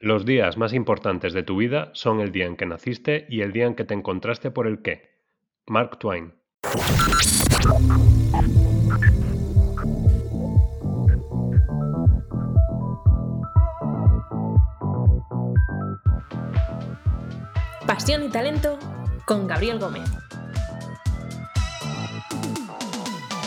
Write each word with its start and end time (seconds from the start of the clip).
Los 0.00 0.24
días 0.24 0.56
más 0.56 0.74
importantes 0.74 1.32
de 1.32 1.42
tu 1.42 1.56
vida 1.56 1.90
son 1.92 2.20
el 2.20 2.30
día 2.30 2.46
en 2.46 2.56
que 2.56 2.66
naciste 2.66 3.26
y 3.28 3.40
el 3.40 3.50
día 3.50 3.66
en 3.66 3.74
que 3.74 3.82
te 3.82 3.94
encontraste 3.94 4.52
por 4.52 4.68
el 4.68 4.80
qué. 4.80 5.10
Mark 5.66 5.98
Twain. 5.98 6.34
Pasión 17.84 18.22
y 18.22 18.28
talento 18.28 18.78
con 19.26 19.48
Gabriel 19.48 19.80
Gómez. 19.80 20.08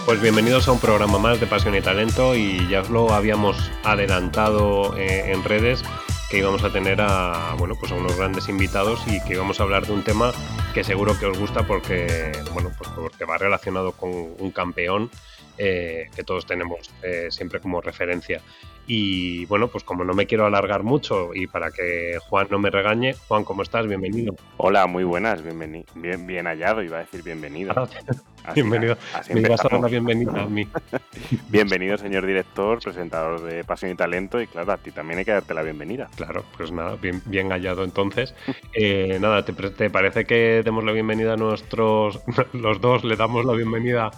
Pues 0.06 0.22
bienvenidos 0.22 0.68
a 0.68 0.74
un 0.74 0.80
programa 0.80 1.18
más 1.18 1.40
de 1.40 1.48
Pasión 1.48 1.76
y 1.76 1.82
Talento 1.82 2.36
y 2.36 2.68
ya 2.68 2.82
os 2.82 2.90
lo 2.90 3.14
habíamos 3.14 3.72
adelantado 3.86 4.98
eh, 4.98 5.32
en 5.32 5.44
redes 5.46 5.84
que 6.32 6.38
íbamos 6.38 6.64
a 6.64 6.72
tener 6.72 7.02
a, 7.02 7.56
bueno, 7.58 7.76
pues 7.78 7.92
a 7.92 7.96
unos 7.96 8.16
grandes 8.16 8.48
invitados 8.48 9.04
y 9.06 9.22
que 9.26 9.34
íbamos 9.34 9.60
a 9.60 9.64
hablar 9.64 9.86
de 9.86 9.92
un 9.92 10.02
tema 10.02 10.32
que 10.74 10.82
seguro 10.82 11.20
que 11.20 11.26
os 11.26 11.38
gusta 11.38 11.68
porque, 11.68 12.32
bueno, 12.54 12.72
pues 12.78 12.90
porque 12.96 13.26
va 13.26 13.38
relacionado 13.38 13.92
con 13.92 14.12
un 14.40 14.52
campeón 14.52 15.12
eh, 15.58 16.10
que 16.16 16.24
todos 16.24 16.46
tenemos 16.46 16.90
eh, 17.04 17.28
siempre 17.32 17.60
como 17.60 17.82
referencia. 17.82 18.42
Y 18.88 19.46
bueno, 19.46 19.68
pues 19.68 19.84
como 19.84 20.04
no 20.04 20.14
me 20.14 20.26
quiero 20.26 20.46
alargar 20.46 20.84
mucho 20.84 21.34
y 21.34 21.48
para 21.48 21.72
que 21.72 22.18
Juan 22.28 22.48
no 22.50 22.60
me 22.60 22.70
regañe, 22.70 23.14
Juan, 23.28 23.44
¿cómo 23.44 23.62
estás? 23.62 23.88
Bienvenido. 23.88 24.36
Hola, 24.58 24.88
muy 24.88 25.04
buenas, 25.04 25.44
bienvenido. 25.44 25.86
Bien, 25.96 26.26
bien 26.26 26.46
hallado, 26.46 26.84
iba 26.84 26.98
a 26.98 27.00
decir 27.02 27.24
bienvenido. 27.24 27.74
bienvenido. 28.56 28.98
me 29.34 29.42
ibas 29.42 29.60
a 29.62 29.70
dar 29.70 29.80
una 29.80 29.88
bienvenida 29.88 30.42
a 30.42 30.46
mí. 30.46 30.68
bienvenido, 31.50 31.98
señor 31.98 32.26
director, 32.26 32.80
presentador 32.80 33.42
de 33.42 33.64
Pasión 33.64 33.92
y 33.92 33.96
Talento, 33.96 34.42
y 34.42 34.48
claro, 34.48 34.72
a 34.74 34.78
ti 34.78 34.92
también 34.92 35.20
hay 35.20 35.26
que 35.26 35.32
darte 35.32 35.54
la 35.54 35.62
bienvenida. 35.62 36.10
Claro, 36.16 36.44
pues 36.58 36.72
nada, 36.72 36.96
bien, 36.96 37.22
bien 37.26 37.50
hallado 37.50 37.84
entonces. 37.84 38.34
Eh, 38.74 39.18
nada, 39.20 39.44
¿te, 39.44 39.52
¿te 39.52 39.90
parece 39.90 40.24
que 40.24 40.62
demos 40.64 40.84
la 40.86 40.94
bienvenida 40.94 41.34
a 41.34 41.38
nuestros, 41.38 42.22
los 42.54 42.80
dos 42.80 43.04
le 43.04 43.18
damos 43.18 43.46
la 43.46 43.54
bienvenida 43.54 44.12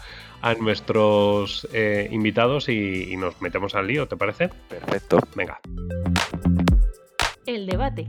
a 0.43 0.55
nuestros 0.55 1.65
eh, 1.71 2.09
invitados 2.11 2.67
y, 2.67 3.15
nos 3.15 3.41
metemos 3.41 3.75
al 3.75 3.87
lío, 3.87 4.07
¿te 4.09 4.17
parece? 4.17 4.49
Perfecto. 4.67 5.17
Venga. 5.35 5.59
El 7.45 7.65
debate. 7.65 8.07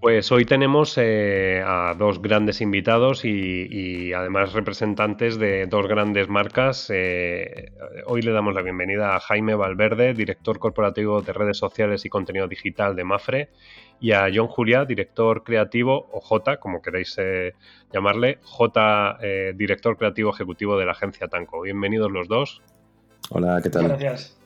Pues 0.00 0.32
hoy 0.32 0.44
tenemos 0.44 0.98
eh, 0.98 1.62
a 1.64 1.94
dos 1.96 2.20
grandes 2.20 2.60
invitados 2.60 3.24
y, 3.24 4.12
además 4.12 4.52
representantes 4.52 5.38
de 5.38 5.66
dos 5.66 5.86
grandes 5.86 6.28
marcas. 6.28 6.90
Eh, 6.92 7.72
hoy 8.06 8.22
le 8.22 8.32
damos 8.32 8.52
la 8.52 8.62
bienvenida 8.62 9.14
a 9.14 9.20
Jaime 9.20 9.54
Valverde, 9.54 10.12
director 10.12 10.58
corporativo 10.58 11.22
de 11.22 11.32
redes 11.32 11.56
sociales 11.56 12.04
y 12.04 12.08
contenido 12.08 12.48
digital 12.48 12.96
de 12.96 13.04
Mafre, 13.04 13.48
y 14.04 14.12
a 14.12 14.26
John 14.34 14.48
Juliá, 14.48 14.84
director 14.84 15.42
creativo, 15.42 16.10
o 16.12 16.20
J, 16.20 16.58
como 16.58 16.82
queréis 16.82 17.16
eh, 17.16 17.54
llamarle, 17.90 18.38
J, 18.42 19.18
director 19.54 19.96
creativo 19.96 20.30
ejecutivo 20.30 20.78
de 20.78 20.84
la 20.84 20.92
agencia 20.92 21.26
Tanco. 21.28 21.62
Bienvenidos 21.62 22.12
los 22.12 22.28
dos. 22.28 22.60
Hola, 23.30 23.60
¿qué 23.62 23.70
tal? 23.70 23.88
Gracias. 23.88 24.38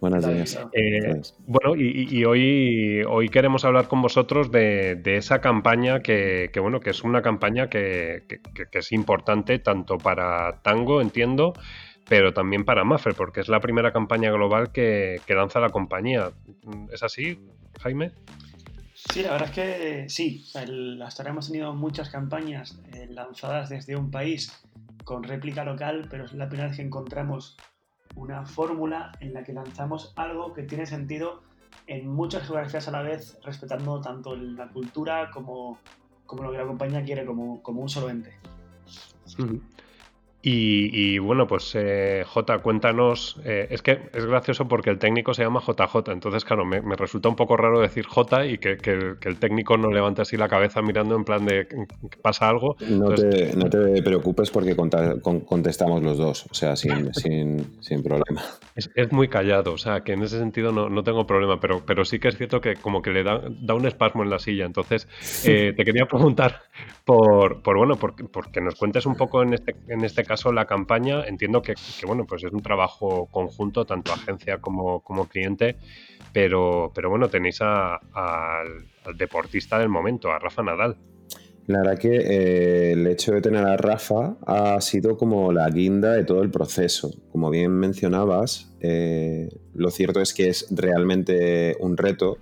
Buenos 0.00 0.26
días. 0.26 0.58
Eh, 0.72 1.22
bueno, 1.46 1.76
y, 1.76 2.24
hoy, 2.24 3.04
hoy 3.08 3.28
queremos 3.28 3.64
hablar 3.64 3.86
con 3.86 4.02
vosotros 4.02 4.50
de, 4.50 5.00
esa 5.04 5.40
campaña 5.40 6.00
que, 6.00 6.50
bueno, 6.60 6.80
que 6.80 6.90
es 6.90 7.04
una 7.04 7.22
campaña 7.22 7.70
que, 7.70 8.24
es 8.72 8.90
importante 8.90 9.60
tanto 9.60 9.98
para 9.98 10.62
Tango, 10.62 11.00
entiendo, 11.00 11.54
pero 12.08 12.34
también 12.34 12.64
para 12.64 12.82
Mafre, 12.82 13.14
porque 13.14 13.38
es 13.38 13.48
la 13.48 13.60
primera 13.60 13.92
campaña 13.92 14.32
global 14.32 14.72
que, 14.72 15.20
lanza 15.28 15.60
la 15.60 15.70
compañía. 15.70 16.32
¿Es 16.92 17.04
así, 17.04 17.38
Jaime? 17.80 18.10
Sí, 19.12 19.22
la 19.22 19.32
verdad 19.32 19.48
es 19.48 19.54
que 19.54 20.06
sí. 20.08 20.44
hasta 21.02 21.22
ahora 21.22 21.30
hemos 21.30 21.46
tenido 21.46 21.72
muchas 21.74 22.10
campañas 22.10 22.78
eh, 22.92 23.08
lanzadas 23.10 23.68
desde 23.68 23.96
un 23.96 24.10
país 24.10 24.52
con 25.04 25.22
réplica 25.22 25.64
local, 25.64 26.06
pero 26.10 26.24
es 26.24 26.32
la 26.32 26.48
primera 26.48 26.68
vez 26.68 26.76
que 26.76 26.82
encontramos 26.82 27.56
una 28.16 28.44
fórmula 28.44 29.12
en 29.20 29.34
la 29.34 29.44
que 29.44 29.52
lanzamos 29.52 30.12
algo 30.16 30.52
que 30.52 30.64
tiene 30.64 30.86
sentido 30.86 31.42
en 31.86 32.08
muchas 32.08 32.46
geografías 32.46 32.88
a 32.88 32.90
la 32.90 33.02
vez, 33.02 33.38
respetando 33.44 34.00
tanto 34.00 34.34
la 34.34 34.68
cultura 34.68 35.30
como, 35.30 35.78
como 36.24 36.42
lo 36.42 36.50
que 36.50 36.58
la 36.58 36.66
compañía 36.66 37.04
quiere 37.04 37.24
como, 37.24 37.62
como 37.62 37.82
un 37.82 37.88
solo 37.88 38.10
ente. 38.10 38.38
Y, 40.42 41.18
bueno, 41.18 41.48
pues 41.48 41.72
eh, 41.74 42.22
J, 42.24 42.58
cuéntanos, 42.58 43.40
eh, 43.44 43.66
es 43.70 43.82
que 43.82 43.98
es 44.12 44.26
gracioso 44.26 44.68
porque 44.68 44.90
el 44.90 44.98
técnico 44.98 45.34
se 45.34 45.42
llama 45.42 45.60
JJ, 45.60 46.12
entonces 46.12 46.44
claro, 46.44 46.64
me, 46.64 46.80
resulta 46.94 47.28
un 47.28 47.34
poco 47.34 47.56
raro 47.56 47.80
decir 47.80 48.06
J 48.06 48.46
y 48.46 48.58
que, 48.58 48.78
el 49.22 49.38
técnico 49.40 49.76
no 49.76 49.90
levante 49.90 50.22
así 50.22 50.36
la 50.36 50.48
cabeza 50.48 50.82
mirando 50.82 51.16
en 51.16 51.24
plan 51.24 51.44
de 51.44 51.66
que 51.66 51.86
pasa 52.22 52.48
algo. 52.48 52.76
No, 52.88 53.12
te, 53.14 54.02
preocupes 54.02 54.52
porque 54.52 54.76
contestamos 54.76 56.02
los 56.04 56.16
dos, 56.16 56.46
o 56.48 56.54
sea, 56.54 56.76
sin, 56.76 57.12
sin, 57.80 58.02
problema. 58.04 58.42
Es, 58.76 59.10
muy 59.10 59.26
callado, 59.26 59.72
o 59.72 59.78
sea, 59.78 60.02
que 60.02 60.12
en 60.12 60.22
ese 60.22 60.38
sentido 60.38 60.70
no, 60.70 61.02
tengo 61.02 61.26
problema, 61.26 61.58
pero, 61.58 61.84
pero 61.84 62.04
sí 62.04 62.20
que 62.20 62.28
es 62.28 62.36
cierto 62.36 62.60
que 62.60 62.76
como 62.76 63.02
que 63.02 63.10
le 63.10 63.24
da, 63.24 63.42
da 63.48 63.74
un 63.74 63.86
espasmo 63.86 64.22
en 64.22 64.30
la 64.30 64.38
silla, 64.38 64.64
entonces 64.64 65.08
eh, 65.44 65.72
te 65.76 65.84
quería 65.84 66.06
preguntar 66.06 66.62
por, 67.04 67.62
por 67.62 67.78
bueno, 67.78 67.96
porque 67.96 68.60
nos 68.60 68.76
cuentes 68.76 69.06
un 69.06 69.16
poco 69.16 69.42
en 69.42 69.54
este, 69.54 69.74
en 69.88 70.04
este 70.04 70.24
caso 70.26 70.52
la 70.52 70.66
campaña, 70.66 71.24
entiendo 71.24 71.62
que, 71.62 71.74
bueno, 72.06 72.26
pues 72.26 72.44
es 72.44 72.52
un 72.52 72.62
trabajo 72.62 73.26
conjunto, 73.30 73.84
tanto 73.84 74.12
agencia 74.12 74.58
como, 74.58 75.02
cliente, 75.28 75.76
pero, 76.32 76.92
pero 76.94 77.10
bueno, 77.10 77.28
tenéis 77.28 77.60
al, 77.60 78.86
deportista 79.16 79.78
del 79.78 79.88
momento, 79.88 80.30
a 80.30 80.38
Rafa 80.38 80.62
Nadal. 80.62 80.96
La 81.66 81.78
verdad 81.78 81.98
que 81.98 82.16
eh, 82.16 82.92
el 82.92 83.06
hecho 83.08 83.32
de 83.32 83.40
tener 83.40 83.64
a 83.64 83.76
Rafa 83.76 84.36
ha 84.46 84.80
sido 84.80 85.16
como 85.16 85.52
la 85.52 85.68
guinda 85.68 86.12
de 86.12 86.24
todo 86.24 86.42
el 86.42 86.50
proceso. 86.50 87.10
Como 87.32 87.50
bien 87.50 87.72
mencionabas, 87.72 88.72
eh, 88.80 89.48
lo 89.74 89.90
cierto 89.90 90.20
es 90.20 90.32
que 90.32 90.48
es 90.48 90.68
realmente 90.70 91.76
un 91.80 91.96
reto 91.96 92.38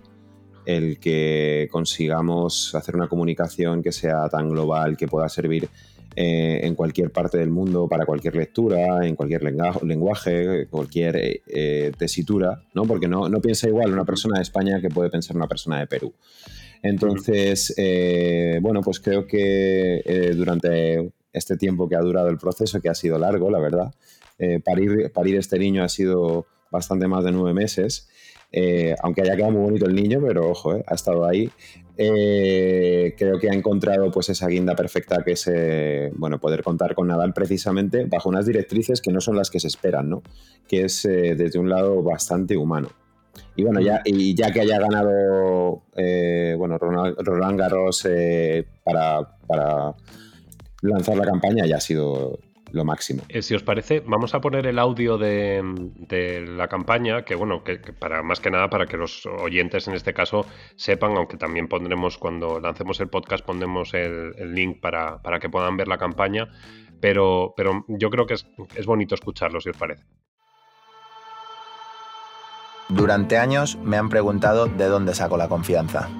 el 0.67 0.99
que 0.99 1.69
consigamos 1.71 2.75
hacer 2.75 2.97
una 2.97 3.09
comunicación 3.09 3.83
que 3.83 3.93
sea 3.93 4.29
tan 4.29 4.49
global, 4.51 4.97
que 4.97 5.09
pueda 5.09 5.29
servir 5.29 5.69
eh, 6.17 6.61
en 6.63 6.75
cualquier 6.75 7.11
parte 7.11 7.39
del 7.39 7.51
mundo 7.51 7.89
para 7.89 8.07
cualquier 8.07 8.37
lectura, 8.37 9.07
en 9.07 9.17
cualquier 9.17 9.43
lenguaje, 9.43 10.67
cualquier 10.69 11.17
eh, 11.47 11.93
tesitura, 11.99 12.63
¿no? 12.73 12.85
Porque 12.85 13.09
no, 13.09 13.29
no, 13.29 13.41
piensa 13.41 13.69
igual 13.69 13.93
una 13.93 14.05
persona 14.05 14.37
de 14.37 14.43
España 14.43 14.81
que 14.81 14.91
puede 14.91 15.11
pensar 15.11 15.37
una 15.37 15.49
persona 15.49 15.81
de 15.81 15.87
Perú. 15.87 16.13
Entonces, 16.83 17.75
eh, 17.77 18.59
bueno, 18.63 18.81
pues 18.83 19.01
creo 19.01 19.27
que 19.27 20.33
durante 20.37 21.11
este 21.33 21.57
tiempo 21.57 21.89
que 21.89 21.97
ha 21.97 22.01
durado 22.01 22.29
el 22.29 22.39
proceso, 22.39 22.81
que 22.81 22.91
ha 22.91 22.95
sido 22.95 23.19
largo, 23.19 23.51
la 23.51 23.59
verdad, 23.59 23.95
parir, 24.65 25.11
parir 25.13 25.37
este 25.37 25.59
niño 25.59 25.83
ha 25.83 25.89
sido 25.89 26.47
bastante 26.71 27.09
más 27.09 27.25
de 27.25 27.33
nueve 27.33 27.55
meses. 27.55 28.09
Aunque 29.01 29.23
haya 29.23 29.37
quedado 29.37 29.53
muy 29.53 29.63
bonito 29.63 29.87
el 29.87 29.95
niño, 29.95 30.21
pero 30.25 30.51
ojo, 30.51 30.83
ha 30.87 30.95
estado 30.95 31.27
ahí. 31.27 31.51
Eh, 31.97 33.15
creo 33.17 33.39
que 33.39 33.49
ha 33.49 33.55
encontrado 33.55 34.11
pues 34.11 34.29
esa 34.29 34.49
guinda 34.49 34.75
perfecta 34.75 35.23
que 35.25 35.33
es 35.33 35.49
eh, 35.53 36.11
bueno, 36.17 36.41
poder 36.41 36.65
contar 36.65 36.93
con 36.93 37.07
Nadal 37.07 37.33
precisamente 37.33 38.05
bajo 38.07 38.29
unas 38.29 38.47
directrices 38.47 39.01
que 39.01 39.13
no 39.13 39.21
son 39.21 39.37
las 39.37 39.49
que 39.49 39.61
se 39.61 39.69
esperan, 39.69 40.11
¿no? 40.11 40.23
que 40.67 40.87
es 40.87 41.05
eh, 41.05 41.37
desde 41.37 41.61
un 41.61 41.69
lado 41.71 42.03
bastante 42.03 42.57
humano. 42.57 42.89
Y 43.57 43.63
bueno, 43.63 43.81
ya, 43.81 44.01
y 44.05 44.35
ya 44.35 44.53
que 44.53 44.61
haya 44.61 44.81
ganado 44.81 45.83
bueno, 46.57 46.79
Roland, 46.79 47.59
Garros 47.59 48.07
para 48.85 49.95
lanzar 50.83 51.17
la 51.17 51.25
campaña, 51.25 51.67
ya 51.67 51.77
ha 51.77 51.81
sido 51.81 52.39
lo 52.75 52.85
máximo. 52.85 53.23
Eh, 53.29 53.41
si 53.43 53.55
os 53.55 53.63
parece, 53.63 54.01
vamos 54.01 54.35
a 54.35 54.41
poner 54.41 54.67
el 54.67 54.79
audio 54.79 55.17
de, 55.17 55.63
la 56.57 56.69
campaña, 56.69 57.25
que 57.25 57.35
bueno, 57.35 57.63
que, 57.63 57.79
para 57.79 58.23
más 58.23 58.41
que 58.41 58.51
nada 58.51 58.69
para 58.69 58.87
que 58.87 58.97
los 58.97 59.25
oyentes 59.27 59.87
en 59.89 59.95
este 59.95 60.13
caso 60.13 60.45
sepan, 60.77 61.17
aunque 61.17 61.37
también 61.37 61.69
pondremos 61.69 62.19
cuando 62.19 62.61
lancemos 62.61 63.01
el 63.01 63.09
podcast, 63.09 63.45
pondremos 63.45 63.95
el, 63.95 64.33
link 64.55 64.81
para, 64.81 65.21
que 65.41 65.49
puedan 65.49 65.77
ver 65.77 65.89
la 65.89 65.99
campaña, 65.99 66.49
pero, 67.01 67.55
pero 67.57 67.85
yo 67.89 68.11
creo 68.11 68.27
que 68.27 68.35
es, 68.35 68.47
es 68.75 68.87
bonito 68.87 69.15
escucharlo, 69.15 69.61
si 69.61 69.71
os 69.71 69.77
parece. 69.77 70.05
Durante 72.89 73.39
años 73.39 73.79
me 73.83 73.97
han 73.97 74.09
preguntado 74.09 74.67
de 74.67 74.87
dónde 74.87 75.15
saco 75.15 75.37
la 75.37 75.49
confianza. 75.49 76.11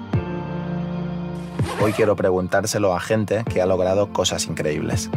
Hoy 1.81 1.91
quiero 1.91 2.15
preguntárselo 2.15 2.95
a 2.95 2.99
gente 2.99 3.43
que 3.43 3.61
ha 3.61 3.65
logrado 3.65 4.11
cosas 4.13 4.47
increíbles. 4.47 5.09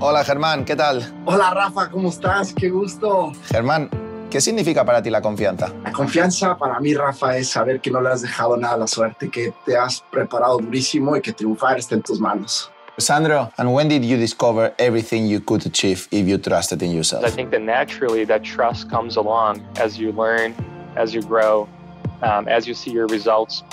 Hola 0.00 0.24
Germán, 0.24 0.64
¿qué 0.64 0.76
tal? 0.76 1.02
Hola 1.24 1.50
Rafa, 1.50 1.88
¿cómo 1.88 2.08
estás? 2.08 2.52
Qué 2.52 2.68
gusto. 2.68 3.32
Germán, 3.46 3.88
¿qué 4.30 4.40
significa 4.40 4.84
para 4.84 5.02
ti 5.02 5.08
la 5.08 5.22
confianza? 5.22 5.72
La 5.84 5.92
confianza 5.92 6.56
para 6.58 6.80
mí, 6.80 6.94
Rafa, 6.94 7.36
es 7.36 7.48
saber 7.48 7.80
que 7.80 7.90
no 7.90 8.00
le 8.00 8.10
has 8.10 8.22
dejado 8.22 8.56
nada 8.56 8.74
a 8.74 8.78
la 8.78 8.86
suerte, 8.86 9.30
que 9.30 9.52
te 9.64 9.76
has 9.76 10.02
preparado 10.10 10.58
durísimo 10.58 11.16
y 11.16 11.20
que 11.20 11.32
triunfar 11.32 11.78
está 11.78 11.94
en 11.94 12.02
tus 12.02 12.20
manos. 12.20 12.70
Sandro, 12.98 13.50
and 13.56 13.72
when 13.72 13.88
did 13.88 14.04
you 14.04 14.16
discover 14.16 14.72
everything 14.78 15.26
you 15.26 15.40
could 15.40 15.64
achieve 15.66 16.06
if 16.10 16.26
you 16.26 16.38
trusted 16.38 16.82
in 16.82 16.92
yourself? 16.92 17.24
I 17.24 17.30
think 17.30 17.50
that 17.50 17.62
naturally 17.62 18.24
that 18.26 18.42
trust 18.42 18.90
comes 18.90 19.16
along 19.16 19.64
as 19.80 19.98
you 19.98 20.12
learn, 20.12 20.54
as 20.96 21.12
you 21.14 21.22
grow, 21.22 21.68
um, 22.22 22.46
as 22.46 22.66
you 22.66 22.74
see 22.74 22.92
your 22.92 23.06
results. 23.08 23.64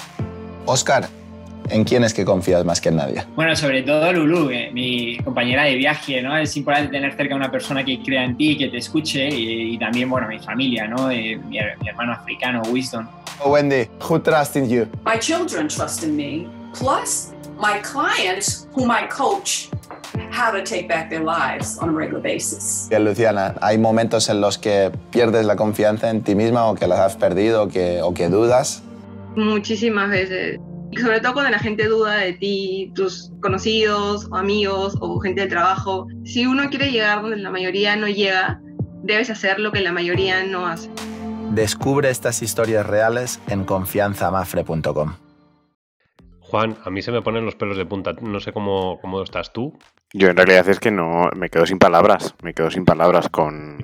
Oscar, 0.67 1.07
¿en 1.71 1.83
quién 1.83 2.03
es 2.03 2.13
que 2.13 2.25
confías 2.25 2.63
más 2.65 2.81
que 2.81 2.89
en 2.89 2.97
nadie? 2.97 3.23
Bueno, 3.35 3.55
sobre 3.55 3.83
todo 3.83 4.11
Lulu, 4.13 4.49
eh, 4.49 4.69
mi 4.73 5.17
compañera 5.17 5.63
de 5.63 5.75
viaje, 5.75 6.21
¿no? 6.21 6.37
Es 6.37 6.55
importante 6.57 6.91
tener 6.91 7.15
cerca 7.15 7.33
a 7.33 7.37
una 7.37 7.51
persona 7.51 7.83
que 7.83 8.01
crea 8.01 8.23
en 8.23 8.37
ti, 8.37 8.57
que 8.57 8.69
te 8.69 8.77
escuche 8.77 9.27
y, 9.27 9.75
y 9.75 9.77
también, 9.77 10.09
bueno, 10.09 10.27
mi 10.27 10.39
familia, 10.39 10.87
¿no? 10.87 11.09
Eh, 11.09 11.37
mi, 11.37 11.57
mi, 11.79 11.87
hermano 11.87 12.13
africano, 12.13 12.61
Winston. 12.69 13.07
Oh, 13.43 13.51
Wendy, 13.51 13.87
who 13.99 14.19
trusts 14.19 14.55
in 14.55 14.69
you? 14.69 14.87
My 15.05 15.17
children 15.17 15.67
trust 15.67 16.03
in 16.03 16.15
me, 16.15 16.47
plus 16.73 17.31
my 17.57 17.79
clients 17.81 18.67
whom 18.73 18.91
I 18.91 19.07
coach 19.07 19.69
how 20.31 20.51
to 20.51 20.63
take 20.63 20.87
back 20.87 21.09
their 21.09 21.23
lives 21.23 21.77
on 21.79 21.89
a 21.89 21.91
regular 21.91 22.21
basis. 22.21 22.87
Bien, 22.89 23.03
Luciana, 23.03 23.55
¿hay 23.61 23.77
momentos 23.77 24.29
en 24.29 24.41
los 24.41 24.57
que 24.57 24.91
pierdes 25.11 25.45
la 25.45 25.55
confianza 25.55 26.09
en 26.09 26.21
ti 26.21 26.35
misma 26.35 26.69
o 26.69 26.75
que 26.75 26.87
la 26.87 27.05
has 27.05 27.15
perdido 27.15 27.63
o 27.63 27.67
que, 27.67 28.01
o 28.01 28.13
que 28.13 28.29
dudas? 28.29 28.83
Muchísimas 29.35 30.09
veces. 30.09 30.59
Sobre 30.99 31.21
todo 31.21 31.33
cuando 31.33 31.51
la 31.51 31.59
gente 31.59 31.87
duda 31.87 32.17
de 32.17 32.33
ti, 32.33 32.91
tus 32.95 33.31
conocidos 33.41 34.27
o 34.31 34.35
amigos 34.35 34.95
o 34.99 35.19
gente 35.19 35.41
del 35.41 35.49
trabajo. 35.49 36.07
Si 36.25 36.45
uno 36.45 36.69
quiere 36.69 36.91
llegar 36.91 37.21
donde 37.21 37.37
la 37.37 37.49
mayoría 37.49 37.95
no 37.95 38.07
llega, 38.07 38.61
debes 39.03 39.29
hacer 39.29 39.59
lo 39.59 39.71
que 39.71 39.81
la 39.81 39.91
mayoría 39.91 40.43
no 40.43 40.67
hace. 40.67 40.89
Descubre 41.51 42.09
estas 42.09 42.41
historias 42.41 42.85
reales 42.85 43.39
en 43.47 43.65
confianzamafre.com. 43.65 45.15
Juan, 46.39 46.77
a 46.83 46.89
mí 46.89 47.01
se 47.01 47.11
me 47.11 47.21
ponen 47.21 47.45
los 47.45 47.55
pelos 47.55 47.77
de 47.77 47.85
punta. 47.85 48.13
No 48.21 48.39
sé 48.39 48.51
cómo, 48.51 48.99
cómo 49.01 49.21
estás 49.21 49.53
tú. 49.53 49.77
Yo 50.13 50.27
en 50.29 50.35
realidad 50.35 50.67
es 50.67 50.79
que 50.79 50.91
no, 50.91 51.29
me 51.35 51.49
quedo 51.49 51.65
sin 51.65 51.79
palabras, 51.79 52.35
me 52.43 52.53
quedo 52.53 52.69
sin 52.69 52.85
palabras 52.85 53.29
con... 53.29 53.77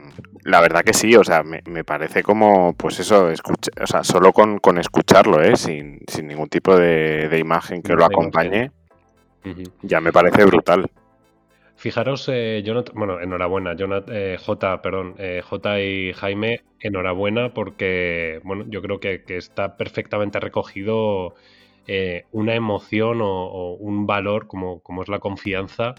La 0.43 0.61
verdad 0.61 0.81
que 0.81 0.93
sí, 0.93 1.15
o 1.15 1.23
sea, 1.23 1.43
me, 1.43 1.61
me 1.65 1.83
parece 1.83 2.23
como, 2.23 2.73
pues 2.73 2.99
eso, 2.99 3.29
escucha, 3.29 3.71
o 3.81 3.87
sea, 3.87 4.03
solo 4.03 4.31
con, 4.31 4.59
con 4.59 4.77
escucharlo, 4.77 5.41
¿eh? 5.41 5.57
Sin, 5.57 5.99
sin, 6.07 6.27
ningún 6.27 6.47
tipo 6.47 6.77
de, 6.77 7.27
de 7.27 7.39
imagen 7.39 7.81
que 7.81 7.93
lo 7.93 8.05
acompañe, 8.05 8.71
uh 9.43 9.49
-huh. 9.49 9.71
ya 9.81 9.99
me 9.99 10.13
parece 10.13 10.45
brutal. 10.45 10.89
Fijaros, 11.75 12.29
eh, 12.31 12.63
Jonathan, 12.65 12.95
bueno, 12.97 13.19
enhorabuena, 13.19 13.75
Jonathan, 13.75 14.15
eh, 14.15 14.37
J, 14.39 14.81
perdón, 14.81 15.15
eh, 15.17 15.41
J 15.43 15.79
y 15.81 16.13
Jaime, 16.13 16.61
enhorabuena 16.79 17.53
porque, 17.53 18.39
bueno, 18.43 18.65
yo 18.67 18.81
creo 18.81 18.99
que, 18.99 19.23
que 19.23 19.37
está 19.37 19.75
perfectamente 19.77 20.39
recogido 20.39 21.35
eh, 21.87 22.25
una 22.31 22.55
emoción 22.55 23.21
o, 23.21 23.27
o, 23.27 23.73
un 23.75 24.07
valor 24.07 24.47
como, 24.47 24.79
como 24.79 25.03
es 25.03 25.09
la 25.09 25.19
confianza, 25.19 25.93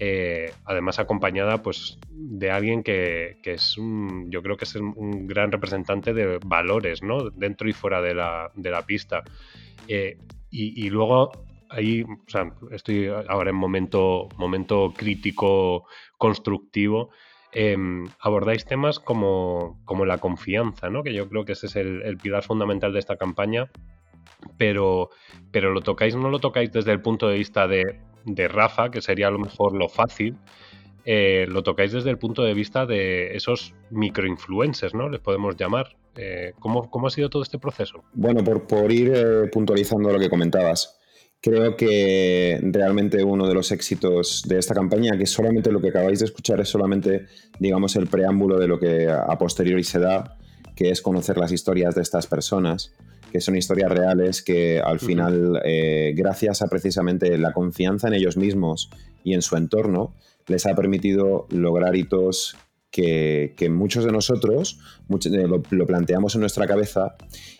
eh, 0.00 0.52
además 0.64 0.98
acompañada 0.98 1.62
pues 1.62 1.98
de 2.10 2.50
alguien 2.50 2.82
que, 2.82 3.38
que, 3.42 3.52
es 3.52 3.78
un, 3.78 4.30
yo 4.30 4.42
creo 4.42 4.56
que 4.56 4.64
es 4.64 4.74
un 4.74 5.26
gran 5.26 5.52
representante 5.52 6.12
de 6.12 6.38
valores, 6.44 7.02
¿no? 7.02 7.30
Dentro 7.30 7.68
y 7.68 7.72
fuera 7.72 8.00
de 8.00 8.14
la, 8.14 8.50
de 8.54 8.70
la 8.70 8.82
pista. 8.82 9.22
Eh, 9.86 10.18
y, 10.50 10.88
luego 10.88 11.32
ahí, 11.68 12.02
o 12.04 12.30
sea, 12.30 12.52
estoy 12.70 13.08
ahora 13.08 13.50
en 13.50 13.56
momento, 13.56 14.28
momento 14.36 14.92
crítico, 14.96 15.86
constructivo. 16.16 17.10
Eh, 17.50 17.76
abordáis 18.20 18.64
temas 18.64 19.00
como, 19.00 19.80
como, 19.84 20.04
la 20.04 20.18
confianza, 20.18 20.90
¿no? 20.90 21.02
que 21.02 21.12
yo 21.12 21.28
creo 21.28 21.44
que 21.44 21.52
ese 21.52 21.66
es 21.66 21.76
el, 21.76 22.02
el 22.02 22.18
pilar 22.18 22.44
fundamental 22.44 22.92
de 22.92 23.00
esta 23.00 23.16
campaña, 23.16 23.68
pero, 24.56 25.10
pero 25.50 25.72
lo 25.72 25.80
tocáis, 25.80 26.14
no 26.14 26.30
lo 26.30 26.38
tocáis 26.38 26.70
desde 26.70 26.92
el 26.92 27.00
punto 27.00 27.28
de 27.28 27.38
vista 27.38 27.66
de, 27.66 28.00
de 28.24 28.48
Rafa, 28.48 28.90
que 28.90 29.00
sería 29.00 29.28
a 29.28 29.30
lo 29.30 29.38
mejor 29.38 29.74
lo 29.74 29.88
fácil, 29.88 30.36
eh, 31.04 31.46
lo 31.48 31.62
tocáis 31.62 31.92
desde 31.92 32.10
el 32.10 32.18
punto 32.18 32.42
de 32.42 32.54
vista 32.54 32.86
de 32.86 33.36
esos 33.36 33.74
microinfluencers, 33.90 34.94
¿no? 34.94 35.08
Les 35.08 35.20
podemos 35.20 35.56
llamar. 35.56 35.96
Eh, 36.16 36.52
¿cómo, 36.60 36.90
¿cómo, 36.90 37.08
ha 37.08 37.10
sido 37.10 37.28
todo 37.28 37.42
este 37.42 37.58
proceso? 37.58 38.04
Bueno, 38.12 38.42
por, 38.44 38.66
por 38.66 38.90
ir 38.90 39.12
eh, 39.14 39.48
puntualizando 39.52 40.10
lo 40.10 40.18
que 40.18 40.30
comentabas. 40.30 40.98
Creo 41.40 41.76
que 41.76 42.58
realmente 42.62 43.22
uno 43.22 43.46
de 43.46 43.52
los 43.52 43.70
éxitos 43.70 44.44
de 44.46 44.58
esta 44.58 44.74
campaña, 44.74 45.18
que 45.18 45.26
solamente 45.26 45.70
lo 45.70 45.80
que 45.80 45.88
acabáis 45.88 46.20
de 46.20 46.24
escuchar 46.24 46.60
es 46.60 46.70
solamente, 46.70 47.26
digamos, 47.58 47.96
el 47.96 48.06
preámbulo 48.06 48.58
de 48.58 48.66
lo 48.66 48.78
que 48.78 49.08
a 49.10 49.36
posteriori 49.36 49.84
se 49.84 49.98
da, 49.98 50.38
que 50.74 50.88
es 50.88 51.02
conocer 51.02 51.36
las 51.36 51.52
historias 51.52 51.94
de 51.94 52.00
estas 52.00 52.26
personas, 52.26 52.94
que 53.34 53.40
son 53.40 53.56
historias 53.56 53.90
reales 53.90 54.42
que 54.42 54.78
al 54.78 55.00
final, 55.00 55.60
eh, 55.64 56.12
gracias 56.14 56.62
a 56.62 56.68
precisamente 56.68 57.36
la 57.36 57.52
confianza 57.52 58.06
en 58.06 58.14
ellos 58.14 58.36
mismos 58.36 58.90
y 59.24 59.34
en 59.34 59.42
su 59.42 59.56
entorno, 59.56 60.14
les 60.46 60.66
ha 60.66 60.74
permitido 60.76 61.48
lograr 61.50 61.96
hitos 61.96 62.56
que, 62.94 63.68
muchos 63.70 64.04
de 64.04 64.12
nosotros 64.12 64.78
eh, 65.10 65.48
lo, 65.48 65.86
planteamos 65.86 66.36
en 66.36 66.42
nuestra 66.42 66.66
cabeza 66.66 67.16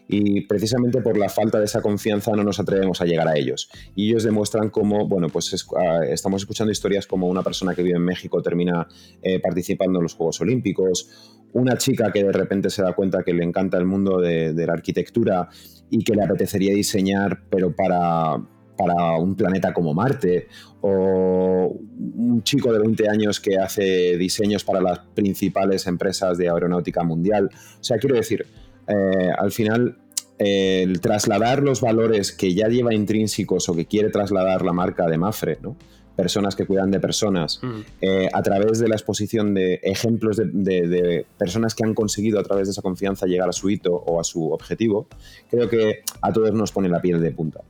y 0.09 0.43
precisamente 0.43 1.01
por 1.01 1.19
la 1.19 1.29
falta 1.29 1.59
de 1.59 1.65
esa 1.65 1.83
confianza 1.83 2.31
no 2.33 2.45
nos 2.45 2.61
atrevemos 2.61 3.01
a 3.01 3.05
llegar 3.05 3.27
a 3.27 3.37
ellos. 3.37 3.69
Y 3.97 4.11
ellos 4.11 4.23
demuestran 4.23 4.71
cómo, 4.71 5.09
bueno, 5.09 5.29
pues 5.29 5.53
es, 5.53 5.65
uh, 5.65 6.03
estamos 6.09 6.43
escuchando 6.43 6.71
historias 6.71 7.09
como 7.09 7.27
una 7.27 7.43
persona 7.43 7.75
que 7.75 7.83
vive 7.83 7.97
en 7.97 8.05
México 8.05 8.43
termina 8.43 8.87
eh, 9.23 9.41
participando 9.41 9.99
en 9.99 10.05
los 10.05 10.15
Juegos 10.15 10.41
Olímpicos, 10.41 11.43
una 11.53 11.77
chica 11.79 12.13
que 12.13 12.23
de 12.23 12.33
repente 12.33 12.71
se 12.71 12.83
da 12.83 12.93
cuenta 12.93 13.25
que 13.25 13.33
le 13.33 13.43
encanta 13.43 13.77
el 13.77 13.87
mundo 13.87 14.21
de 14.21 14.67
la 14.67 14.73
arquitectura 14.73 15.49
y 15.91 16.03
que 16.05 16.15
le 16.15 16.23
apetecería 16.23 16.75
diseñar, 16.75 17.45
pero 17.49 17.75
para, 17.75 18.37
para 18.77 19.17
un 19.19 19.35
planeta 19.35 19.73
como 19.73 19.95
Marte, 19.95 20.49
o 20.81 21.75
un 22.17 22.43
chico 22.43 22.73
de 22.73 22.79
20 22.79 23.09
años 23.09 23.41
que 23.41 23.59
hace 23.59 24.17
diseños 24.19 24.65
para 24.65 24.81
las 24.81 24.99
principales 25.15 25.87
empresas 25.87 26.37
de 26.37 26.49
aeronáutica 26.49 27.03
mundial. 27.03 27.51
O 27.81 27.85
sea, 27.85 27.99
quiero 27.99 28.17
decir, 28.17 28.47
eh, 28.87 29.31
al 29.37 29.53
final, 29.53 29.99
eh, 30.39 30.83
el 30.83 31.01
trasladar 31.01 31.63
los 31.63 31.81
valores 31.81 32.33
que 32.33 32.55
ya 32.55 32.69
lleva 32.69 32.95
intrínsecos 32.95 33.69
o 33.69 33.75
que 33.75 33.87
quiere 33.87 34.11
trasladar 34.11 34.63
la 34.63 34.73
marca 34.73 35.07
de 35.07 35.17
Mafre, 35.17 35.59
¿no? 35.63 35.77
personas 36.17 36.55
que 36.55 36.67
cuidan 36.67 36.91
de 36.91 37.01
personas, 37.01 37.61
mm. 37.63 37.81
eh, 38.01 38.29
a 38.33 38.43
través 38.43 38.79
de 38.79 38.89
la 38.89 38.95
exposición 38.95 39.55
de 39.55 39.81
ejemplos 39.83 40.37
de, 40.37 40.45
de, 40.53 40.89
de, 40.89 41.27
personas 41.39 41.75
que 41.75 41.85
han 41.85 41.95
conseguido 41.95 42.39
a 42.39 42.43
través 42.43 42.69
de 42.69 42.73
esa 42.73 42.83
confianza 42.83 43.27
llegar 43.27 43.49
a 43.49 43.53
su 43.53 43.69
hito 43.71 43.93
o 43.93 44.21
a 44.21 44.25
su 44.25 44.53
objetivo, 44.53 45.09
creo 45.51 45.69
que 45.69 46.03
a 46.21 46.33
todos 46.33 46.53
nos 46.53 46.73
pone 46.73 46.89
la 46.89 47.01
piel 47.01 47.21
de 47.21 47.33
punta. 47.33 47.63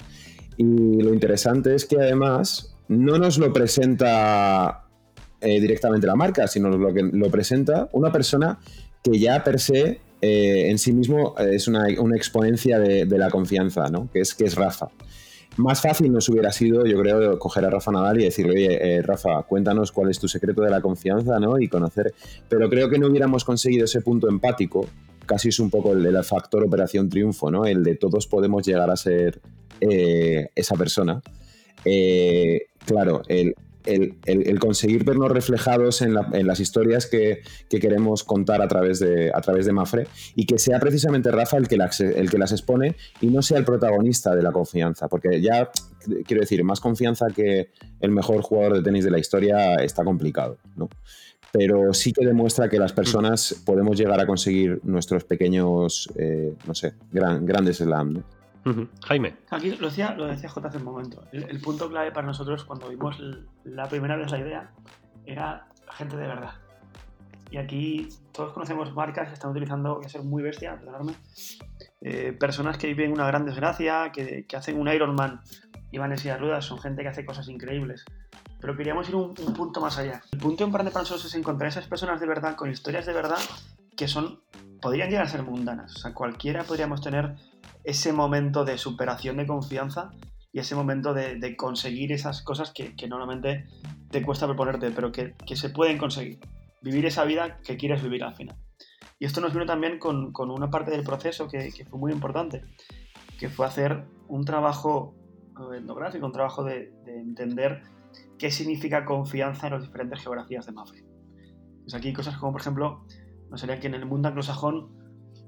Y 0.57 1.03
lo 1.03 1.13
interesante 1.13 1.75
es 1.75 1.85
que 1.85 1.97
además 1.97 2.75
no 2.89 3.19
nos 3.19 3.39
lo 3.39 3.53
presenta 3.53 4.85
eh, 5.41 5.61
directamente 5.61 6.07
la 6.07 6.17
marca, 6.17 6.47
sino 6.47 6.71
lo 6.71 6.93
que 6.93 7.03
lo 7.03 7.31
presenta 7.31 7.89
una 7.93 8.13
persona 8.13 8.59
que 9.03 9.19
ya 9.19 9.45
per 9.45 9.61
se 9.61 10.01
eh, 10.21 10.71
en 10.71 10.79
sí 10.79 10.93
mismo 10.93 11.35
es 11.39 11.69
una, 11.69 11.87
una 11.99 12.17
exponencia 12.17 12.79
de, 12.79 13.07
la 13.07 13.29
confianza, 13.29 13.89
¿no? 13.89 14.09
que, 14.11 14.21
es, 14.21 14.35
que 14.35 14.45
es 14.45 14.55
Rafa. 14.55 14.89
Más 15.59 15.83
fácil 15.83 16.11
nos 16.11 16.29
hubiera 16.31 16.51
sido, 16.51 16.87
yo 16.87 16.99
creo, 16.99 17.39
coger 17.39 17.67
a 17.67 17.71
Rafa 17.71 17.93
Nadal 17.93 18.21
y 18.21 18.25
decirle, 18.25 18.53
oye, 18.53 18.97
eh, 18.97 19.03
Rafa, 19.03 19.43
cuéntanos 19.43 19.93
cuál 19.93 20.11
es 20.11 20.19
tu 20.19 20.27
secreto 20.27 20.63
de 20.63 20.71
la 20.71 20.81
confianza, 20.81 21.39
¿no? 21.39 21.61
Y 21.61 21.69
conocer. 21.69 22.15
Pero 22.49 22.69
creo 22.71 22.89
que 22.89 22.99
no 22.99 23.07
hubiéramos 23.07 23.45
conseguido 23.45 23.85
ese 23.85 24.01
punto 24.01 24.29
empático. 24.29 24.87
Casi 25.27 25.51
es 25.51 25.61
un 25.61 25.71
poco 25.71 25.93
el, 25.93 26.05
el 26.07 26.25
factor 26.25 26.65
Operación 26.65 27.09
Triunfo, 27.09 27.51
¿no? 27.51 27.67
El 27.67 27.85
de 27.85 27.95
todos 27.95 28.27
podemos 28.27 28.67
llegar 28.67 28.91
a 28.91 28.97
ser 28.97 29.41
eh, 29.81 30.49
esa 30.55 30.77
persona. 30.77 31.21
Eh, 31.85 32.67
claro, 32.87 33.23
el, 33.29 33.55
el, 33.85 34.17
el, 34.25 34.49
el, 34.49 34.59
conseguir 34.59 35.05
vernos 35.05 35.31
reflejados 35.31 36.03
en, 36.03 36.15
la, 36.15 36.29
en 36.33 36.47
las 36.47 36.61
historias 36.61 37.07
que, 37.07 37.43
que, 37.69 37.81
queremos 37.81 38.25
contar 38.25 38.63
a 38.63 38.69
través, 38.69 39.01
de, 39.01 39.31
a 39.35 39.41
través 39.41 39.67
de 39.67 39.73
Mafre 39.73 40.07
y 40.35 40.47
que 40.47 40.59
sea 40.59 40.79
precisamente 40.81 41.31
Rafa 41.31 41.57
el 41.57 41.69
que, 41.69 41.77
las, 41.77 42.01
el 42.01 42.31
que 42.31 42.39
las 42.39 42.53
expone 42.53 42.97
y 43.21 43.27
no 43.29 43.43
sea 43.43 43.59
el 43.59 43.65
protagonista 43.65 44.35
de 44.35 44.43
la 44.43 44.53
confianza, 44.53 45.09
porque 45.09 45.41
ya, 45.41 45.71
quiero 46.25 46.41
decir, 46.41 46.65
más 46.65 46.81
confianza 46.81 47.27
que 47.35 47.71
el 48.01 48.11
mejor 48.11 48.43
jugador 48.43 48.75
de 48.75 48.83
tenis 48.83 49.05
de 49.05 49.11
la 49.11 49.19
historia 49.19 49.75
está 49.77 50.05
complicado, 50.05 50.59
¿no? 50.77 50.89
Pero 51.53 51.95
sí 51.95 52.13
que 52.13 52.27
demuestra 52.27 52.69
que 52.69 52.81
las 52.81 52.93
personas 52.93 53.63
podemos 53.65 53.97
llegar 53.97 54.19
a 54.19 54.27
conseguir 54.27 54.81
nuestros 54.83 55.23
pequeños, 55.23 56.09
eh, 56.17 56.53
no 56.67 56.75
sé, 56.75 56.95
gran, 57.13 57.47
grandes 57.47 57.77
slams, 57.77 58.15
¿no? 58.15 58.25
Uh 58.65 58.71
-huh. 58.71 58.89
Jaime. 59.07 59.37
Aquí 59.51 59.71
lo 59.77 59.89
decía, 59.89 60.15
lo 60.15 60.27
decía 60.27 60.49
J 60.49 60.69
hace 60.69 60.79
un 60.79 60.85
momento. 60.85 61.23
El, 61.33 61.45
el, 61.51 61.61
punto 61.61 61.89
clave 61.89 62.13
para 62.13 62.27
nosotros 62.27 62.65
cuando 62.65 62.89
vimos 62.89 63.21
la 63.65 63.89
primera 63.89 64.17
vez 64.17 64.31
la 64.31 64.39
idea 64.39 64.71
era 65.27 65.67
gente 65.93 66.17
de 66.17 66.27
verdad. 66.27 66.55
Y 67.51 67.57
aquí 67.57 68.09
todos 68.33 68.53
conocemos 68.53 68.93
marcas 68.95 69.29
que 69.29 69.35
están 69.35 69.51
utilizando, 69.51 69.97
voy 69.97 70.07
a 70.07 70.09
ser 70.09 70.23
muy 70.23 70.43
bestia, 70.43 70.77
perdonadme, 70.77 71.15
eh, 72.01 72.33
personas 72.33 72.79
que 72.79 72.89
viven 72.89 73.13
una 73.13 73.27
gran 73.27 73.45
desgracia, 73.45 74.11
que, 74.13 74.45
que, 74.47 74.57
hacen 74.57 74.81
un 74.81 74.89
Ironman 74.89 75.41
y 75.93 75.99
van 75.99 76.11
en 76.11 76.19
silla 76.19 76.35
de 76.35 76.41
ruedas, 76.41 76.65
son 76.65 76.81
gente 76.81 77.03
que 77.03 77.09
hace 77.09 77.25
cosas 77.25 77.49
increíbles. 77.49 78.05
Pero 78.61 78.77
queríamos 78.77 79.09
ir 79.09 79.15
un, 79.15 79.35
un 79.39 79.55
punto 79.55 79.81
más 79.81 79.99
allá. 79.99 80.23
El 80.33 80.39
punto 80.41 80.65
importante 80.65 80.91
para 80.91 81.03
nosotros 81.03 81.27
es 81.27 81.35
encontrar 81.37 81.69
esas 81.69 81.87
personas 81.87 82.19
de 82.19 82.27
verdad, 82.27 82.57
con 82.57 82.71
historias 82.71 83.07
de 83.07 83.13
verdad, 83.13 83.39
que 83.97 84.09
son, 84.09 84.41
podrían 84.81 85.09
llegar 85.09 85.27
a 85.27 85.29
ser 85.29 85.43
mundanas. 85.43 85.97
O 85.97 85.99
sea, 85.99 86.15
cualquiera 86.15 86.65
podríamos 86.65 87.01
tener 87.01 87.37
ese 87.85 88.13
momento 88.13 88.65
de 88.65 88.79
superación 88.79 89.37
de 89.37 89.47
confianza 89.47 90.11
y 90.53 90.61
ese 90.61 90.75
momento 90.75 91.15
de, 91.15 91.37
de 91.37 91.57
conseguir 91.57 92.13
esas 92.13 92.43
cosas 92.43 92.73
que, 92.73 92.95
que, 92.95 93.09
normalmente 93.09 93.67
te 94.11 94.23
cuesta 94.23 94.47
proponerte, 94.47 94.91
pero 94.91 95.11
que, 95.11 95.35
que, 95.47 95.57
se 95.57 95.71
pueden 95.71 95.99
conseguir. 95.99 96.39
Vivir 96.81 97.07
esa 97.07 97.25
vida 97.25 97.59
que 97.65 97.77
quieres 97.77 98.03
vivir 98.03 98.23
al 98.25 98.35
final. 98.35 98.57
Y 99.19 99.25
esto 99.25 99.41
nos 99.41 99.53
vino 99.53 99.67
también 99.67 99.99
con, 99.99 100.33
con 100.33 100.51
una 100.51 100.71
parte 100.71 100.91
del 100.91 101.03
proceso 101.03 101.49
que, 101.49 101.73
que, 101.73 101.85
fue 101.85 101.99
muy 101.99 102.13
importante, 102.13 102.63
que 103.39 103.49
fue 103.49 103.67
hacer 103.67 104.05
un 104.29 104.45
trabajo 104.45 105.15
etnográfico, 105.75 106.27
un 106.27 106.33
trabajo 106.33 106.63
de, 106.63 106.93
de 107.05 107.19
entender 107.21 107.83
qué 108.39 108.51
significa 108.51 109.05
confianza 109.05 109.67
en 109.67 109.75
las 109.75 109.83
diferentes 109.83 110.21
geografías 110.21 110.67
de 110.67 110.73
Mafre. 110.73 111.05
Pues 111.83 111.95
aquí 111.95 112.09
hay 112.09 112.15
cosas 112.15 112.37
como, 112.37 112.53
por 112.53 112.61
ejemplo, 112.61 113.07
no 113.55 113.59
sería 113.59 113.79
que 113.79 113.87
en 113.87 113.95
el 113.95 114.05
mundo 114.05 114.27
anglosajón 114.27 114.89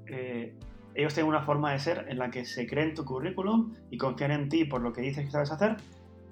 eh, 0.05 0.55
ellos 0.95 1.13
tienen 1.13 1.27
una 1.27 1.41
forma 1.41 1.73
de 1.73 1.79
ser 1.79 2.05
en 2.07 2.17
la 2.17 2.31
que 2.31 2.45
se 2.45 2.65
creen 2.65 2.95
tu 2.95 3.03
currículum 3.03 3.73
y 3.91 3.97
confían 3.97 4.31
en 4.31 4.47
ti 4.47 4.63
por 4.63 4.79
lo 4.79 4.93
que 4.93 5.01
dices 5.01 5.25
que 5.25 5.31
sabes 5.31 5.51
hacer, 5.51 5.75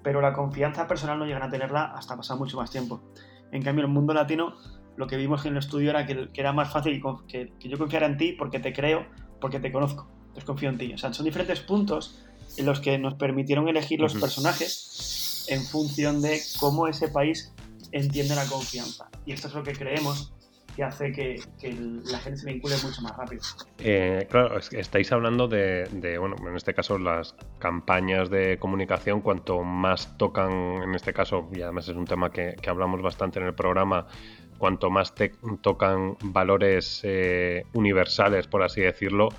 pero 0.02 0.22
la 0.22 0.32
confianza 0.32 0.88
personal 0.88 1.18
no 1.18 1.26
llegan 1.26 1.42
a 1.42 1.50
tenerla 1.50 1.92
hasta 1.94 2.16
pasar 2.16 2.38
mucho 2.38 2.56
más 2.56 2.70
tiempo. 2.70 3.02
En 3.52 3.62
cambio, 3.62 3.84
en 3.84 3.90
el 3.90 3.94
mundo 3.94 4.14
latino, 4.14 4.54
lo 4.96 5.06
que 5.06 5.18
vimos 5.18 5.44
en 5.44 5.52
el 5.52 5.58
estudio 5.58 5.90
era 5.90 6.06
que, 6.06 6.30
era 6.32 6.54
más 6.54 6.72
fácil 6.72 6.98
que, 7.28 7.52
yo 7.60 7.76
confiara 7.76 8.06
en 8.06 8.16
ti 8.16 8.32
porque 8.32 8.58
te 8.58 8.72
creo, 8.72 9.04
porque 9.38 9.60
te 9.60 9.70
conozco. 9.70 10.08
Entonces 10.28 10.44
confío 10.44 10.70
en 10.70 10.78
ti. 10.78 10.94
O 10.94 10.98
sea, 10.98 11.12
son 11.12 11.26
diferentes 11.26 11.60
puntos 11.60 12.24
en 12.56 12.64
los 12.64 12.80
que 12.80 12.96
nos 12.96 13.16
permitieron 13.16 13.68
elegir 13.68 14.00
los 14.00 14.14
personajes 14.14 15.46
en 15.50 15.62
función 15.62 16.22
de 16.22 16.40
cómo 16.58 16.88
ese 16.88 17.08
país 17.08 17.52
entiende 17.92 18.34
la 18.34 18.46
confianza. 18.46 19.10
Y 19.26 19.32
esto 19.32 19.48
es 19.48 19.54
lo 19.54 19.62
que 19.62 19.74
creemos 19.74 20.32
que 20.76 20.84
hace 20.84 21.10
que, 21.10 21.40
la 22.04 22.18
gente 22.18 22.38
se 22.38 22.52
vincule 22.52 22.74
mucho 22.84 23.00
más 23.00 23.16
rápido. 23.16 23.42
Eh, 23.78 24.26
claro, 24.30 24.58
estáis 24.58 25.10
hablando 25.10 25.48
de, 25.48 26.18
bueno, 26.20 26.36
en 26.46 26.54
este 26.54 26.74
caso 26.74 26.98
las 26.98 27.34
campañas 27.58 28.28
de 28.28 28.58
comunicación, 28.58 29.22
cuanto 29.22 29.62
más 29.62 30.18
tocan, 30.18 30.82
en 30.82 30.94
este 30.94 31.14
caso, 31.14 31.48
y 31.54 31.62
además 31.62 31.88
es 31.88 31.96
un 31.96 32.04
tema 32.04 32.30
que, 32.30 32.56
hablamos 32.68 33.00
bastante 33.00 33.38
en 33.38 33.46
el 33.46 33.54
programa, 33.54 34.06
cuanto 34.58 34.90
más 34.90 35.14
te 35.14 35.32
tocan 35.62 36.16
valores 36.22 37.00
eh, 37.04 37.64
universales, 37.72 38.46
por 38.46 38.62
así 38.62 38.82
decirlo, 38.82 39.30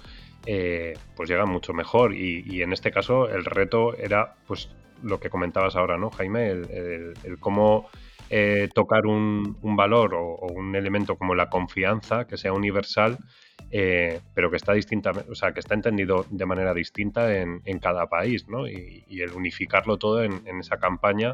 eh, 0.48 0.96
pues 1.16 1.30
llega 1.30 1.46
mucho 1.46 1.72
mejor. 1.72 2.16
Y, 2.16 2.64
en 2.64 2.74
este 2.74 2.90
caso 2.90 3.30
el 3.30 3.46
reto 3.46 3.96
era, 3.96 4.36
pues, 4.48 4.70
lo 5.04 5.20
que 5.20 5.30
comentabas 5.30 5.76
ahora, 5.76 6.00
¿no, 6.00 6.10
Jaime? 6.10 6.50
el 6.50 7.38
cómo 7.40 7.88
eh, 8.30 8.70
tocar 8.74 9.06
un, 9.06 9.58
valor 9.62 10.14
o, 10.16 10.36
un 10.48 10.76
elemento 10.76 11.18
como 11.18 11.36
la 11.36 11.50
confianza, 11.50 12.28
que 12.28 12.38
sea 12.38 12.54
universal, 12.54 13.18
eh, 13.72 14.20
pero 14.34 14.50
que 14.50 14.58
está 14.58 14.74
distinta, 14.74 15.12
o 15.30 15.36
sea, 15.36 15.54
que 15.54 15.60
está 15.60 15.76
entendido 15.76 16.26
de 16.30 16.46
manera 16.46 16.74
distinta 16.74 17.38
en, 17.38 17.80
cada 17.80 18.08
país, 18.08 18.48
¿no? 18.48 18.68
Y, 18.68 19.04
el 19.10 19.32
unificarlo 19.32 19.98
todo 19.98 20.24
en, 20.24 20.42
esa 20.60 20.78
campaña. 20.78 21.34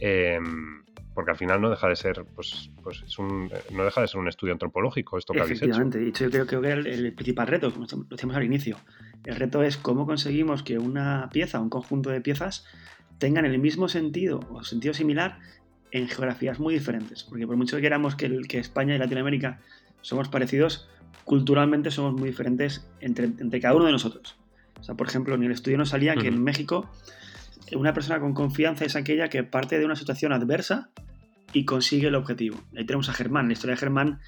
Em, 0.00 0.82
porque 1.14 1.30
al 1.30 1.36
final 1.36 1.60
no 1.60 1.70
deja 1.70 1.88
de 1.88 1.94
ser, 1.94 2.24
pues, 2.34 2.70
pues 2.82 3.02
es 3.06 3.16
un, 3.20 3.48
no 3.70 3.84
deja 3.84 4.00
de 4.00 4.08
ser 4.08 4.18
un 4.18 4.26
estudio 4.26 4.52
antropológico 4.52 5.16
esto 5.16 5.32
que 5.32 5.40
habéis 5.40 5.62
hecho. 5.62 5.70
Efectivamente, 5.70 6.12
yo 6.12 6.30
creo, 6.30 6.60
que 6.60 6.72
el, 6.72 6.86
el, 6.88 7.12
principal 7.12 7.46
reto, 7.46 7.72
como 7.72 7.86
lo 7.86 8.04
decíamos 8.10 8.36
al 8.36 8.42
inicio, 8.42 8.76
el 9.24 9.36
reto 9.36 9.62
es 9.62 9.76
cómo 9.76 10.06
conseguimos 10.06 10.64
que 10.64 10.78
una 10.78 11.28
pieza, 11.32 11.60
un 11.60 11.70
conjunto 11.70 12.10
de 12.10 12.20
piezas, 12.20 12.66
tengan 13.18 13.44
el 13.44 13.58
mismo 13.58 13.88
sentido 13.88 14.40
o 14.50 14.64
sentido 14.64 14.92
similar 14.94 15.38
en 15.94 16.08
geografías 16.08 16.58
muy 16.58 16.74
diferentes, 16.74 17.22
porque 17.22 17.46
por 17.46 17.56
mucho 17.56 17.76
que 17.76 17.82
queramos 17.82 18.16
que, 18.16 18.40
que 18.48 18.58
España 18.58 18.96
y 18.96 18.98
Latinoamérica 18.98 19.60
somos 20.00 20.28
parecidos, 20.28 20.88
culturalmente 21.24 21.92
somos 21.92 22.14
muy 22.14 22.30
diferentes 22.30 22.84
entre, 23.00 23.26
entre, 23.26 23.60
cada 23.60 23.76
uno 23.76 23.84
de 23.84 23.92
nosotros. 23.92 24.36
O 24.80 24.82
sea, 24.82 24.96
por 24.96 25.06
ejemplo, 25.06 25.36
en 25.36 25.44
el 25.44 25.52
estudio 25.52 25.78
nos 25.78 25.90
salía 25.90 26.16
que 26.16 26.26
en 26.26 26.42
México 26.42 26.90
una 27.76 27.94
persona 27.94 28.18
con 28.18 28.34
confianza 28.34 28.84
es 28.84 28.96
aquella 28.96 29.28
que 29.28 29.44
parte 29.44 29.78
de 29.78 29.84
una 29.84 29.94
situación 29.94 30.32
adversa 30.32 30.90
y 31.52 31.64
consigue 31.64 32.08
el 32.08 32.16
objetivo. 32.16 32.60
Ahí 32.76 32.84
tenemos 32.84 33.08
a 33.08 33.12
Germán. 33.12 33.46
La 33.46 33.52
historia 33.52 33.76
de 33.76 33.80
Germán, 33.80 34.18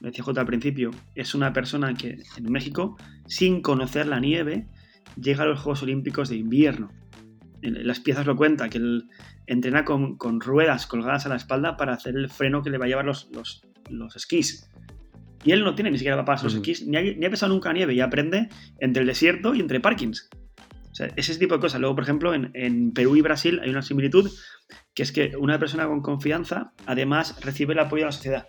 lo 0.00 0.08
decía 0.08 0.24
J 0.24 0.38
al 0.38 0.46
principio, 0.46 0.90
es 1.14 1.34
una 1.34 1.54
persona 1.54 1.94
que 1.94 2.18
en 2.36 2.52
México, 2.52 2.98
sin 3.26 3.62
conocer 3.62 4.06
la 4.06 4.20
nieve, 4.20 4.66
llega 5.18 5.44
a 5.44 5.46
los 5.46 5.60
Juegos 5.60 5.82
Olímpicos 5.82 6.28
de 6.28 6.36
invierno. 6.36 6.90
Las 7.70 8.00
piezas 8.00 8.26
lo 8.26 8.36
cuenta, 8.36 8.68
que 8.68 8.78
el, 8.78 9.08
entrena 9.46 9.84
con, 9.84 10.40
ruedas 10.40 10.86
colgadas 10.86 11.26
a 11.26 11.28
la 11.30 11.36
espalda 11.36 11.76
para 11.76 11.94
hacer 11.94 12.16
el 12.16 12.28
freno 12.28 12.62
que 12.62 12.70
le 12.70 12.78
va 12.78 12.86
a 12.86 12.88
llevar 12.88 13.04
los, 13.04 13.30
los, 13.32 14.16
esquís. 14.16 14.70
Y 15.44 15.52
él 15.52 15.62
no 15.62 15.74
tiene 15.74 15.90
ni 15.90 15.98
siquiera 15.98 16.24
para 16.24 16.42
los 16.42 16.54
esquís, 16.54 16.86
ni 16.86 16.96
ha, 16.96 17.02
ni 17.02 17.24
ha 17.24 17.30
pesado 17.30 17.52
nunca 17.52 17.72
nieve 17.72 17.94
y 17.94 18.00
aprende 18.00 18.48
entre 18.78 19.02
el 19.02 19.06
desierto 19.06 19.54
y 19.54 19.60
entre 19.60 19.80
parkings. 19.80 20.28
O 20.94 20.96
sea, 20.96 21.08
ese 21.16 21.36
tipo 21.36 21.54
de 21.54 21.60
cosas. 21.60 21.80
Luego, 21.80 21.96
por 21.96 22.04
ejemplo, 22.04 22.32
en, 22.32 22.92
Perú 22.92 23.16
y 23.16 23.20
Brasil 23.20 23.58
hay 23.62 23.70
una 23.70 23.82
similitud, 23.82 24.30
que 24.94 25.02
es 25.02 25.10
que 25.10 25.32
una 25.36 25.58
persona 25.58 25.88
con 25.88 26.02
confianza 26.02 26.72
además 26.86 27.36
recibe 27.40 27.72
el 27.72 27.80
apoyo 27.80 28.02
de 28.02 28.06
la 28.06 28.12
sociedad. 28.12 28.48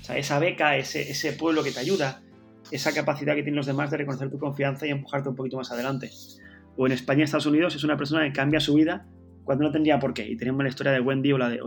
O 0.00 0.04
sea, 0.04 0.18
esa 0.18 0.38
beca, 0.38 0.76
ese, 0.76 1.10
ese 1.10 1.32
pueblo 1.32 1.64
que 1.64 1.72
te 1.72 1.80
ayuda, 1.80 2.22
esa 2.70 2.92
capacidad 2.92 3.34
que 3.34 3.42
tienen 3.42 3.56
los 3.56 3.66
demás 3.66 3.90
de 3.90 3.96
reconocer 3.96 4.30
tu 4.30 4.38
confianza 4.38 4.86
y 4.86 4.90
empujarte 4.90 5.30
un 5.30 5.36
poquito 5.36 5.56
más 5.56 5.72
adelante. 5.72 6.10
O 6.80 6.86
en 6.86 6.92
España 6.92 7.24
Estados 7.24 7.44
Unidos 7.44 7.76
es 7.76 7.84
una 7.84 7.98
persona 7.98 8.24
que 8.24 8.32
cambia 8.32 8.58
su 8.58 8.72
vida 8.72 9.04
cuando 9.44 9.64
no 9.64 9.70
tendría 9.70 9.98
por 9.98 10.14
qué. 10.14 10.26
Y 10.26 10.38
tenemos 10.38 10.62
la 10.62 10.70
historia 10.70 10.92
de 10.92 11.00
Wendy 11.00 11.30
o 11.30 11.36
la 11.36 11.50
de, 11.50 11.60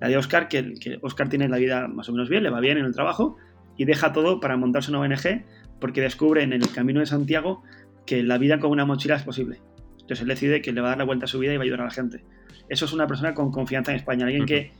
la 0.00 0.08
de, 0.08 0.16
Oscar, 0.16 0.48
que, 0.48 0.72
que, 0.80 0.98
Oscar 1.02 1.28
tiene 1.28 1.46
la 1.46 1.58
vida 1.58 1.86
más 1.86 2.08
o 2.08 2.12
menos 2.12 2.30
bien, 2.30 2.42
le 2.42 2.48
va 2.48 2.60
bien 2.60 2.78
en 2.78 2.86
el 2.86 2.94
trabajo 2.94 3.36
y 3.76 3.84
deja 3.84 4.14
todo 4.14 4.40
para 4.40 4.56
montarse 4.56 4.90
una 4.90 5.00
ONG 5.00 5.44
porque 5.82 6.00
descubre 6.00 6.42
en 6.42 6.54
el 6.54 6.66
camino 6.72 7.00
de 7.00 7.04
Santiago 7.04 7.62
que 8.06 8.22
la 8.22 8.38
vida 8.38 8.58
con 8.58 8.70
una 8.70 8.86
mochila 8.86 9.16
es 9.16 9.22
posible. 9.22 9.60
Entonces 9.92 10.22
él 10.22 10.28
decide 10.28 10.62
que 10.62 10.72
le 10.72 10.80
va 10.80 10.86
a 10.86 10.90
dar 10.92 10.98
la 11.00 11.04
vuelta 11.04 11.26
a 11.26 11.28
su 11.28 11.40
vida 11.40 11.52
y 11.52 11.58
va 11.58 11.64
a 11.64 11.64
ayudar 11.64 11.82
a 11.82 11.84
la 11.84 11.90
gente. 11.90 12.24
Eso 12.70 12.86
es 12.86 12.94
una 12.94 13.06
persona 13.06 13.34
con 13.34 13.52
confianza 13.52 13.90
en 13.90 13.98
España, 13.98 14.24
alguien 14.24 14.46
que 14.46 14.72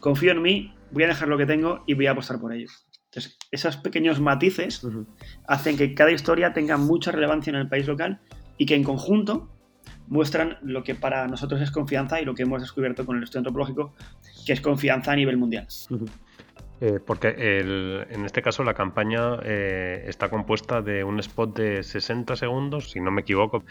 confío 0.00 0.32
en 0.32 0.42
mí, 0.42 0.74
voy 0.90 1.04
a 1.04 1.06
dejar 1.06 1.28
lo 1.28 1.38
que 1.38 1.46
tengo 1.46 1.82
y 1.86 1.94
voy 1.94 2.08
a 2.08 2.10
apostar 2.10 2.38
por 2.38 2.52
ello. 2.52 2.68
Entonces, 3.14 3.38
esos 3.52 3.76
pequeños 3.76 4.20
matices 4.20 4.84
hacen 5.46 5.76
que 5.76 5.94
cada 5.94 6.10
historia 6.10 6.52
tenga 6.52 6.76
mucha 6.76 7.12
relevancia 7.12 7.50
en 7.50 7.56
el 7.56 7.68
país 7.68 7.86
local 7.86 8.18
y 8.58 8.66
que 8.66 8.74
en 8.74 8.82
conjunto 8.82 9.48
muestran 10.08 10.58
lo 10.62 10.82
que 10.82 10.96
para 10.96 11.28
nosotros 11.28 11.60
es 11.60 11.70
confianza 11.70 12.20
y 12.20 12.24
lo 12.24 12.34
que 12.34 12.42
hemos 12.42 12.60
descubierto 12.60 13.06
con 13.06 13.16
el 13.16 13.22
estudio 13.22 13.40
antropológico, 13.40 13.94
que 14.44 14.52
es 14.52 14.60
confianza 14.60 15.12
a 15.12 15.16
nivel 15.16 15.36
mundial. 15.36 15.68
Eh, 16.80 16.98
porque 17.06 17.28
en 18.10 18.24
este 18.24 18.42
caso 18.42 18.64
la 18.64 18.74
campaña 18.74 19.38
eh, 19.44 20.04
está 20.08 20.28
compuesta 20.28 20.82
de 20.82 21.04
un 21.04 21.20
spot 21.20 21.56
de 21.56 21.82
60 21.84 22.34
segundos, 22.34 22.90
si 22.90 23.00
no 23.00 23.12
me 23.12 23.20
equivoco, 23.20 23.62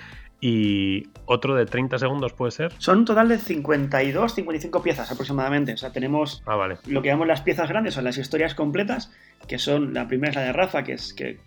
y 0.46 1.08
otro 1.26 1.56
de 1.56 1.66
30 1.66 1.98
segundos, 1.98 2.34
¿puede 2.34 2.52
ser? 2.52 2.74
Son 2.78 2.98
un 2.98 3.06
total 3.06 3.30
de 3.30 3.38
52, 3.38 4.36
55 4.36 4.84
piezas 4.84 5.10
aproximadamente. 5.10 5.72
O 5.72 5.78
sea, 5.78 5.94
tenemos 5.94 6.44
ah, 6.46 6.58
vale. 6.58 6.76
lo 6.86 7.02
que 7.02 7.08
llamamos 7.08 7.30
las 7.30 7.40
piezas 7.40 7.70
grandes, 7.70 7.94
son 7.94 8.04
las 8.04 8.18
historias 8.18 8.54
completas, 8.54 9.14
que 9.48 9.58
son, 9.58 9.94
la 9.94 10.10
primera 10.10 10.32
es 10.32 10.36
la 10.36 10.42
de 10.42 10.52
Rafa, 10.52 10.84
que 10.84 10.94
es 10.94 11.14
que 11.14 11.40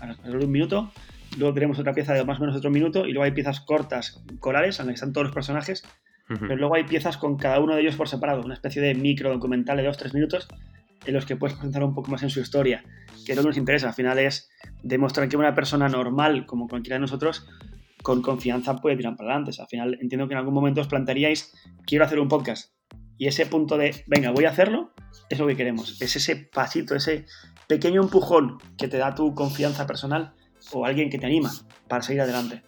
alrededor 0.00 0.40
de 0.40 0.46
un 0.46 0.50
minuto, 0.50 0.90
Luego 1.38 1.54
tenemos 1.54 1.78
otra 1.78 1.92
pieza 1.94 2.12
de 2.12 2.24
más 2.24 2.38
o 2.38 2.42
menos 2.42 2.56
otro 2.56 2.70
minuto 2.70 3.06
y 3.06 3.12
luego 3.12 3.24
hay 3.24 3.32
piezas 3.32 3.60
cortas, 3.60 4.22
corales, 4.38 4.78
en 4.78 4.86
las 4.86 4.92
que 4.92 4.94
están 4.94 5.12
todos 5.12 5.26
los 5.26 5.34
personajes. 5.34 5.84
Pero 6.28 6.56
luego 6.56 6.74
hay 6.74 6.84
piezas 6.84 7.18
con 7.18 7.36
cada 7.36 7.60
uno 7.60 7.74
de 7.74 7.82
ellos 7.82 7.96
por 7.96 8.08
separado, 8.08 8.42
una 8.42 8.54
especie 8.54 8.80
de 8.80 8.94
micro 8.94 9.30
documental 9.30 9.76
de 9.76 9.88
2-3 9.88 10.14
minutos 10.14 10.48
en 11.06 11.12
los 11.12 11.26
que 11.26 11.36
puedes 11.36 11.54
presentar 11.54 11.82
un 11.82 11.92
poco 11.92 12.10
más 12.10 12.22
en 12.22 12.30
su 12.30 12.40
historia, 12.40 12.82
que 13.26 13.32
es 13.32 13.36
lo 13.36 13.42
que 13.42 13.48
nos 13.48 13.56
interesa. 13.58 13.88
Al 13.88 13.94
final 13.94 14.18
es 14.18 14.50
demostrar 14.82 15.28
que 15.28 15.36
una 15.36 15.54
persona 15.54 15.88
normal, 15.88 16.46
como 16.46 16.66
cualquiera 16.68 16.96
de 16.96 17.00
nosotros, 17.00 17.46
con 18.04 18.20
confianza 18.20 18.76
puede 18.76 18.98
tirar 18.98 19.16
para 19.16 19.30
adelante. 19.30 19.58
al 19.58 19.66
final 19.66 19.98
entiendo 19.98 20.28
que 20.28 20.34
en 20.34 20.38
algún 20.38 20.52
momento 20.52 20.82
os 20.82 20.88
plantearíais, 20.88 21.54
quiero 21.86 22.04
hacer 22.04 22.20
un 22.20 22.28
podcast. 22.28 22.74
Y 23.16 23.28
ese 23.28 23.46
punto 23.46 23.78
de, 23.78 24.04
venga, 24.06 24.30
voy 24.30 24.44
a 24.44 24.50
hacerlo, 24.50 24.92
es 25.30 25.38
lo 25.38 25.46
que 25.46 25.56
queremos. 25.56 26.02
Es 26.02 26.14
ese 26.14 26.36
pasito, 26.36 26.94
ese 26.94 27.24
pequeño 27.66 28.02
empujón 28.02 28.58
que 28.76 28.88
te 28.88 28.98
da 28.98 29.14
tu 29.14 29.34
confianza 29.34 29.86
personal 29.86 30.34
o 30.72 30.84
alguien 30.84 31.08
que 31.08 31.18
te 31.18 31.24
anima 31.24 31.50
para 31.88 32.02
seguir 32.02 32.20
adelante. 32.20 32.62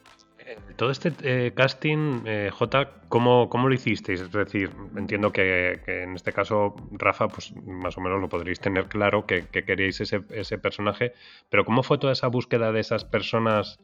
Todo 0.76 0.90
este 0.90 1.12
eh, 1.23 1.52
casting, 1.55 2.23
eh, 2.25 2.50
J, 2.50 2.90
¿cómo, 3.09 3.50
¿cómo, 3.50 3.69
lo 3.69 3.75
hicisteis? 3.75 4.23
Es 4.23 4.33
decir, 4.33 4.71
entiendo 4.97 5.33
que, 5.33 5.81
en 5.87 6.14
este 6.14 6.33
caso, 6.33 6.76
Rafa, 6.93 7.28
pues 7.28 7.52
más 7.66 7.99
o 7.99 8.00
menos 8.00 8.21
lo 8.21 8.28
podréis 8.28 8.61
tener 8.61 8.87
claro 8.87 9.26
que, 9.26 9.49
queríais 9.49 10.00
ese, 10.00 10.23
ese, 10.31 10.57
personaje, 10.57 11.12
pero 11.50 11.64
¿cómo 11.64 11.83
fue 11.83 11.99
toda 11.99 12.12
esa 12.12 12.28
búsqueda 12.28 12.73
de 12.73 12.81
esas 12.81 13.05
personas 13.05 13.81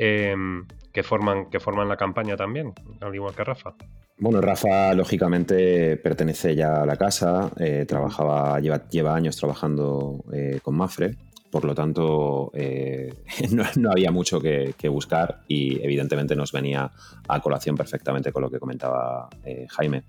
em, 0.00 0.66
que, 0.92 1.02
forman, 1.02 1.50
que 1.50 1.60
forman 1.60 1.88
la 1.88 1.96
campaña 1.96 2.36
también, 2.36 2.72
al 3.00 3.14
igual 3.14 3.34
que 3.34 3.44
Rafa? 3.44 3.74
Bueno, 4.18 4.40
Rafa 4.40 4.92
lógicamente 4.94 5.96
pertenece 5.96 6.54
ya 6.54 6.82
a 6.82 6.86
la 6.86 6.96
casa, 6.96 7.50
eh, 7.58 7.84
trabajaba, 7.86 8.60
lleva, 8.60 8.88
lleva 8.88 9.14
años 9.14 9.36
trabajando 9.36 10.24
con 10.62 10.76
Mafre 10.76 11.16
por 11.50 11.64
lo 11.64 11.74
tanto, 11.74 12.50
eh, 12.54 13.12
no, 13.76 13.90
había 13.90 14.10
mucho 14.10 14.40
que, 14.40 14.74
buscar 14.88 15.42
y 15.48 15.82
evidentemente 15.84 16.36
nos 16.36 16.52
venía 16.52 16.90
a 17.28 17.40
colación 17.40 17.76
perfectamente 17.76 18.32
con 18.32 18.42
lo 18.42 18.50
que 18.50 18.58
comentaba 18.58 19.28
eh, 19.44 19.66
Jaime. 19.68 20.04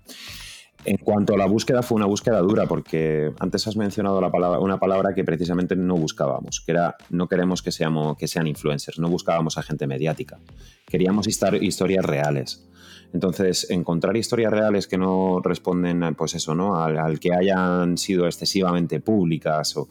En 0.84 0.96
cuanto 0.96 1.34
a 1.34 1.36
la 1.36 1.46
búsqueda, 1.46 1.82
fue 1.82 1.96
una 1.96 2.06
búsqueda 2.06 2.40
dura, 2.40 2.66
porque 2.66 3.32
antes 3.38 3.66
has 3.68 3.76
mencionado 3.76 4.20
la 4.20 4.32
palabra, 4.32 4.58
una 4.58 4.80
palabra 4.80 5.14
que 5.14 5.22
precisamente 5.22 5.76
no 5.76 5.96
buscábamos, 5.96 6.60
que 6.60 6.72
era 6.72 6.96
no 7.10 7.28
queremos 7.28 7.62
que, 7.62 7.70
sean 7.70 8.46
influencers, 8.46 8.98
no 8.98 9.08
buscábamos 9.08 9.58
a 9.58 9.62
gente 9.62 9.86
mediática. 9.86 10.40
Queríamos 10.86 11.28
historias 11.28 12.04
reales. 12.04 12.66
Entonces, 13.12 13.70
encontrar 13.70 14.16
historias 14.16 14.50
reales 14.50 14.88
que 14.88 14.96
no 14.96 15.40
responden, 15.44 16.14
pues 16.16 16.34
eso, 16.34 16.54
¿no? 16.54 16.82
Al, 16.82 17.20
que 17.20 17.32
hayan 17.34 17.98
sido 17.98 18.26
excesivamente 18.26 19.00
públicas 19.00 19.76
o, 19.76 19.88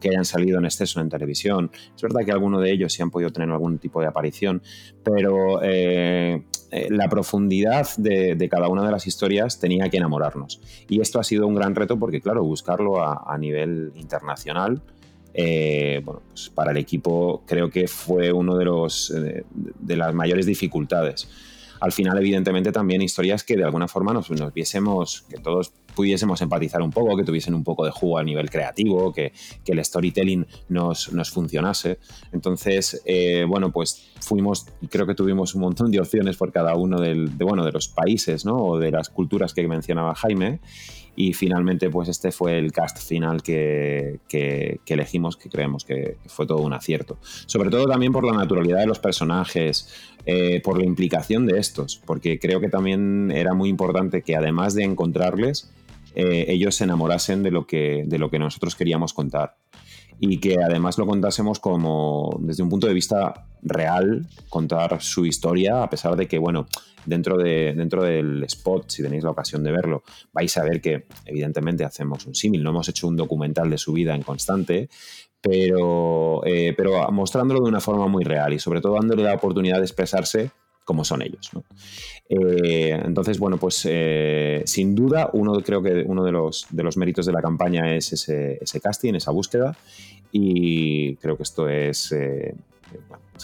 que 0.00 0.08
hayan 0.08 0.24
salido 0.24 0.58
en 0.58 0.64
exceso 0.64 1.00
en 1.00 1.08
televisión. 1.08 1.70
Es 1.94 2.00
verdad 2.00 2.20
que 2.24 2.30
algunos 2.30 2.62
de 2.62 2.70
ellos 2.70 2.92
sí 2.92 3.02
han 3.02 3.10
podido 3.10 3.30
tener 3.30 3.50
algún 3.50 3.78
tipo 3.78 4.00
de 4.00 4.06
aparición, 4.06 4.62
pero 5.02 5.60
eh, 5.64 6.44
eh, 6.70 6.88
la 6.90 7.08
profundidad 7.08 7.88
de, 7.96 8.48
cada 8.50 8.68
una 8.68 8.84
de 8.84 8.92
las 8.92 9.06
historias 9.06 9.58
tenía 9.58 9.88
que 9.88 9.96
enamorarnos. 9.96 10.60
Y 10.88 11.00
esto 11.00 11.18
ha 11.18 11.24
sido 11.24 11.46
un 11.46 11.54
gran 11.54 11.74
reto 11.74 11.98
porque, 11.98 12.20
claro, 12.20 12.44
buscarlo 12.44 13.02
a, 13.02 13.36
nivel 13.38 13.92
internacional. 13.96 14.80
Eh, 15.32 16.02
bueno, 16.04 16.22
pues 16.28 16.50
para 16.50 16.72
el 16.72 16.76
equipo 16.76 17.42
creo 17.46 17.70
que 17.70 17.86
fue 17.86 18.32
uno 18.32 18.56
de 18.56 18.64
los 18.64 19.14
de 19.14 19.96
las 19.96 20.12
mayores 20.12 20.44
dificultades 20.44 21.28
al 21.80 21.92
final, 21.92 22.18
evidentemente, 22.18 22.72
también 22.72 23.00
historias 23.00 23.42
que 23.42 23.56
de 23.56 23.64
alguna 23.64 23.88
forma 23.88 24.12
nos, 24.12 24.30
nos 24.30 24.52
viésemos, 24.52 25.22
que 25.30 25.38
todos 25.38 25.72
pudiésemos 25.94 26.40
empatizar 26.42 26.82
un 26.82 26.90
poco, 26.90 27.16
que 27.16 27.24
tuviesen 27.24 27.54
un 27.54 27.64
poco 27.64 27.84
de 27.84 27.90
jugo 27.90 28.18
a 28.18 28.22
nivel 28.22 28.50
creativo, 28.50 29.12
que, 29.12 29.32
el 29.66 29.84
storytelling 29.84 30.46
nos, 30.68 31.12
nos 31.12 31.30
funcionase. 31.30 31.98
Entonces, 32.32 33.00
eh, 33.04 33.44
bueno, 33.46 33.70
pues 33.70 34.10
fuimos, 34.20 34.66
creo 34.90 35.06
que 35.06 35.14
tuvimos 35.14 35.54
un 35.54 35.60
montón 35.60 35.92
de 35.92 36.00
opciones 36.00 36.36
por 36.36 36.50
cada 36.50 36.74
uno 36.74 37.00
del, 37.00 37.38
de, 37.38 37.44
bueno, 37.44 37.64
de 37.64 37.70
los 37.70 37.86
países 37.86 38.44
¿no? 38.44 38.56
o 38.56 38.78
de 38.78 38.90
las 38.90 39.08
culturas 39.08 39.54
que 39.54 39.66
mencionaba 39.68 40.14
Jaime. 40.16 40.60
Y 41.16 41.34
finalmente, 41.34 41.90
pues 41.90 42.08
este 42.08 42.32
fue 42.32 42.58
el 42.58 42.72
cast 42.72 42.98
final 42.98 43.42
que, 43.42 44.20
que, 44.28 44.80
elegimos, 44.86 45.36
que 45.36 45.50
creemos 45.50 45.84
que 45.84 46.16
fue 46.26 46.46
todo 46.46 46.58
un 46.58 46.72
acierto. 46.72 47.18
Sobre 47.46 47.68
todo 47.68 47.86
también 47.86 48.12
por 48.12 48.24
la 48.24 48.32
naturalidad 48.32 48.78
de 48.78 48.86
los 48.86 49.00
personajes, 49.00 49.88
eh, 50.24 50.60
por 50.62 50.78
la 50.78 50.84
implicación 50.84 51.46
de 51.46 51.58
estos, 51.58 52.00
porque 52.06 52.38
creo 52.38 52.60
que 52.60 52.68
también 52.68 53.30
era 53.32 53.54
muy 53.54 53.68
importante 53.68 54.22
que 54.22 54.36
además 54.36 54.74
de 54.74 54.84
encontrarles, 54.84 55.70
eh, 56.14 56.46
ellos 56.48 56.74
se 56.74 56.84
enamorasen 56.84 57.42
de 57.42 57.50
lo, 57.50 57.66
que, 57.66 58.04
de 58.06 58.18
lo 58.18 58.30
que 58.30 58.38
nosotros 58.38 58.74
queríamos 58.74 59.12
contar. 59.12 59.56
Y 60.22 60.38
que 60.38 60.56
además 60.62 60.98
lo 60.98 61.06
contásemos 61.06 61.60
como 61.60 62.38
desde 62.40 62.62
un 62.62 62.68
punto 62.68 62.86
de 62.86 62.92
vista 62.92 63.46
real, 63.62 64.26
contar 64.50 65.00
su 65.00 65.24
historia, 65.24 65.82
a 65.82 65.88
pesar 65.88 66.14
de 66.14 66.28
que, 66.28 66.38
bueno, 66.38 66.66
dentro, 67.06 67.38
de, 67.38 67.72
dentro 67.74 68.02
del 68.02 68.44
spot, 68.44 68.90
si 68.90 69.02
tenéis 69.02 69.24
la 69.24 69.30
ocasión 69.30 69.62
de 69.64 69.72
verlo, 69.72 70.02
vais 70.32 70.54
a 70.58 70.64
ver 70.64 70.82
que 70.82 71.06
evidentemente 71.24 71.84
hacemos 71.84 72.26
un 72.26 72.34
símil, 72.34 72.62
no 72.62 72.70
hemos 72.70 72.88
hecho 72.90 73.08
un 73.08 73.16
documental 73.16 73.70
de 73.70 73.78
su 73.78 73.94
vida 73.94 74.14
en 74.14 74.22
constante, 74.22 74.90
pero, 75.40 76.44
eh, 76.44 76.74
pero 76.76 77.10
mostrándolo 77.10 77.60
de 77.62 77.68
una 77.68 77.80
forma 77.80 78.06
muy 78.06 78.24
real 78.24 78.52
y 78.52 78.58
sobre 78.58 78.82
todo 78.82 78.94
dándole 78.94 79.22
la 79.22 79.34
oportunidad 79.34 79.78
de 79.78 79.84
expresarse 79.84 80.50
como 80.90 81.04
son 81.04 81.22
ellos. 81.22 81.52
Eh, 82.28 83.00
entonces, 83.04 83.38
bueno, 83.38 83.58
pues 83.58 83.86
eh, 83.88 84.64
sin 84.66 84.96
duda, 84.96 85.30
uno 85.34 85.52
creo 85.60 85.80
que 85.80 86.02
uno 86.04 86.24
de 86.24 86.32
los, 86.32 86.66
de 86.68 86.82
los 86.82 86.96
méritos 86.96 87.26
de 87.26 87.32
la 87.32 87.40
campaña 87.40 87.94
es 87.94 88.12
ese, 88.12 88.80
casting, 88.82 89.14
esa 89.14 89.30
búsqueda, 89.30 89.76
y 90.32 91.14
creo 91.18 91.36
que 91.36 91.44
esto 91.44 91.68
es, 91.68 92.12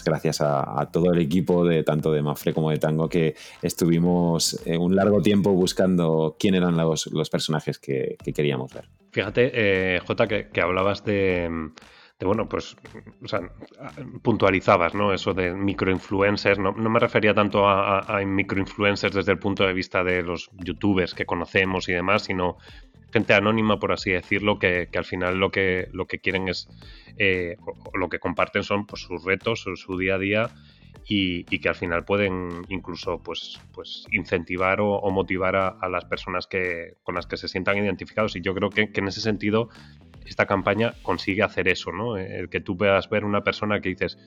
gracias 0.05 0.41
a, 0.41 0.89
todo 0.91 1.13
el 1.13 1.21
equipo 1.21 1.63
de 1.63 1.83
tanto 1.83 2.11
de 2.11 2.21
Mafre 2.21 2.53
como 2.53 2.69
de 2.69 2.79
Tango 2.79 3.07
que 3.07 3.35
estuvimos 3.61 4.59
un 4.65 4.93
largo 4.93 5.21
tiempo 5.21 5.53
buscando 5.53 6.35
quién 6.37 6.53
eran 6.55 6.75
los, 6.75 7.07
los 7.07 7.29
personajes 7.29 7.79
que, 7.79 8.17
queríamos 8.35 8.73
ver. 8.73 8.89
Fíjate, 9.11 9.51
eh, 9.53 9.99
Jota, 10.05 10.27
que, 10.27 10.61
hablabas 10.61 11.05
de, 11.05 11.49
bueno, 12.25 12.49
pues, 12.49 12.75
o 13.23 13.27
sea, 13.27 13.41
puntualizabas, 14.23 14.95
¿no? 14.95 15.13
Eso 15.13 15.33
de 15.33 15.53
microinfluencers. 15.53 16.57
No, 16.57 16.71
no 16.71 16.89
me 16.89 16.99
refería 16.99 17.33
tanto 17.33 17.67
a, 17.67 17.99
a, 17.99 18.25
microinfluencers 18.25 19.13
desde 19.13 19.33
el 19.33 19.39
punto 19.39 19.65
de 19.65 19.73
vista 19.73 20.03
de 20.03 20.23
los 20.23 20.49
youtubers 20.53 21.13
que 21.13 21.25
conocemos 21.25 21.87
y 21.89 21.93
demás, 21.93 22.23
sino 22.23 22.57
gente 23.11 23.33
anónima, 23.33 23.79
por 23.79 23.91
así 23.91 24.11
decirlo, 24.11 24.59
que, 24.59 24.89
al 24.95 25.05
final 25.05 25.37
lo 25.37 25.51
que, 25.51 25.89
lo 25.93 26.07
que 26.07 26.19
quieren 26.19 26.47
es, 26.47 26.67
eh, 27.17 27.57
o, 27.65 27.97
lo 27.97 28.09
que 28.09 28.19
comparten 28.19 28.63
son 28.63 28.85
pues, 28.85 29.03
sus 29.03 29.23
retos, 29.23 29.65
su, 29.75 29.97
día 29.97 30.15
a 30.15 30.19
día 30.19 30.49
y, 31.07 31.43
que 31.45 31.69
al 31.69 31.75
final 31.75 32.03
pueden 32.03 32.65
incluso 32.69 33.21
pues, 33.23 33.61
pues 33.73 34.05
incentivar 34.11 34.81
o, 34.81 35.09
motivar 35.09 35.55
a, 35.55 35.89
las 35.89 36.05
personas 36.05 36.47
que, 36.47 36.95
con 37.03 37.15
las 37.15 37.27
que 37.27 37.37
se 37.37 37.47
sientan 37.47 37.77
identificados. 37.77 38.35
Y 38.35 38.41
yo 38.41 38.53
creo 38.53 38.69
que, 38.69 38.89
en 38.93 39.07
ese 39.07 39.21
sentido 39.21 39.69
esta 40.29 40.45
campaña 40.45 40.93
consigue 41.01 41.43
hacer 41.43 41.67
eso, 41.67 41.91
¿no? 41.91 42.17
El 42.17 42.49
que 42.49 42.59
tú 42.59 42.77
puedas 42.77 43.09
ver 43.09 43.25
una 43.25 43.43
persona 43.43 43.79
que 43.81 43.89
dices, 43.89 44.17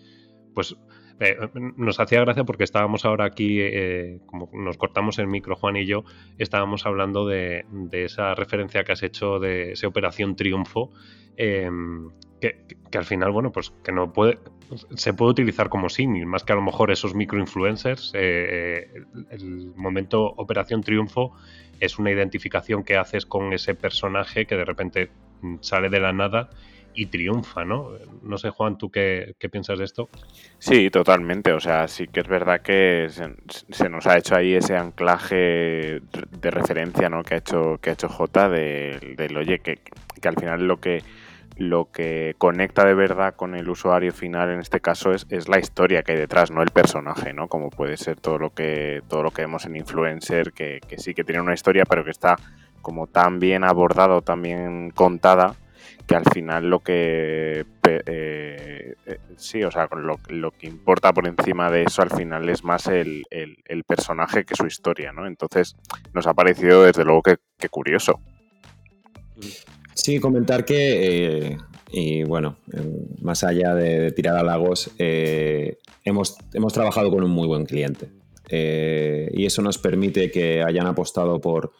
pues 0.55 0.77
eh, 1.21 1.37
nos 1.77 2.01
hacía 2.01 2.21
gracia 2.21 2.45
porque 2.45 2.65
estábamos 2.65 3.05
ahora 3.05 3.27
aquí, 3.27 3.61
eh, 3.61 4.21
como 4.25 4.49
nos 4.55 4.79
cortamos 4.79 5.19
el 5.19 5.27
micro 5.27 5.55
Juan 5.55 5.77
y 5.77 5.85
yo, 5.85 6.05
estábamos 6.39 6.87
hablando 6.87 7.27
de, 7.27 7.67
esa 7.93 8.35
referencia 8.35 8.85
que 8.85 8.93
has 8.93 9.03
hecho 9.03 9.39
de 9.39 9.73
esa 9.73 9.87
Operación 9.87 10.35
Triunfo, 10.35 10.91
em, 11.37 12.09
que, 12.41 12.65
al 12.97 13.05
final, 13.05 13.33
bueno, 13.33 13.53
pues 13.53 13.71
que 13.85 13.93
no 13.93 14.15
puede, 14.15 14.39
se 14.95 15.13
puede 15.13 15.33
utilizar 15.33 15.69
como 15.69 15.91
símil, 15.91 16.25
más 16.25 16.43
que 16.43 16.55
a 16.55 16.57
lo 16.57 16.63
mejor 16.63 16.91
esos 16.91 17.15
microinfluencers. 17.15 18.13
Eh, 18.15 18.89
el 19.31 19.75
momento 19.77 20.25
Operación 20.25 20.83
Triunfo 20.83 21.35
es 21.81 21.99
una 21.99 22.11
identificación 22.11 22.83
que 22.83 22.97
haces 22.97 23.27
con 23.27 23.53
ese 23.53 23.75
personaje 23.75 24.47
que 24.47 24.57
de 24.57 24.65
repente 24.65 25.11
sale 25.61 25.89
de 25.89 26.01
la 26.01 26.13
nada 26.13 26.51
y 26.95 27.07
triunfa, 27.07 27.65
¿no? 27.65 27.91
No 28.23 28.37
sé, 28.39 28.51
Juan, 28.51 28.77
¿tú 28.77 28.91
qué, 28.91 29.35
piensas 29.51 29.79
de 29.79 29.85
esto? 29.85 30.09
Sí, 30.59 30.91
totalmente. 30.91 31.53
O 31.53 31.61
sea, 31.61 31.89
sí 31.89 32.09
que 32.09 32.21
es 32.21 32.29
verdad 32.29 32.61
que 32.63 33.09
se, 33.11 33.89
nos 33.89 34.07
ha 34.07 34.19
hecho 34.19 34.35
ahí 34.37 34.55
ese 34.55 34.77
anclaje 34.77 36.01
de 36.41 36.51
referencia, 36.51 37.09
¿no? 37.09 37.23
Que 37.23 37.35
ha 37.35 37.39
hecho, 37.39 37.79
que 37.81 37.91
ha 37.91 37.93
hecho 37.93 38.09
J 38.09 38.49
del, 38.49 39.37
oye, 39.37 39.61
que, 39.61 39.79
que 40.21 40.29
al 40.29 40.37
final 40.37 40.67
lo 40.67 40.79
que 40.79 41.03
lo 41.57 41.91
que 41.91 42.35
conecta 42.39 42.87
de 42.87 42.95
verdad 42.95 43.35
con 43.35 43.55
el 43.55 43.69
usuario 43.69 44.13
final 44.13 44.49
en 44.49 44.61
este 44.61 44.81
caso 44.81 45.13
es, 45.13 45.27
es, 45.29 45.47
la 45.47 45.59
historia 45.59 46.03
que 46.03 46.13
hay 46.13 46.19
detrás, 46.19 46.51
no 46.51 46.63
el 46.63 46.71
personaje, 46.71 47.35
¿no? 47.35 47.49
Como 47.49 47.69
puede 47.69 47.99
ser 47.99 48.19
todo 48.19 48.39
lo 48.39 48.55
que, 48.55 49.03
todo 49.09 49.23
lo 49.23 49.31
que 49.31 49.43
vemos 49.43 49.67
en 49.67 49.77
Influencer, 49.77 50.53
que, 50.53 50.81
que 50.89 50.97
sí 50.97 51.13
que 51.13 51.23
tiene 51.23 51.43
una 51.43 51.53
historia, 51.53 51.85
pero 51.85 52.03
que 52.03 52.13
está 52.13 52.37
como 52.83 53.07
tan 53.07 53.39
bien 53.41 53.65
abordado, 53.65 54.23
tan 54.23 54.43
bien 54.43 54.91
contada, 54.91 55.57
que 56.07 56.17
al 56.17 56.25
final 56.25 56.69
lo 56.69 56.81
que 56.81 57.65
eh, 57.85 58.95
eh, 59.07 59.19
sí, 59.37 59.63
o 59.63 59.71
sea, 59.71 59.89
lo, 59.93 60.51
que 60.51 60.67
importa 60.67 61.13
por 61.13 61.27
encima 61.27 61.71
de 61.71 61.85
eso 61.85 62.03
al 62.03 62.11
final 62.11 62.49
es 62.49 62.65
más 62.65 62.89
el, 62.89 63.25
personaje 63.87 64.45
que 64.45 64.57
su 64.57 64.67
historia, 64.67 65.13
¿no? 65.13 65.27
Entonces 65.27 65.77
nos 66.13 66.27
ha 66.27 66.35
parecido 66.35 66.83
desde 66.83 67.05
luego 67.05 67.23
que, 67.23 67.69
curioso. 67.69 68.21
Sí, 69.95 70.21
comentar 70.21 70.65
que, 70.65 71.49
eh, 71.53 71.59
y 71.93 72.25
bueno, 72.25 72.57
más 73.21 73.45
allá 73.45 73.75
de, 73.75 74.13
tirar 74.13 74.37
a 74.37 74.43
lagos, 74.43 74.91
hemos, 74.99 76.39
hemos 76.53 76.73
trabajado 76.73 77.11
con 77.11 77.23
un 77.23 77.31
muy 77.31 77.47
buen 77.47 77.67
cliente. 77.67 78.11
y 78.51 79.47
eso 79.47 79.63
nos 79.63 79.79
permite 79.79 80.31
que 80.31 80.63
hayan 80.63 80.87
apostado 80.87 81.41
por, 81.41 81.73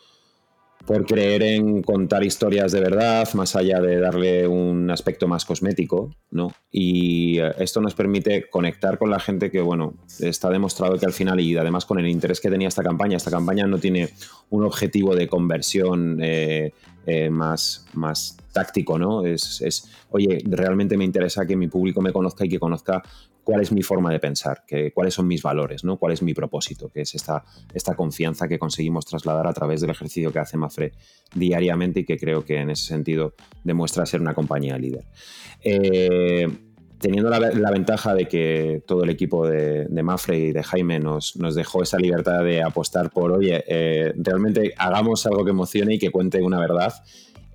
por 0.87 1.05
creer 1.05 1.43
en 1.43 1.83
contar 1.83 2.25
historias 2.25 2.73
de 2.73 2.81
verdad, 2.81 3.29
más 3.35 3.55
allá 3.55 3.81
de 3.81 3.99
darle 3.99 4.47
un 4.47 4.91
aspecto 4.91 5.29
más 5.29 5.45
cosmético, 5.45 6.15
¿no? 6.31 6.53
Y 6.71 7.39
eh, 7.39 7.53
esto 7.59 7.81
nos 7.81 7.95
permite 7.95 8.49
conectar 8.49 8.99
con 8.99 9.11
la 9.11 9.21
gente 9.21 9.51
que, 9.51 9.61
bueno, 9.61 9.95
está 10.21 10.51
demostrado 10.51 10.99
que 10.99 11.07
al 11.07 11.13
final, 11.13 11.39
y 11.41 11.57
además 11.57 11.85
con 11.85 11.99
el 11.99 12.09
interés 12.09 12.41
que 12.41 12.51
tenía 12.51 12.69
esta 12.69 12.83
campaña, 12.83 13.19
esta 13.19 13.31
campaña 13.31 13.67
no 13.67 13.79
tiene 13.79 14.09
un 14.49 14.65
objetivo 14.65 15.15
de 15.15 15.29
conversión 15.29 16.19
eh, 16.23 16.73
eh, 17.07 17.31
más, 17.31 17.87
más 17.93 18.37
táctico, 18.53 18.99
¿no? 18.99 19.25
Es, 19.25 19.61
es, 19.61 19.91
oye, 20.11 20.43
realmente 20.45 20.97
me 20.97 21.05
interesa 21.05 21.47
que 21.47 21.57
mi 21.57 21.69
público 21.69 22.01
me 22.01 22.13
conozca 22.13 22.45
y 22.45 22.49
que 22.49 22.59
conozca 22.59 23.03
cuál 23.45 23.63
es 23.63 23.73
mi 23.73 23.83
forma 23.83 24.13
de 24.13 24.21
pensar, 24.21 24.65
que, 24.67 24.93
cuáles 24.93 25.15
son 25.15 25.27
mis 25.27 25.43
valores, 25.43 25.85
¿no? 25.85 25.97
cuál 25.97 26.13
es 26.13 26.23
mi 26.23 26.35
propósito, 26.35 26.89
que 26.89 27.03
es 27.03 27.15
esta, 27.15 27.45
esta 27.75 27.95
confianza 27.95 28.49
que 28.49 28.59
conseguimos 28.59 29.07
trasladar 29.07 29.47
a 29.47 29.53
través 29.53 29.81
del 29.81 29.91
ejercicio 29.91 30.33
que 30.33 30.39
hace 30.39 30.57
Mafre 30.57 30.93
diariamente 31.35 32.01
y 32.01 32.05
que 32.05 32.19
creo 32.19 32.45
que 32.45 32.57
en 32.59 32.71
ese 32.71 32.87
sentido 32.87 33.35
demuestra 33.65 34.07
ser 34.07 34.21
una 34.21 34.35
compañía 34.35 34.79
líder. 34.79 35.05
Eh, 35.63 36.49
teniendo 37.01 37.31
la, 37.31 37.71
ventaja 37.71 38.15
de 38.15 38.27
que 38.27 38.83
todo 38.87 39.05
el 39.05 39.11
equipo 39.11 39.49
de, 39.49 39.89
Mafre 40.03 40.39
y 40.39 40.53
de 40.53 40.63
Jaime 40.63 41.01
nos, 41.01 41.35
nos, 41.37 41.55
dejó 41.55 41.83
esa 41.83 41.97
libertad 41.99 42.45
de 42.45 42.63
apostar 42.63 43.11
por, 43.11 43.33
oye, 43.33 43.65
eh, 43.67 44.13
realmente 44.17 44.75
hagamos 44.77 45.25
algo 45.27 45.45
que 45.45 45.51
emocione 45.51 45.95
y 45.95 45.99
que 45.99 46.11
cuente 46.11 46.43
una 46.43 46.61
verdad, 46.61 46.93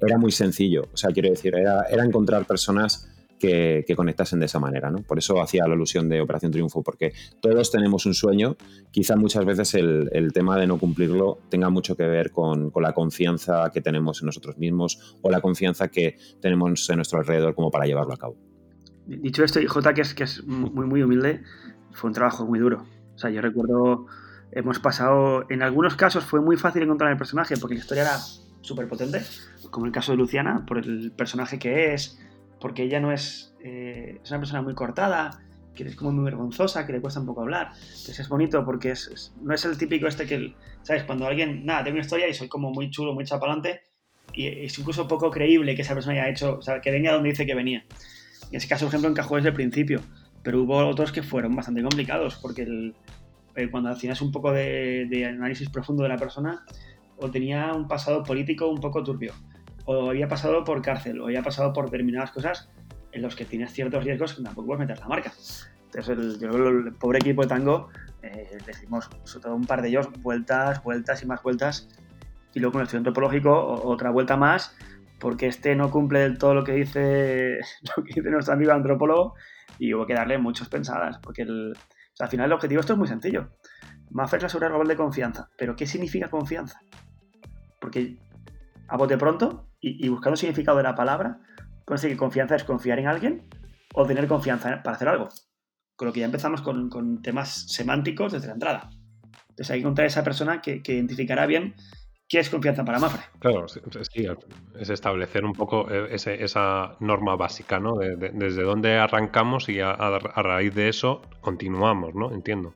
era 0.02 0.18
muy 0.18 0.32
sencillo. 0.32 0.88
O 0.92 0.98
sea, 0.98 1.12
quiero 1.12 1.30
decir, 1.30 1.56
era, 1.56 1.84
era 1.84 2.04
encontrar 2.04 2.46
personas 2.46 3.08
que, 3.40 3.86
conectasen 3.96 4.40
de 4.40 4.46
esa 4.46 4.60
manera. 4.60 4.90
¿no? 4.90 5.00
Por 5.00 5.18
eso 5.18 5.42
hacía 5.42 5.68
la 5.68 5.74
alusión 5.74 6.10
de 6.10 6.22
Operación 6.22 6.52
Triunfo, 6.52 6.82
porque 6.84 7.14
todos 7.42 7.72
tenemos 7.72 8.06
un 8.06 8.14
sueño, 8.14 8.56
quizá 8.92 9.16
muchas 9.16 9.46
veces 9.46 9.74
el, 9.76 10.32
tema 10.34 10.58
de 10.58 10.68
no 10.68 10.78
cumplirlo 10.78 11.40
tenga 11.50 11.70
mucho 11.70 11.96
que 11.96 12.04
ver 12.04 12.32
con, 12.32 12.72
la 12.76 12.94
confianza 12.94 13.72
que 13.74 13.82
tenemos 13.82 14.22
en 14.22 14.28
nosotros 14.28 14.58
mismos 14.58 15.18
o 15.22 15.32
la 15.32 15.42
confianza 15.42 15.88
que 15.88 16.18
tenemos 16.42 16.90
en 16.90 16.98
nuestro 16.98 17.20
alrededor 17.20 17.56
como 17.56 17.72
para 17.72 17.86
llevarlo 17.86 18.14
a 18.14 18.18
cabo. 18.18 18.36
Dicho 19.08 19.44
esto, 19.44 19.60
J, 19.66 19.94
que 19.94 20.02
es, 20.02 20.14
que 20.14 20.24
es 20.24 20.44
muy, 20.46 20.86
muy 20.86 21.04
humilde, 21.04 21.42
fue 21.92 22.10
un 22.10 22.14
trabajo 22.14 22.46
muy 22.46 22.60
duro. 22.60 22.86
O 23.16 23.18
sea, 23.18 23.30
yo 23.30 23.42
recuerdo, 23.42 24.08
hemos 24.52 24.80
pasado, 24.80 25.46
en 25.50 25.62
algunos 25.62 25.96
casos 25.96 26.26
fue 26.26 26.42
muy 26.42 26.58
fácil 26.58 26.84
encontrar 26.84 27.12
el 27.12 27.18
personaje 27.18 27.56
porque 27.58 27.76
la 27.76 27.82
historia 27.82 28.04
era 28.04 28.18
súper 28.62 28.88
potente, 28.88 29.22
como 29.70 29.86
el 29.86 29.92
caso 29.92 30.12
de 30.12 30.18
Luciana, 30.18 30.66
por 30.66 30.80
el 30.80 31.12
personaje 31.12 31.60
que 31.60 31.94
es, 31.94 32.20
porque 32.60 32.84
ella 32.84 33.00
no 33.00 33.12
es, 33.12 33.56
eh, 33.64 34.20
es 34.24 34.32
una 34.32 34.40
persona 34.40 34.62
muy 34.62 34.74
cortada, 34.74 35.42
que 35.76 35.84
es 35.84 35.96
como 35.96 36.12
muy 36.12 36.24
vergonzosa, 36.24 36.86
que 36.88 36.94
le 36.94 37.02
cuesta 37.02 37.20
un 37.20 37.26
poco 37.26 37.42
hablar. 37.42 37.72
Entonces 37.74 38.20
es 38.20 38.30
bonito 38.30 38.64
porque 38.66 38.92
es, 38.92 39.34
no 39.42 39.54
es 39.54 39.66
el 39.66 39.78
típico 39.78 40.08
este 40.08 40.26
que, 40.26 40.56
¿sabes? 40.82 41.04
Cuando 41.04 41.28
alguien, 41.28 41.66
nada, 41.66 41.84
tengo 41.84 41.96
una 41.96 42.04
historia 42.04 42.28
y 42.28 42.34
soy 42.34 42.48
como 42.48 42.72
muy 42.72 42.90
chulo, 42.90 43.14
muy 43.14 43.26
chapalante, 43.26 43.82
y 44.34 44.48
es 44.48 44.78
incluso 44.80 45.08
poco 45.08 45.30
creíble 45.30 45.76
que 45.76 45.82
esa 45.82 45.94
persona 45.94 46.16
haya 46.22 46.30
hecho, 46.30 46.58
o 46.58 46.62
sea, 46.62 46.82
que 46.82 46.92
venga 46.92 47.14
donde 47.14 47.30
dice 47.30 47.46
que 47.46 47.56
venía. 47.56 47.86
En 48.50 48.58
ese 48.58 48.68
caso, 48.68 48.86
por 48.86 48.92
ejemplo, 48.92 49.10
encajó 49.10 49.36
desde 49.36 49.50
el 49.50 49.56
principio, 49.56 50.02
pero 50.44 50.62
hubo 50.62 50.78
otros 50.78 51.12
que 51.12 51.24
fueron 51.24 51.56
bastante 51.56 51.82
complicados, 51.82 52.38
porque 52.42 52.64
el, 52.64 52.96
eh, 53.56 53.70
cuando 53.70 53.90
hacías 53.90 54.22
un 54.22 54.32
poco 54.32 54.52
de, 54.52 55.08
de 55.10 55.26
análisis 55.26 55.70
profundo 55.70 56.04
de 56.04 56.10
la 56.10 56.18
persona, 56.18 56.66
o 57.18 57.32
tenía 57.32 57.74
un 57.74 57.88
pasado 57.88 58.24
político 58.24 58.68
un 58.68 58.80
poco 58.80 59.04
turbio, 59.04 59.34
o 59.86 60.10
había 60.10 60.28
pasado 60.28 60.64
por 60.64 60.82
cárcel, 60.82 61.22
o 61.22 61.26
había 61.26 61.44
pasado 61.44 61.74
por 61.74 61.86
determinadas 61.86 62.32
cosas 62.32 62.70
en 63.12 63.22
los 63.22 63.36
que 63.36 63.46
tienes 63.46 63.72
ciertos 63.72 64.04
riesgos 64.04 64.34
que 64.34 64.44
tampoco 64.44 64.68
puedes 64.68 64.82
meter 64.82 65.00
la 65.00 65.08
marca. 65.08 65.32
Entonces, 65.86 66.10
el, 66.10 66.40
yo, 66.40 66.50
el 66.50 66.94
pobre 66.94 67.20
equipo 67.20 67.44
de 67.44 67.48
tango, 67.48 67.90
eh, 68.22 68.58
decimos, 68.66 69.10
sobre 69.24 69.44
todo 69.44 69.56
un 69.56 69.66
par 69.66 69.82
de 69.82 69.90
ellos, 69.90 70.10
vueltas, 70.22 70.84
vueltas 70.84 71.24
y 71.24 71.26
más 71.26 71.42
vueltas, 71.42 71.88
y 72.54 72.60
luego 72.60 72.74
con 72.74 72.82
el 72.82 72.86
estudio 72.86 73.00
antropológico, 73.00 73.82
otra 73.84 74.10
vuelta 74.10 74.36
más, 74.36 74.76
porque 75.20 75.48
este 75.48 75.76
no 75.76 75.92
cumple 75.92 76.20
del 76.20 76.38
todo 76.38 76.54
lo 76.54 76.64
que 76.64 76.74
dice, 76.74 77.60
lo 77.98 78.04
que 78.04 78.14
dice 78.16 78.30
nuestro 78.30 78.54
amigo 78.54 78.74
antropólogo, 78.74 79.36
y 79.80 79.94
hubo 79.94 80.06
que 80.06 80.14
darle 80.14 80.38
muchas 80.38 80.70
pensadas, 80.70 81.20
porque 81.20 81.44
al 81.44 82.30
final 82.30 82.48
el 82.48 82.54
objetivo 82.54 82.82
esto 82.82 82.94
es 82.94 83.00
muy 83.00 83.08
sencillo. 83.08 83.50
Maffer 84.10 84.38
es 84.38 84.44
la 84.44 84.50
seguridad 84.50 84.70
global 84.70 84.88
de 84.88 84.96
confianza, 84.96 85.50
pero 85.58 85.76
¿qué 85.76 85.86
significa 85.86 86.30
confianza? 86.30 86.80
Porque 87.80 88.18
a 88.88 88.98
bote 88.98 89.18
pronto, 89.18 89.68
y, 89.86 90.10
buscando 90.10 90.34
el 90.34 90.40
significado 90.40 90.78
de 90.78 90.84
la 90.84 90.96
palabra, 90.96 91.40
ser 91.96 92.10
que 92.10 92.18
confianza 92.18 92.56
es 92.56 92.64
confiar 92.64 93.00
en 93.00 93.08
alguien 93.08 93.48
o 93.94 94.06
tener 94.06 94.28
confianza 94.28 94.82
para 94.84 94.96
hacer 94.96 95.08
algo. 95.08 95.30
Con 95.96 96.08
lo 96.08 96.14
que 96.14 96.22
ya 96.22 96.26
empezamos 96.26 96.62
con, 96.62 97.22
temas 97.22 97.72
semánticos 97.72 98.34
desde 98.34 98.48
la 98.48 98.54
entrada. 98.54 98.90
Entonces 99.50 99.72
hay 99.72 99.80
que 99.80 99.82
encontrar 99.84 100.08
esa 100.08 100.24
persona 100.24 100.62
que, 100.62 100.82
identificará 100.84 101.46
bien 101.46 101.76
qué 102.28 102.40
es 102.40 102.50
confianza 102.50 102.84
para 102.84 103.00
Mafre. 103.00 103.22
Claro, 103.40 103.68
sí, 103.68 103.80
es 104.80 104.90
establecer 104.90 105.46
un 105.46 105.54
poco 105.54 105.88
e, 105.90 106.16
esa 106.16 106.98
norma 107.00 107.36
básica, 107.36 107.80
¿no? 107.80 107.98
desde 107.98 108.64
dónde 108.64 108.98
arrancamos 108.98 109.70
y 109.70 109.80
a, 109.80 109.92
a, 109.92 110.42
raíz 110.42 110.74
de 110.74 110.90
eso 110.90 111.22
continuamos, 111.42 112.16
¿no? 112.16 112.34
Entiendo. 112.34 112.74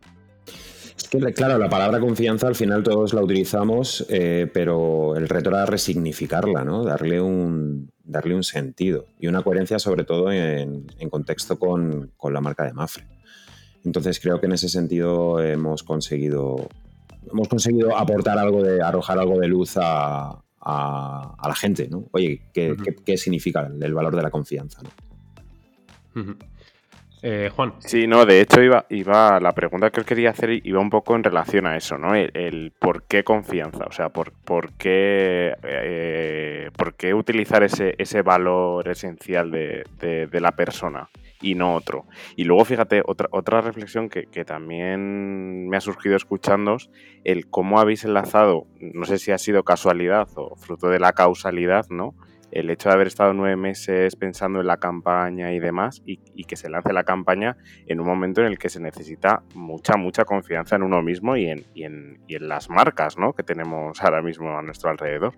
Es 1.00 1.08
que, 1.08 1.18
claro, 1.34 1.58
la 1.58 1.70
palabra 1.70 2.02
confianza 2.02 2.48
al 2.48 2.56
final 2.56 2.84
todos 2.84 3.14
la 3.14 3.22
utilizamos, 3.22 4.06
eh, 4.10 4.52
pero 4.54 5.16
el 5.16 5.30
reto 5.30 5.50
era 5.50 5.66
resignificarla, 5.66 6.66
¿no? 6.66 6.84
Darle 6.84 7.22
un, 7.22 7.90
darle 8.04 8.36
un 8.36 8.44
sentido 8.44 9.06
y 9.18 9.28
una 9.28 9.42
coherencia, 9.42 9.80
sobre 9.80 10.04
todo 10.04 10.30
en, 10.30 10.88
contexto 11.10 11.58
con, 11.58 12.12
la 12.22 12.42
marca 12.42 12.66
de 12.66 12.74
Mafre. 12.74 13.08
Entonces 13.86 14.20
creo 14.20 14.42
que 14.42 14.48
en 14.48 14.52
ese 14.52 14.68
sentido 14.68 15.42
hemos 15.42 15.84
conseguido, 15.84 16.68
hemos 17.32 17.48
conseguido 17.48 17.96
aportar 17.96 18.38
algo 18.38 18.62
de, 18.62 18.82
arrojar 18.82 19.20
algo 19.20 19.40
de 19.40 19.48
luz 19.48 19.78
a, 19.78 20.44
la 20.62 21.56
gente, 21.56 21.88
¿no? 21.88 22.10
Oye, 22.12 22.42
¿qué, 22.54 23.18
significa 23.18 23.72
el, 23.82 23.94
valor 23.94 24.18
de 24.18 24.22
la 24.22 24.30
confianza? 24.30 24.82
¿no? 26.14 26.36
Eh, 27.22 27.50
Juan. 27.54 27.74
Sí, 27.80 28.08
no, 28.08 28.26
de 28.26 28.40
hecho 28.40 28.62
iba, 28.62 28.86
iba, 28.90 29.40
la 29.42 29.52
pregunta 29.52 29.90
que 29.90 30.04
quería 30.04 30.30
hacer 30.30 30.66
iba 30.66 30.80
un 30.80 30.90
poco 30.90 31.16
en 31.16 31.24
relación 31.24 31.68
a 31.68 31.76
eso, 31.76 31.98
¿no? 31.98 32.16
El, 32.16 32.72
por 32.80 33.04
qué 33.04 33.26
confianza, 33.26 33.86
o 33.86 33.92
sea, 33.92 34.10
por, 34.10 34.32
por 34.32 34.72
qué, 34.74 35.54
eh, 35.64 36.70
por 36.78 36.96
qué 36.96 37.14
utilizar 37.14 37.64
ese, 37.64 37.96
ese 37.98 38.22
valor 38.22 38.88
esencial 38.88 39.52
de, 39.52 39.84
de, 40.00 40.40
la 40.40 40.54
persona 40.54 41.10
y 41.42 41.56
no 41.56 41.76
otro. 41.76 42.06
Y 42.38 42.46
luego, 42.46 42.64
fíjate, 42.64 43.02
otra, 43.06 43.28
otra 43.32 43.60
reflexión 43.60 44.08
que, 44.08 44.28
que 44.28 44.46
también 44.46 45.68
me 45.68 45.76
ha 45.76 45.82
surgido 45.82 46.16
escuchándos, 46.16 46.90
el 47.26 47.50
cómo 47.50 47.82
habéis 47.82 48.06
enlazado, 48.06 48.66
no 48.80 49.06
sé 49.06 49.18
si 49.18 49.32
ha 49.34 49.38
sido 49.38 49.64
casualidad 49.64 50.30
o 50.36 50.56
fruto 50.56 50.88
de 50.88 51.00
la 51.00 51.12
causalidad, 51.12 51.86
¿no? 51.90 52.16
El 52.52 52.70
hecho 52.70 52.90
de 52.90 52.96
haber 52.96 53.08
estado 53.08 53.34
nueve 53.34 53.56
meses 53.56 54.16
pensando 54.16 54.62
en 54.62 54.68
la 54.68 54.78
campaña 54.78 55.54
y 55.54 55.60
demás, 55.60 56.02
y, 56.06 56.18
que 56.46 56.56
se 56.56 56.70
lance 56.70 56.92
la 56.94 57.04
campaña 57.04 57.58
en 57.86 58.00
un 58.00 58.08
momento 58.08 58.42
en 58.42 58.48
el 58.48 58.58
que 58.58 58.70
se 58.70 58.80
necesita 58.80 59.44
mucha, 59.54 59.98
mucha 59.98 60.26
confianza 60.26 60.76
en 60.76 60.84
uno 60.84 61.02
mismo 61.04 61.36
y 61.36 61.50
en, 61.50 62.20
las 62.28 62.70
marcas 62.70 63.18
¿no? 63.18 63.34
que 63.34 63.44
tenemos 63.44 64.02
ahora 64.02 64.22
mismo 64.22 64.58
a 64.58 64.62
nuestro 64.64 64.90
alrededor. 64.90 65.36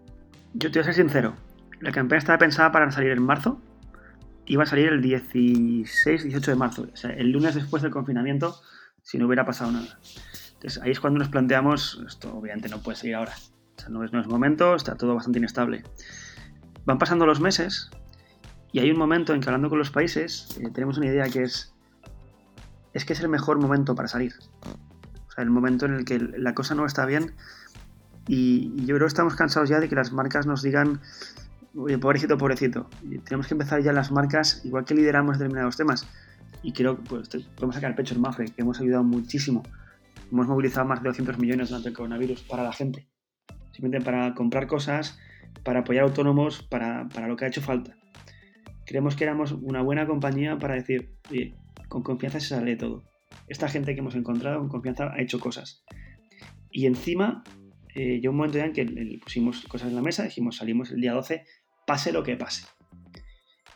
Yo 0.53 0.71
te 0.71 0.79
voy 0.79 0.81
a 0.81 0.85
ser 0.85 0.93
sincero, 0.93 1.33
la 1.81 1.91
campaña 1.91 2.19
estaba 2.19 2.37
pensada 2.37 2.71
para 2.71 2.89
salir 2.91 3.11
en 3.11 3.23
marzo, 3.23 3.61
iba 4.45 4.63
a 4.63 4.65
salir 4.65 4.87
el 4.87 5.01
16, 5.01 6.23
18 6.23 6.51
de 6.51 6.57
marzo, 6.57 6.87
o 6.93 6.95
sea, 6.95 7.11
el 7.11 7.31
lunes 7.31 7.55
después 7.55 7.83
del 7.83 7.91
confinamiento, 7.91 8.55
si 9.01 9.17
no 9.17 9.27
hubiera 9.27 9.45
pasado 9.45 9.71
nada. 9.71 9.99
Entonces 10.53 10.81
ahí 10.81 10.91
es 10.91 10.99
cuando 10.99 11.19
nos 11.19 11.29
planteamos, 11.29 12.03
esto 12.07 12.35
obviamente 12.35 12.69
no 12.69 12.81
puede 12.81 12.95
salir 12.95 13.15
ahora, 13.15 13.33
o 13.33 13.79
sea, 13.79 13.89
no 13.89 14.03
es, 14.03 14.13
no 14.13 14.21
es 14.21 14.27
momento, 14.27 14.75
está 14.75 14.95
todo 14.95 15.15
bastante 15.15 15.39
inestable. 15.39 15.83
Van 16.85 16.97
pasando 16.97 17.25
los 17.25 17.39
meses 17.39 17.89
y 18.71 18.79
hay 18.79 18.91
un 18.91 18.97
momento 18.97 19.33
en 19.33 19.41
que 19.41 19.49
hablando 19.49 19.69
con 19.69 19.79
los 19.79 19.91
países 19.91 20.57
eh, 20.59 20.69
tenemos 20.73 20.97
una 20.97 21.07
idea 21.07 21.29
que 21.29 21.43
es 21.43 21.73
es 22.93 23.05
que 23.05 23.13
es 23.13 23.21
el 23.21 23.29
mejor 23.29 23.59
momento 23.59 23.95
para 23.95 24.07
salir. 24.07 24.33
O 25.27 25.31
sea, 25.31 25.43
el 25.43 25.49
momento 25.49 25.85
en 25.85 25.93
el 25.93 26.05
que 26.05 26.19
la 26.19 26.53
cosa 26.53 26.75
no 26.75 26.85
está 26.85 27.05
bien 27.05 27.33
y, 28.27 28.75
yo 28.85 28.95
creo 28.95 28.99
que 28.99 29.05
estamos 29.05 29.35
cansados 29.35 29.69
ya 29.69 29.79
de 29.79 29.89
que 29.89 29.95
las 29.95 30.11
marcas 30.11 30.45
nos 30.45 30.61
digan 30.61 30.99
oye, 31.75 31.97
pobrecito, 31.97 32.37
pobrecito. 32.37 32.89
Y 33.03 33.17
tenemos 33.19 33.47
que 33.47 33.53
empezar 33.53 33.81
ya 33.81 33.93
las 33.93 34.11
marcas, 34.11 34.61
igual 34.65 34.85
que 34.85 34.93
lideramos 34.93 35.37
determinados 35.37 35.77
temas. 35.77 36.07
Y 36.63 36.73
creo 36.73 36.97
que 36.97 37.03
pues, 37.03 37.29
podemos 37.55 37.75
sacar 37.75 37.91
el 37.91 37.95
pecho 37.95 38.13
en 38.13 38.21
Mafre, 38.21 38.45
que 38.45 38.61
hemos 38.61 38.79
ayudado 38.79 39.03
muchísimo. 39.03 39.63
Hemos 40.31 40.47
movilizado 40.47 40.85
más 40.85 41.01
de 41.01 41.09
200 41.09 41.37
millones 41.39 41.69
durante 41.69 41.89
el 41.89 41.95
coronavirus 41.95 42.41
para 42.43 42.63
la 42.63 42.73
gente. 42.73 43.07
Simplemente 43.71 44.05
para 44.05 44.33
comprar 44.35 44.67
cosas 44.67 45.17
para 45.63 45.81
apoyar 45.81 46.03
autónomos, 46.03 46.63
para, 46.63 47.07
lo 47.27 47.35
que 47.35 47.45
ha 47.45 47.47
hecho 47.47 47.61
falta. 47.61 47.95
Creemos 48.85 49.15
que 49.15 49.23
éramos 49.23 49.51
una 49.51 49.81
buena 49.81 50.07
compañía 50.07 50.57
para 50.57 50.75
decir, 50.75 51.13
oye, 51.29 51.55
con 51.87 52.03
confianza 52.03 52.39
se 52.39 52.47
sale 52.47 52.75
todo. 52.75 53.03
Esta 53.47 53.67
gente 53.67 53.93
que 53.93 53.99
hemos 53.99 54.15
encontrado 54.15 54.59
con 54.59 54.69
confianza 54.69 55.11
ha 55.13 55.21
hecho 55.21 55.39
cosas. 55.39 55.83
Y 56.71 56.85
encima, 56.85 57.43
eh, 57.95 58.19
yo 58.21 58.31
un 58.31 58.37
momento 58.37 58.57
ya 58.57 58.65
en 58.65 58.73
que 58.73 59.19
pusimos 59.23 59.61
cosas 59.67 59.89
en 59.89 59.95
la 59.95 60.01
mesa, 60.01 60.23
dijimos, 60.23 60.57
salimos 60.57 60.91
el 60.91 61.01
día 61.01 61.13
12, 61.13 61.45
pase 61.85 62.11
lo 62.11 62.23
que 62.23 62.35
pase. 62.35 62.65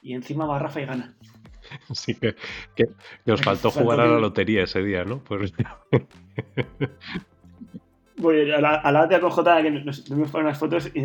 Y 0.02 0.14
encima 0.14 0.46
va 0.46 0.60
Rafa 0.60 0.82
y 0.82 0.86
gana. 0.86 1.18
Sí, 1.94 2.14
que, 2.14 2.36
que, 2.76 2.86
nos 3.26 3.42
faltó 3.42 3.72
jugar 3.72 4.00
a 4.00 4.06
la 4.06 4.20
lotería 4.20 4.64
ese 4.64 4.84
día, 4.84 5.04
¿no? 5.04 5.24
Pues... 5.24 5.52
Bueno, 8.18 8.56
a 8.56 8.62
la, 8.62 8.76
a 8.76 8.92
la 8.92 9.20
con 9.20 9.30
J 9.30 9.62
que 9.62 9.72
nos 9.72 10.02
para 10.32 10.46
unas 10.46 10.58
fotos 10.58 10.90
y 10.94 11.02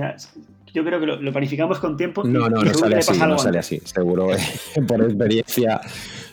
yo 0.72 0.84
creo 0.84 1.00
que 1.00 1.06
lo, 1.06 1.32
planificamos 1.32 1.78
con 1.78 1.96
tiempo. 1.96 2.24
No, 2.24 2.48
no, 2.48 2.62
no 2.62 2.74
sale 2.74 2.96
así, 2.96 3.18
no 3.18 3.38
sale 3.38 3.58
así. 3.58 3.80
Seguro, 3.84 4.32
eh, 4.32 4.38
por 4.86 5.02
experiencia, 5.02 5.80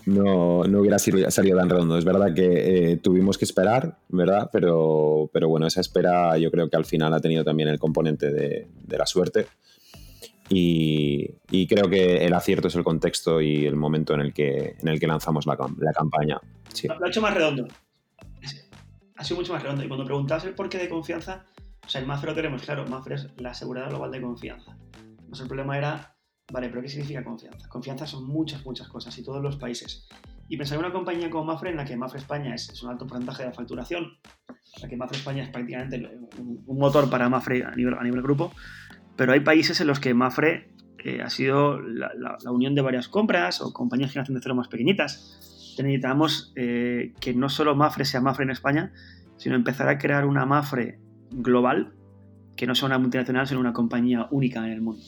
no, 0.06 0.64
no, 0.64 0.80
hubiera 0.80 1.00
salido 1.00 1.58
tan 1.58 1.70
redondo. 1.70 1.98
Es 1.98 2.06
verdad 2.06 2.34
que 2.34 2.92
eh, 2.92 2.98
tuvimos 2.98 3.38
que 3.38 3.46
esperar, 3.46 3.98
¿verdad? 4.10 4.50
Pero, 4.52 5.30
pero 5.34 5.50
bueno, 5.50 5.68
esa 5.68 5.82
espera 5.82 6.38
yo 6.38 6.52
creo 6.52 6.70
que 6.70 6.78
al 6.78 6.86
final 6.86 7.14
ha 7.14 7.20
tenido 7.20 7.44
también 7.44 7.70
el 7.70 7.80
componente 7.80 8.32
de, 8.32 8.68
de 8.84 8.98
la 8.98 9.06
suerte. 9.06 9.48
Y, 10.50 11.30
y, 11.52 11.68
creo 11.68 11.90
que 11.90 12.26
el 12.26 12.34
acierto 12.34 12.70
es 12.70 12.76
el 12.76 12.84
contexto 12.84 13.42
y 13.42 13.66
el 13.66 13.76
momento 13.76 14.14
en 14.14 14.22
el 14.22 14.34
que, 14.34 14.76
en 14.82 14.88
el 14.88 14.98
que 14.98 15.08
lanzamos 15.08 15.46
la, 15.46 15.58
la 15.80 15.92
campaña. 15.92 16.40
Sí. 16.72 16.88
Lo 16.88 17.06
ha 17.06 17.10
hecho 17.10 17.22
más 17.22 17.34
redondo 17.34 17.68
ha 19.18 19.24
sido 19.24 19.40
mucho 19.40 19.54
más 19.54 19.64
redondo. 19.64 19.84
Y 19.84 19.88
cuando 19.88 20.06
preguntabas 20.06 20.46
el 20.46 20.54
porqué 20.54 20.78
de 20.78 20.90
confianza, 20.90 21.46
o 21.88 21.90
sea, 21.90 22.02
el 22.02 22.08
Mafre 22.08 22.30
lo 22.30 22.36
tenemos 22.36 22.62
claro, 22.64 22.86
Mafre 22.86 23.16
es 23.16 23.30
la 23.38 23.54
seguridad 23.54 23.88
global 23.88 24.12
de 24.12 24.22
confianza. 24.22 24.78
Entonces 25.20 25.40
el 25.40 25.48
problema 25.48 25.78
era, 25.78 26.18
vale, 26.52 26.68
pero 26.68 26.82
¿qué 26.82 26.90
significa 26.90 27.24
confianza? 27.24 27.70
Confianza 27.70 28.06
son 28.06 28.28
muchas, 28.28 28.66
muchas 28.66 28.90
cosas 28.90 29.18
y 29.18 29.24
todos 29.24 29.42
los 29.42 29.56
países. 29.56 30.06
Y 30.50 30.58
pensar 30.58 30.78
en 30.78 30.84
una 30.84 30.94
compañía 30.94 31.30
como 31.30 31.46
Mafre, 31.46 31.70
en 31.70 31.78
la 31.78 31.86
que 31.86 31.96
Mafre 31.96 32.20
España 32.20 32.54
es, 32.54 32.84
un 32.84 32.90
alto 32.90 33.08
porcentaje 33.08 33.44
de 33.44 33.50
la 33.50 33.56
facturación, 33.56 34.04
en 34.50 34.82
la 34.82 34.90
que 34.90 34.98
Mafre 34.98 35.18
España 35.18 35.44
es 35.44 35.50
prácticamente 35.50 36.12
un, 36.38 36.78
motor 36.78 37.10
para 37.10 37.30
Mafre 37.30 37.64
a 37.64 37.72
nivel, 37.72 37.94
a 37.94 38.04
nivel 38.04 38.22
grupo, 38.22 38.52
pero 39.16 39.32
hay 39.32 39.40
países 39.40 39.80
en 39.80 39.88
los 39.88 40.02
que 40.02 40.14
Mafre 40.14 40.74
eh, 41.06 41.22
ha 41.22 41.30
sido 41.30 41.80
la, 41.80 42.12
unión 42.52 42.76
de 42.76 42.82
varias 42.82 43.08
compras 43.08 43.62
o 43.62 43.72
compañías 43.72 44.12
que 44.12 44.20
hacen 44.20 44.36
de 44.36 44.42
cero 44.42 44.56
más 44.56 44.68
pequeñitas. 44.68 45.76
Necesitamos 45.80 46.52
eh, 46.58 47.14
que 47.22 47.34
no 47.34 47.48
solo 47.48 47.78
Mafre 47.78 48.04
sea 48.04 48.20
Mafre 48.20 48.44
en 48.44 48.50
España, 48.50 48.92
sino 49.38 49.56
empezar 49.56 49.88
a 49.88 49.98
crear 49.98 50.26
una 50.26 50.46
Mafre 50.46 51.00
global 51.32 51.94
que 52.56 52.68
no 52.68 52.76
sea 52.76 52.88
una 52.88 52.98
multinacional, 52.98 53.48
sino 53.48 53.60
una 53.60 53.74
compañía 53.74 54.28
única 54.32 54.66
en 54.66 54.74
el 54.74 54.82
mundo. 54.82 55.04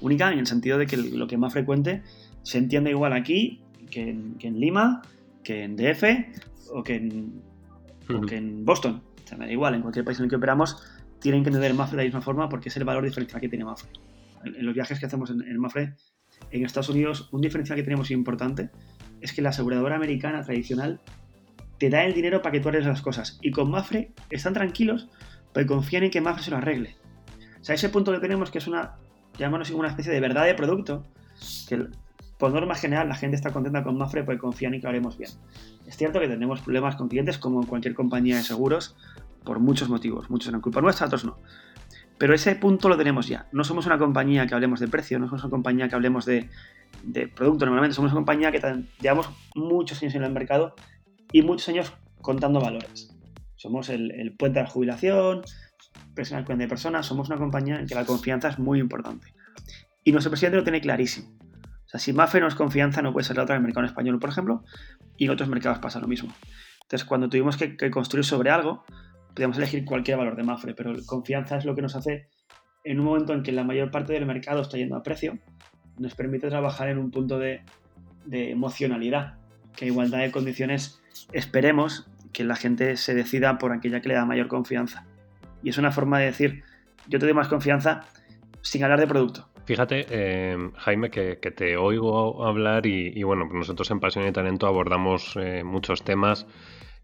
Única 0.00 0.32
en 0.32 0.40
el 0.40 0.46
sentido 0.46 0.78
de 0.78 0.86
que 0.86 0.96
lo 0.96 1.26
que 1.26 1.38
Mafre 1.38 1.64
cuente 1.64 2.02
se 2.42 2.58
entiende 2.58 2.90
igual 2.90 3.12
aquí 3.12 3.62
que 3.90 4.10
en, 4.10 4.60
Lima, 4.60 5.02
que 5.42 5.62
en 5.64 5.76
DF 5.76 6.04
o 6.72 6.82
que 6.82 6.96
en, 6.96 7.42
que 8.26 8.36
en 8.36 8.64
Boston. 8.64 9.02
O 9.24 9.28
sea, 9.28 9.38
me 9.38 9.46
da 9.46 9.52
igual, 9.52 9.74
en 9.74 9.82
cualquier 9.82 10.04
país 10.04 10.18
en 10.18 10.24
el 10.24 10.30
que 10.30 10.36
operamos 10.36 10.82
tienen 11.20 11.42
que 11.42 11.48
entender 11.48 11.74
Mafre 11.74 11.96
de 11.96 12.02
la 12.02 12.06
misma 12.06 12.20
forma 12.20 12.48
porque 12.48 12.68
es 12.68 12.76
el 12.76 12.84
valor 12.84 13.04
diferencial 13.04 13.40
que 13.40 13.48
tiene 13.48 13.64
Mafre. 13.64 13.90
En, 14.44 14.64
los 14.64 14.74
viajes 14.74 14.98
que 14.98 15.06
hacemos 15.06 15.30
en, 15.30 15.42
en 15.42 15.58
Mafre, 15.58 15.94
en 16.50 16.64
Estados 16.64 16.88
Unidos, 16.90 17.28
un 17.32 17.40
diferencial 17.40 17.76
que 17.76 17.82
tenemos 17.82 18.10
importante 18.10 18.70
es 19.20 19.32
que 19.32 19.42
la 19.42 19.50
aseguradora 19.50 19.96
americana 19.96 20.42
tradicional 20.42 21.00
te 21.78 21.90
da 21.90 22.04
el 22.04 22.14
dinero 22.14 22.42
para 22.42 22.52
que 22.52 22.60
tú 22.60 22.68
hagas 22.68 22.86
las 22.86 23.02
cosas. 23.02 23.38
Y 23.42 23.50
con 23.50 23.70
Mafre 23.70 24.12
están 24.30 24.54
tranquilos 24.54 25.08
porque 25.58 25.66
confían 25.66 26.04
en 26.04 26.10
que 26.12 26.20
Mafre 26.20 26.44
se 26.44 26.52
lo 26.52 26.58
arregle. 26.58 26.94
O 27.60 27.64
sea, 27.64 27.74
ese 27.74 27.88
punto 27.88 28.12
que 28.12 28.20
tenemos 28.20 28.48
que 28.52 28.58
es 28.58 28.68
una, 28.68 28.94
llamémoslo 29.38 29.76
una 29.76 29.88
especie 29.88 30.12
de 30.12 30.20
verdad 30.20 30.44
de 30.44 30.54
producto, 30.54 31.04
que 31.68 31.88
por 32.38 32.52
norma 32.52 32.76
general 32.76 33.08
la 33.08 33.16
gente 33.16 33.34
está 33.34 33.50
contenta 33.50 33.82
con 33.82 33.98
Mafre 33.98 34.22
porque 34.22 34.38
confían 34.38 34.74
en 34.74 34.80
que 34.80 34.84
lo 34.84 34.90
haremos 34.90 35.18
bien. 35.18 35.32
Es 35.84 35.96
cierto 35.96 36.20
que 36.20 36.28
tenemos 36.28 36.60
problemas 36.60 36.94
con 36.94 37.08
clientes 37.08 37.38
como 37.38 37.66
cualquier 37.66 37.94
compañía 37.94 38.36
de 38.36 38.44
seguros 38.44 38.94
por 39.42 39.58
muchos 39.58 39.88
motivos. 39.88 40.30
Muchos 40.30 40.50
eran 40.50 40.60
culpa 40.60 40.80
nuestra, 40.80 41.06
otros 41.06 41.24
no. 41.24 41.38
Pero 42.18 42.36
ese 42.36 42.54
punto 42.54 42.88
lo 42.88 42.96
tenemos 42.96 43.26
ya. 43.26 43.48
No 43.50 43.64
somos 43.64 43.84
una 43.86 43.98
compañía 43.98 44.46
que 44.46 44.54
hablemos 44.54 44.78
de 44.78 44.86
precio, 44.86 45.18
no 45.18 45.26
somos 45.26 45.42
una 45.42 45.50
compañía 45.50 45.88
que 45.88 45.96
hablemos 45.96 46.24
de, 46.24 46.48
de 47.02 47.26
producto 47.26 47.64
normalmente, 47.64 47.96
somos 47.96 48.12
una 48.12 48.20
compañía 48.20 48.52
que 48.52 48.60
llevamos 49.00 49.28
muchos 49.56 50.00
años 50.04 50.14
en 50.14 50.22
el 50.22 50.30
mercado 50.30 50.76
y 51.32 51.42
muchos 51.42 51.68
años 51.68 51.92
contando 52.22 52.60
valores. 52.60 53.17
Somos 53.58 53.88
el, 53.90 54.34
puente 54.38 54.60
de 54.60 54.64
la 54.64 54.70
jubilación, 54.70 55.42
personal 56.14 56.44
cuenta 56.44 56.62
de 56.62 56.68
personas, 56.68 57.04
somos 57.04 57.28
una 57.28 57.38
compañía 57.38 57.80
en 57.80 57.86
que 57.86 57.94
la 57.94 58.04
confianza 58.04 58.48
es 58.48 58.58
muy 58.58 58.78
importante. 58.78 59.34
Y 60.04 60.12
nuestro 60.12 60.30
presidente 60.30 60.56
lo 60.56 60.62
tiene 60.62 60.80
clarísimo. 60.80 61.36
O 61.84 61.90
sea, 61.90 61.98
si 61.98 62.12
Mafe 62.12 62.38
no 62.38 62.46
es 62.46 62.54
confianza, 62.54 63.02
no 63.02 63.12
puede 63.12 63.24
ser 63.24 63.36
la 63.36 63.42
otra 63.42 63.56
en 63.56 63.62
el 63.62 63.66
mercado 63.66 63.84
español, 63.84 64.20
por 64.20 64.30
ejemplo, 64.30 64.62
y 65.16 65.24
en 65.24 65.32
otros 65.32 65.48
mercados 65.48 65.80
pasa 65.80 65.98
lo 65.98 66.06
mismo. 66.06 66.32
Entonces, 66.82 67.04
cuando 67.04 67.28
tuvimos 67.28 67.56
que, 67.56 67.90
construir 67.90 68.24
sobre 68.24 68.50
algo, 68.50 68.84
podíamos 69.34 69.58
elegir 69.58 69.84
cualquier 69.84 70.18
valor 70.18 70.36
de 70.36 70.44
Mafre, 70.44 70.74
pero 70.74 70.94
confianza 71.04 71.56
es 71.56 71.64
lo 71.64 71.74
que 71.74 71.82
nos 71.82 71.96
hace, 71.96 72.28
en 72.84 73.00
un 73.00 73.06
momento 73.06 73.32
en 73.32 73.42
que 73.42 73.50
la 73.50 73.64
mayor 73.64 73.90
parte 73.90 74.12
del 74.12 74.24
mercado 74.24 74.62
está 74.62 74.76
yendo 74.76 74.94
a 74.94 75.02
precio, 75.02 75.36
nos 75.98 76.14
permite 76.14 76.48
trabajar 76.48 76.88
en 76.88 76.98
un 76.98 77.10
punto 77.10 77.38
de, 77.38 77.62
emocionalidad, 78.30 79.34
que 79.74 79.86
igualdad 79.86 80.20
de 80.20 80.30
condiciones 80.30 81.00
esperemos 81.32 82.08
que 82.32 82.44
la 82.44 82.56
gente 82.56 82.96
se 82.96 83.14
decida 83.14 83.58
por 83.58 83.72
aquella 83.72 84.00
que 84.00 84.08
le 84.08 84.14
da 84.14 84.24
mayor 84.24 84.48
confianza. 84.48 85.04
Y 85.62 85.70
es 85.70 85.78
una 85.78 85.90
forma 85.90 86.18
de 86.18 86.26
decir, 86.26 86.62
yo 87.08 87.18
te 87.18 87.26
doy 87.26 87.34
más 87.34 87.48
confianza 87.48 88.02
sin 88.60 88.84
hablar 88.84 89.00
de 89.00 89.06
producto. 89.06 89.48
Fíjate, 89.64 90.06
eh, 90.08 90.70
Jaime, 90.76 91.10
que, 91.10 91.36
te 91.36 91.76
oigo 91.76 92.46
hablar 92.46 92.86
y, 92.86 93.22
bueno, 93.22 93.48
nosotros 93.52 93.90
en 93.90 94.00
Pasión 94.00 94.26
y 94.26 94.32
Talento 94.32 94.66
abordamos 94.66 95.36
eh, 95.36 95.62
muchos 95.62 96.02
temas 96.02 96.46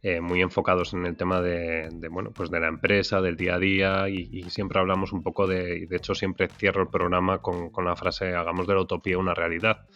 eh, 0.06 0.20
muy 0.20 0.42
enfocados 0.42 0.92
en 0.92 1.06
el 1.06 1.16
tema 1.16 1.40
de, 1.40 1.88
bueno, 2.10 2.30
pues 2.30 2.50
de 2.50 2.60
la 2.60 2.68
empresa, 2.68 3.22
del 3.22 3.36
día 3.36 3.54
a 3.54 3.58
día 3.58 4.08
y, 4.10 4.42
siempre 4.50 4.78
hablamos 4.78 5.14
un 5.14 5.22
poco 5.22 5.46
de, 5.46 5.78
y 5.78 5.86
de 5.86 5.96
hecho 5.96 6.14
siempre 6.14 6.48
cierro 6.48 6.82
el 6.82 6.88
programa 6.88 7.38
con, 7.38 7.70
la 7.82 7.96
frase 7.96 8.34
hagamos 8.34 8.66
de 8.66 8.74
la 8.74 8.82
utopía 8.82 9.16
una 9.16 9.32
realidad. 9.32 9.86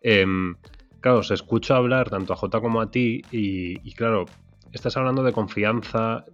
Em, 0.00 0.56
claro, 1.00 1.18
os 1.18 1.30
escucho 1.30 1.76
hablar 1.76 2.10
tanto 2.10 2.32
a 2.32 2.36
Jota 2.36 2.60
como 2.60 2.80
a 2.80 2.90
ti 2.90 3.22
y, 3.30 3.92
claro, 3.94 4.24
estás 4.76 4.96
hablando 4.96 5.22
de 5.22 5.32
confianza. 5.32 6.24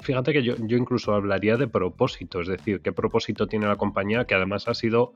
Fíjate 0.00 0.32
que 0.32 0.42
yo, 0.42 0.54
incluso 0.58 1.14
hablaría 1.14 1.56
de 1.56 1.66
propósito, 1.66 2.40
es 2.40 2.48
decir, 2.48 2.80
qué 2.82 2.92
propósito 2.92 3.46
tiene 3.46 3.66
la 3.66 3.76
compañía, 3.76 4.26
que 4.26 4.34
además 4.34 4.68
ha 4.68 4.74
sido 4.74 5.12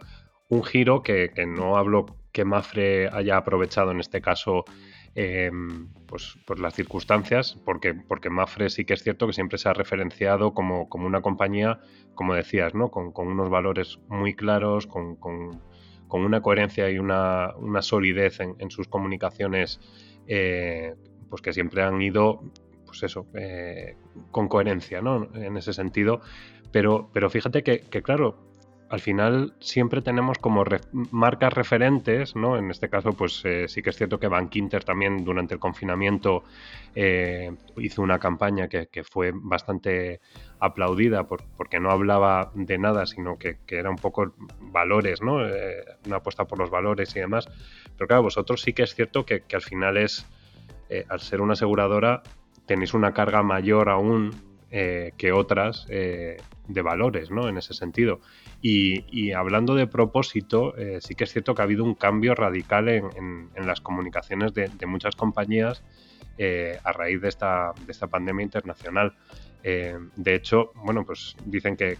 un 0.49 0.65
giro 0.65 1.03
que, 1.03 1.31
que 1.35 1.47
no 1.47 1.77
hablo 1.77 2.07
que 2.33 2.45
Mafre 2.45 3.09
haya 3.09 3.37
aprovechado 3.37 3.93
en 3.93 4.01
este 4.01 4.21
caso 4.21 4.65
Em, 5.15 5.89
pues, 6.07 6.39
las 6.57 6.75
circunstancias, 6.75 7.61
porque, 7.67 7.93
porque 7.93 8.31
Mafre 8.31 8.71
sí 8.71 8.87
que 8.87 8.95
es 8.95 9.03
cierto 9.03 9.27
que 9.27 9.35
siempre 9.35 9.59
se 9.59 9.69
ha 9.69 9.75
referenciado 9.75 10.55
como, 10.55 10.89
una 10.91 11.21
compañía, 11.21 11.81
como 12.15 12.35
decías, 12.35 12.75
¿no? 12.75 12.91
con, 12.91 13.13
unos 13.15 13.51
valores 13.51 13.99
muy 14.09 14.35
claros, 14.35 14.87
con, 14.87 15.19
una 16.09 16.41
coherencia 16.41 16.89
y 16.91 16.99
una, 16.99 17.53
solidez 17.81 18.41
en, 18.41 18.71
sus 18.71 18.89
comunicaciones, 18.89 19.81
eh, 20.27 20.95
pues 21.33 21.41
que 21.41 21.55
siempre 21.55 21.83
han 21.83 22.03
ido, 22.03 22.43
pues 22.85 23.03
eso, 23.05 23.25
eh, 23.33 23.97
con 24.31 24.49
coherencia, 24.49 25.01
¿no? 25.01 25.31
En 25.35 25.57
ese 25.57 25.73
sentido. 25.73 26.21
Pero, 26.71 27.09
pero 27.15 27.31
fíjate 27.31 27.63
que, 27.63 27.81
claro, 28.03 28.37
al 28.91 29.01
final 29.01 29.55
siempre 29.59 30.03
tenemos 30.03 30.37
como 30.37 30.63
marcas 31.11 31.55
referentes, 31.55 32.37
¿no? 32.37 32.59
En 32.59 32.71
este 32.71 32.91
caso, 32.91 33.15
pues 33.15 33.41
eh, 33.47 33.67
sí 33.67 33.81
que 33.81 33.89
es 33.89 33.97
cierto 33.97 34.21
que 34.21 34.29
Bank 34.29 34.55
Inter 34.57 34.85
también 34.85 35.25
durante 35.25 35.55
el 35.55 35.61
confinamiento 35.61 36.45
eh, 36.95 37.51
hizo 37.79 38.03
una 38.03 38.19
campaña 38.19 38.69
que, 38.69 39.03
fue 39.03 39.33
bastante 39.35 40.21
aplaudida 40.61 41.27
porque 41.27 41.81
no 41.81 41.91
hablaba 41.91 42.53
de 42.55 42.77
nada, 42.77 43.07
sino 43.07 43.39
que, 43.39 43.57
era 43.69 43.89
un 43.89 43.97
poco 43.97 44.35
valores, 44.61 45.23
¿no? 45.23 45.37
Una 46.05 46.17
apuesta 46.17 46.45
por 46.45 46.59
los 46.59 46.69
valores 46.69 47.17
y 47.17 47.21
demás. 47.21 47.49
Pero 47.97 48.07
claro, 48.07 48.25
vosotros 48.25 48.61
sí 48.61 48.75
que 48.75 48.83
es 48.83 48.95
cierto 48.95 49.25
que 49.25 49.43
al 49.55 49.63
final 49.63 49.97
es, 49.97 50.27
al 51.09 51.21
ser 51.21 51.41
una 51.41 51.55
aseguradora, 51.55 52.23
tenéis 52.67 52.95
una 52.95 53.13
carga 53.13 53.43
mayor 53.43 53.89
aún 53.89 54.31
que 54.71 55.33
otras 55.33 55.87
de 56.69 56.83
valores, 56.83 57.31
¿no? 57.31 57.49
En 57.49 57.59
ese 57.59 57.75
sentido. 57.75 58.21
Y, 58.61 59.33
hablando 59.33 59.75
de 59.75 59.87
propósito, 59.87 60.77
eh, 60.77 60.99
sí 61.01 61.15
que 61.15 61.25
es 61.25 61.33
cierto 61.33 61.55
que 61.55 61.63
ha 61.63 61.65
habido 61.65 61.85
un 61.85 61.95
cambio 61.95 62.35
radical 62.35 62.89
en, 62.89 63.51
las 63.57 63.81
comunicaciones 63.81 64.55
de, 64.55 64.71
muchas 64.87 65.17
compañías 65.17 65.83
eh, 66.39 66.79
a 66.85 66.93
raíz 66.93 67.21
de 67.21 67.29
esta, 67.29 67.73
de 67.85 67.93
esta 67.93 68.07
pandemia 68.07 68.45
internacional. 68.45 69.15
Eh, 69.65 69.97
de 70.17 70.35
hecho, 70.35 70.73
bueno, 70.75 71.05
pues 71.05 71.37
dicen 71.45 71.77
que, 71.77 71.97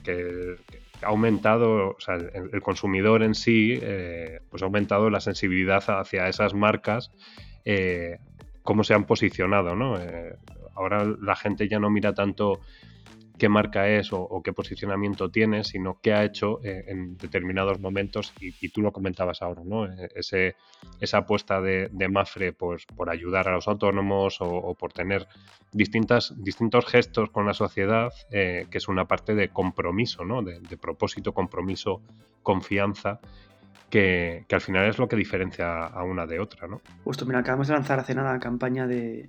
ha 1.03 1.07
aumentado, 1.07 1.91
o 1.91 2.01
sea, 2.01 2.15
el, 2.15 2.63
consumidor 2.63 3.25
en 3.25 3.35
sí, 3.35 3.81
pues 4.51 4.63
ha 4.63 4.67
aumentado 4.67 5.11
la 5.11 5.21
sensibilidad 5.21 5.83
hacia 5.89 6.29
esas 6.29 6.55
marcas, 6.55 7.11
cómo 8.63 8.85
se 8.85 8.95
han 8.95 9.05
posicionado, 9.05 9.75
¿no? 9.75 9.97
ahora 10.75 11.05
la 11.21 11.37
gente 11.37 11.69
ya 11.69 11.79
no 11.79 11.91
mira 11.91 12.15
tanto 12.15 12.61
qué 13.43 13.49
marca 13.49 13.89
es 13.89 14.13
o, 14.13 14.41
qué 14.45 14.53
posicionamiento 14.53 15.29
tiene, 15.29 15.65
sino 15.65 15.99
qué 16.01 16.13
ha 16.13 16.25
hecho 16.25 16.61
eh, 16.63 16.85
en 16.87 17.17
determinados 17.17 17.81
momentos 17.81 18.33
y, 18.41 18.69
tú 18.69 18.83
lo 18.83 18.93
comentabas 18.93 19.43
ahora, 19.43 19.63
¿no? 19.65 19.87
E, 19.87 20.11
ese, 20.15 20.55
esa 21.01 21.19
apuesta 21.19 21.61
de, 21.61 21.91
Mafre 22.09 22.53
pues, 22.53 22.87
por 22.87 23.11
ayudar 23.11 23.49
a 23.49 23.53
los 23.53 23.67
autónomos 23.67 24.37
o, 24.41 24.75
por 24.75 24.93
tener 24.93 25.27
distintas, 25.73 26.35
distintos 26.37 26.87
gestos 26.87 27.31
con 27.31 27.45
la 27.45 27.53
sociedad, 27.53 28.13
eh, 28.31 28.67
que 28.71 28.79
es 28.79 28.87
una 28.87 29.07
parte 29.07 29.35
de 29.35 29.49
compromiso, 29.49 30.25
¿no? 30.25 30.43
De, 30.43 30.61
propósito, 30.77 31.33
compromiso, 31.33 32.01
confianza. 32.45 33.19
Que, 33.93 34.47
al 34.51 34.63
final 34.63 34.89
es 34.89 34.99
lo 34.99 35.07
que 35.07 35.17
diferencia 35.17 35.85
a 35.85 36.03
una 36.03 36.27
de 36.27 36.41
otra, 36.41 36.67
¿no? 36.67 36.81
Justo, 37.05 37.27
mira, 37.27 37.41
acabamos 37.41 37.69
de 37.69 37.75
lanzar 37.75 38.01
hace 38.01 38.15
nada 38.15 38.33
la 38.33 38.39
campaña 38.39 38.87
de 38.87 39.29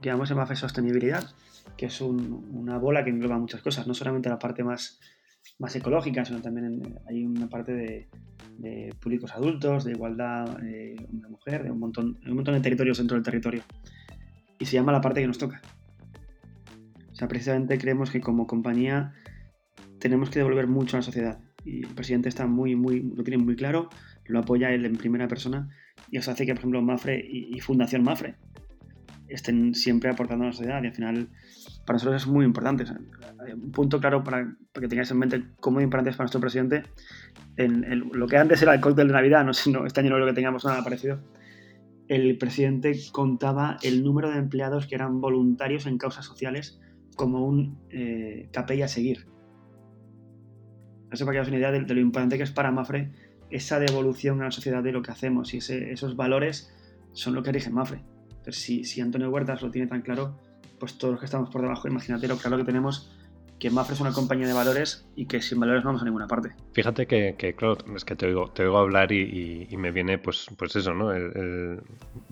que 0.00 0.08
llamamos 0.08 0.34
Mafre 0.34 0.56
Sostenibilidad, 0.56 1.28
que 1.76 1.86
es 1.86 2.00
una 2.00 2.78
bola 2.78 3.04
que 3.04 3.10
engloba 3.10 3.36
muchas 3.36 3.60
cosas, 3.60 3.86
no 3.86 3.92
solamente 3.92 4.30
la 4.30 4.38
parte 4.38 4.64
más, 4.64 4.98
más 5.58 5.76
ecológica, 5.76 6.24
sino 6.24 6.40
también 6.40 6.98
hay 7.06 7.26
una 7.26 7.50
parte 7.50 7.74
de, 7.74 8.94
públicos 8.98 9.34
adultos, 9.34 9.84
de 9.84 9.92
igualdad 9.92 10.56
eh, 10.64 10.96
hombre-mujer, 11.12 11.64
de 11.64 11.70
un 11.70 11.78
montón, 11.78 12.18
un 12.26 12.34
montón 12.34 12.54
de 12.54 12.62
territorios 12.62 12.96
dentro 12.96 13.14
del 13.14 13.24
territorio. 13.24 13.60
Y 14.58 14.64
se 14.64 14.72
llama 14.72 14.90
la 14.90 15.02
parte 15.02 15.20
que 15.20 15.26
nos 15.26 15.36
toca. 15.36 15.60
O 17.12 17.14
sea, 17.14 17.28
precisamente 17.28 17.76
creemos 17.76 18.10
que 18.10 18.22
como 18.22 18.46
compañía 18.46 19.12
tenemos 19.98 20.30
que 20.30 20.38
devolver 20.38 20.66
mucho 20.66 20.96
a 20.96 21.00
la 21.00 21.02
sociedad. 21.02 21.38
El 21.68 21.94
presidente 21.94 22.28
está 22.28 22.46
muy, 22.46 22.76
muy, 22.76 23.02
lo 23.02 23.22
tiene 23.22 23.42
muy 23.42 23.56
claro, 23.56 23.88
lo 24.26 24.40
apoya 24.40 24.72
él 24.72 24.84
en 24.84 24.96
primera 24.96 25.28
persona 25.28 25.68
y 26.10 26.18
eso 26.18 26.30
hace 26.30 26.46
que, 26.46 26.52
por 26.52 26.60
ejemplo, 26.60 26.82
Mafre 26.82 27.24
y 27.28 27.58
Fundación 27.60 28.02
Mafre, 28.02 28.36
estén 29.28 29.74
siempre 29.74 30.10
aportando 30.10 30.44
a 30.44 30.48
la 30.48 30.52
sociedad 30.52 30.82
y 30.82 30.86
al 30.86 30.94
final 30.94 31.28
para 31.84 31.96
nosotros 31.96 32.22
es 32.22 32.28
muy 32.28 32.44
importante. 32.44 32.84
un 33.54 33.72
punto 33.72 34.00
claro 34.00 34.24
para, 34.24 34.56
que 34.74 34.88
tengáis 34.88 35.10
en 35.10 35.18
mente 35.18 35.44
cómo 35.60 35.80
importante 35.80 36.10
es 36.10 36.16
para 36.16 36.24
nuestro 36.24 36.40
presidente 36.40 36.82
en, 37.56 38.10
lo 38.12 38.26
que 38.26 38.36
antes 38.36 38.62
era 38.62 38.74
el 38.74 38.80
cóctel 38.80 39.08
de 39.08 39.14
Navidad, 39.14 39.44
no 39.44 39.52
no, 39.70 39.86
este 39.86 40.00
año 40.00 40.10
no 40.10 40.18
lo 40.18 40.26
que 40.26 40.32
tengamos 40.32 40.64
nada 40.64 40.82
parecido. 40.82 41.20
El 42.08 42.38
presidente 42.38 42.98
contaba 43.12 43.76
el 43.82 44.02
número 44.02 44.30
de 44.30 44.38
empleados 44.38 44.86
que 44.86 44.94
eran 44.94 45.20
voluntarios 45.20 45.86
en 45.86 45.98
causas 45.98 46.24
sociales 46.24 46.80
como 47.16 47.44
un 47.44 47.78
eh, 47.90 48.48
KPI 48.52 48.82
a 48.82 48.88
seguir. 48.88 49.26
Eso 51.10 51.24
para 51.24 51.36
que 51.36 51.40
os 51.40 51.48
una 51.48 51.58
idea 51.58 51.72
de, 51.72 51.80
lo 51.80 52.00
importante 52.00 52.36
que 52.36 52.44
es 52.44 52.50
para 52.50 52.70
Mafre 52.70 53.10
esa 53.50 53.80
devolución 53.80 54.40
a 54.42 54.44
la 54.44 54.50
sociedad 54.50 54.82
de 54.82 54.92
lo 54.92 55.02
que 55.02 55.10
hacemos 55.10 55.54
y 55.54 55.58
esos 55.58 56.16
valores 56.16 56.74
son 57.12 57.34
lo 57.34 57.42
que 57.42 57.52
rigen 57.52 57.74
Mafre. 57.74 58.02
Entonces, 58.28 58.62
si, 58.62 58.84
si 58.84 59.00
Antonio 59.00 59.30
Huertas 59.30 59.62
lo 59.62 59.70
tiene 59.70 59.86
tan 59.86 60.02
claro, 60.02 60.38
pues 60.78 60.98
todos 60.98 61.12
los 61.12 61.20
que 61.20 61.26
estamos 61.26 61.50
por 61.50 61.62
debajo, 61.62 61.88
imagínate 61.88 62.28
lo 62.28 62.36
claro 62.36 62.58
que 62.58 62.64
tenemos 62.64 63.10
que 63.58 63.70
Mafre 63.70 63.94
es 63.94 64.00
una 64.00 64.12
compañía 64.12 64.46
de 64.46 64.52
valores 64.52 65.06
y 65.16 65.26
que 65.26 65.42
sin 65.42 65.58
valores 65.60 65.82
no 65.82 65.88
vamos 65.88 66.02
a 66.02 66.04
ninguna 66.04 66.26
parte. 66.26 66.54
Fíjate 66.72 67.06
que, 67.06 67.54
claro, 67.56 67.76
es 67.94 68.04
que 68.04 68.14
te 68.14 68.26
oigo, 68.26 68.48
te 68.50 68.62
oigo 68.64 68.78
hablar 68.78 69.12
y, 69.12 69.68
me 69.76 69.90
viene 69.90 70.18
pues, 70.18 70.46
pues 70.56 70.74
eso, 70.76 70.94
¿no? 70.94 71.10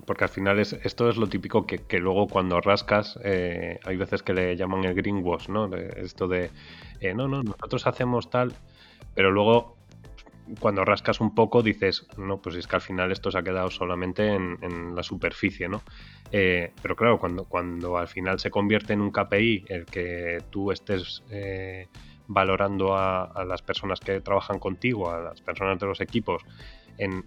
porque 0.05 0.23
al 0.23 0.29
final 0.29 0.59
es, 0.59 0.73
esto 0.73 1.09
es 1.09 1.17
lo 1.17 1.27
típico 1.27 1.65
que, 1.65 1.99
luego 1.99 2.27
cuando 2.27 2.59
rascas, 2.61 3.19
eh, 3.23 3.79
hay 3.83 3.97
veces 3.97 4.23
que 4.23 4.33
le 4.33 4.55
llaman 4.55 4.83
el 4.85 4.93
greenwash, 4.93 5.49
¿no? 5.49 5.69
Esto 5.75 6.27
de, 6.27 6.49
eh, 7.01 7.13
no, 7.13 7.27
no, 7.27 7.43
nosotros 7.43 7.87
hacemos 7.87 8.29
tal, 8.29 8.53
pero 9.13 9.31
luego 9.31 9.76
cuando 10.59 10.85
rascas 10.85 11.19
un 11.19 11.35
poco 11.35 11.61
dices, 11.61 12.07
no, 12.17 12.41
pues 12.41 12.55
es 12.55 12.67
que 12.67 12.75
al 12.75 12.81
final 12.81 13.11
esto 13.11 13.31
se 13.31 13.37
ha 13.37 13.43
quedado 13.43 13.69
solamente 13.69 14.33
en, 14.33 14.95
la 14.95 15.03
superficie, 15.03 15.67
¿no? 15.67 15.81
Eh, 16.31 16.73
pero 16.81 16.95
claro, 16.95 17.19
cuando, 17.19 17.45
cuando 17.45 17.97
al 17.97 18.07
final 18.07 18.39
se 18.39 18.49
convierte 18.49 18.93
en 18.93 19.01
un 19.01 19.11
KPI 19.11 19.65
el 19.69 19.85
que 19.85 20.43
tú 20.49 20.71
estés 20.71 21.23
eh, 21.29 21.87
valorando 22.27 22.95
a, 22.95 23.43
las 23.45 23.61
personas 23.61 23.99
que 23.99 24.19
trabajan 24.21 24.59
contigo, 24.59 25.11
a 25.11 25.19
las 25.19 25.41
personas 25.41 25.79
de 25.79 25.85
los 25.85 26.01
equipos, 26.01 26.43
en 26.97 27.25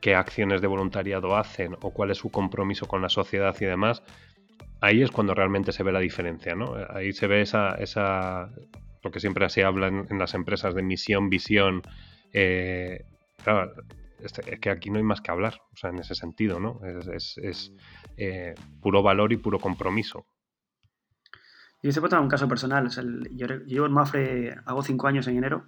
qué 0.00 0.14
acciones 0.14 0.60
de 0.60 0.66
voluntariado 0.66 1.36
hacen 1.36 1.76
o 1.80 1.90
cuál 1.90 2.10
es 2.10 2.18
su 2.18 2.30
compromiso 2.30 2.86
con 2.86 3.02
la 3.02 3.08
sociedad 3.08 3.56
y 3.60 3.64
demás, 3.64 4.02
ahí 4.80 5.02
es 5.02 5.10
cuando 5.10 5.34
realmente 5.34 5.72
se 5.72 5.82
ve 5.82 5.92
la 5.92 6.00
diferencia, 6.00 6.54
¿no? 6.54 6.74
Ahí 6.90 7.12
se 7.12 7.26
ve 7.26 7.40
esa, 7.40 7.74
esa 7.74 8.50
lo 9.02 9.10
que 9.10 9.20
siempre 9.20 9.48
se 9.48 9.64
habla 9.64 9.88
en 9.88 10.18
las 10.18 10.34
empresas 10.34 10.74
de 10.74 10.82
misión, 10.82 11.30
visión, 11.30 11.82
eh, 12.32 13.04
claro, 13.42 13.72
este, 14.20 14.54
es 14.54 14.60
que 14.60 14.70
aquí 14.70 14.90
no 14.90 14.98
hay 14.98 15.04
más 15.04 15.20
que 15.20 15.30
hablar, 15.30 15.60
o 15.72 15.76
sea, 15.76 15.90
en 15.90 15.98
ese 15.98 16.14
sentido, 16.14 16.58
¿no? 16.58 16.80
Es, 16.84 17.72
eh, 18.16 18.54
puro 18.80 19.02
valor 19.02 19.32
y 19.32 19.36
puro 19.36 19.58
compromiso. 19.58 20.26
Y 21.82 21.88
este 21.88 22.00
puedo 22.00 22.20
un 22.20 22.28
caso 22.28 22.48
personal. 22.48 22.88
yo, 23.32 23.46
llevo 23.66 23.86
en 23.86 23.92
Mafre, 23.92 24.56
hago 24.66 24.82
cinco 24.82 25.06
años 25.06 25.28
en 25.28 25.36
enero. 25.36 25.64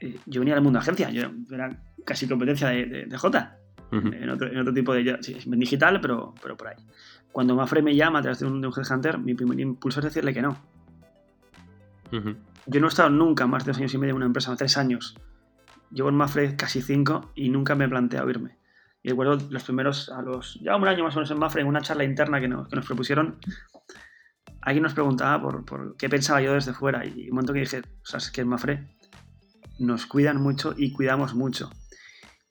Eh, 0.00 0.18
yo 0.26 0.40
venía 0.40 0.54
del 0.54 0.62
mundo 0.62 0.78
de 0.78 0.84
agencia, 0.84 1.10
yo 1.10 1.30
era 1.50 1.82
casi 2.04 2.28
competencia 2.28 2.68
de, 2.68 3.08
J, 3.16 3.58
en, 3.90 4.30
otro, 4.30 4.72
tipo 4.72 4.94
de. 4.94 5.18
Sí, 5.20 5.36
digital, 5.46 6.00
pero, 6.00 6.34
pero 6.40 6.56
por 6.56 6.68
ahí. 6.68 6.76
Cuando 7.32 7.56
Mafre 7.56 7.82
me 7.82 7.94
llama 7.94 8.20
a 8.20 8.22
través 8.22 8.38
de 8.38 8.46
un, 8.46 8.60
de 8.60 8.68
un 8.68 8.72
headhunter, 8.76 9.18
mi 9.18 9.34
primer 9.34 9.58
impulso 9.58 9.98
es 9.98 10.04
decirle 10.04 10.32
que 10.32 10.42
no. 10.42 10.56
Yo 12.66 12.80
no 12.80 12.86
he 12.86 12.88
estado 12.88 13.10
nunca 13.10 13.46
más 13.46 13.64
de 13.64 13.70
dos 13.70 13.78
años 13.78 13.94
y 13.94 13.98
medio 13.98 14.12
en 14.12 14.16
una 14.16 14.26
empresa, 14.26 14.54
tres 14.56 14.76
años, 14.76 15.16
Llevo 15.90 16.08
en 16.08 16.14
Mafre 16.14 16.56
casi 16.56 16.82
cinco 16.82 17.32
y 17.34 17.48
nunca 17.48 17.74
me 17.74 17.84
he 17.84 17.88
planteado 17.88 18.30
irme. 18.30 18.58
Y 19.02 19.10
recuerdo 19.10 19.38
los 19.50 19.64
primeros, 19.64 20.10
a 20.10 20.22
los. 20.22 20.60
Ya 20.62 20.76
un 20.76 20.86
año 20.86 21.04
más 21.04 21.14
o 21.16 21.20
menos 21.20 21.30
en 21.30 21.38
Mafre, 21.38 21.62
en 21.62 21.68
una 21.68 21.80
charla 21.80 22.04
interna 22.04 22.40
que 22.40 22.48
nos, 22.48 22.68
que 22.68 22.76
nos 22.76 22.86
propusieron, 22.86 23.38
alguien 24.60 24.82
nos 24.82 24.94
preguntaba 24.94 25.40
por, 25.40 25.64
por, 25.64 25.96
qué 25.96 26.08
pensaba 26.08 26.40
yo 26.42 26.52
desde 26.52 26.74
fuera. 26.74 27.04
Y 27.06 27.28
un 27.28 27.36
momento 27.36 27.52
que 27.52 27.60
dije, 27.60 27.78
o 27.80 28.06
sea, 28.06 28.18
es 28.18 28.30
que 28.30 28.42
en 28.42 28.48
Mafre 28.48 28.96
nos 29.78 30.06
cuidan 30.06 30.40
mucho 30.40 30.74
y 30.76 30.92
cuidamos 30.92 31.34
mucho. 31.34 31.70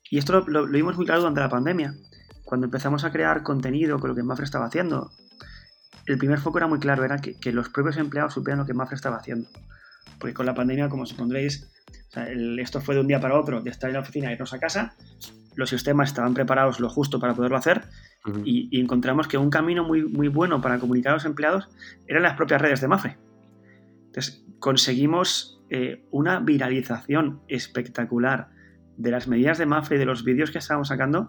Y 0.10 0.18
esto 0.18 0.44
lo, 0.48 0.68
vimos 0.68 0.98
muy 0.98 1.06
claro 1.06 1.22
durante 1.22 1.42
la 1.42 1.50
pandemia. 1.50 1.94
Cuando 2.44 2.66
empezamos 2.66 3.04
a 3.04 3.12
crear 3.12 3.44
contenido 3.44 4.00
con 4.00 4.10
lo 4.10 4.16
que 4.16 4.24
Mafre 4.24 4.46
estaba 4.46 4.66
haciendo, 4.66 5.12
el 6.08 6.18
primer 6.18 6.40
foco 6.40 6.58
era 6.58 6.66
muy 6.66 6.80
claro, 6.80 7.06
era 7.06 7.20
que, 7.20 7.40
que 7.40 7.52
los 7.52 7.70
propios 7.70 7.98
empleados 7.98 8.34
supieran 8.34 8.60
lo 8.60 8.66
que 8.66 8.74
Mafre 8.74 8.96
estaba 8.96 9.18
haciendo. 9.18 9.48
Porque 10.18 10.34
con 10.34 10.48
la 10.48 10.56
pandemia, 10.56 10.90
como 10.90 11.06
supondréis, 11.06 11.70
esto 12.58 12.82
fue 12.82 12.96
de 12.96 13.02
un 13.02 13.08
día 13.08 13.20
para 13.20 13.40
otro, 13.40 13.62
de 13.62 13.70
estar 13.70 13.90
en 13.90 13.96
la 13.96 14.02
oficina 14.02 14.30
e 14.30 14.34
irnos 14.34 14.54
a 14.54 14.60
casa. 14.60 14.96
Los 15.56 15.70
sistemas 15.70 16.10
estaban 16.10 16.34
preparados 16.34 16.80
lo 16.80 16.90
justo 16.90 17.20
para 17.20 17.34
poderlo 17.34 17.58
hacer 17.58 17.84
y, 18.44 18.80
encontramos 18.80 19.28
que 19.28 19.38
un 19.38 19.50
camino 19.50 19.84
muy, 19.84 20.04
muy 20.04 20.28
bueno 20.28 20.62
para 20.62 20.80
comunicar 20.80 21.12
a 21.12 21.16
los 21.16 21.26
empleados 21.26 21.70
eran 22.08 22.24
las 22.24 22.36
propias 22.36 22.62
redes 22.62 22.82
de 22.82 22.88
Mafre. 22.88 23.18
Entonces, 24.08 24.46
conseguimos 24.60 25.62
eh, 25.70 26.06
una 26.12 26.40
viralización 26.40 27.42
espectacular 27.48 28.50
de 28.98 29.12
las 29.12 29.28
medidas 29.28 29.58
de 29.58 29.66
Mafre 29.66 29.96
y 29.96 30.00
de 30.00 30.06
los 30.06 30.24
vídeos 30.24 30.52
que 30.52 30.58
estábamos 30.58 30.90
sacando 30.90 31.28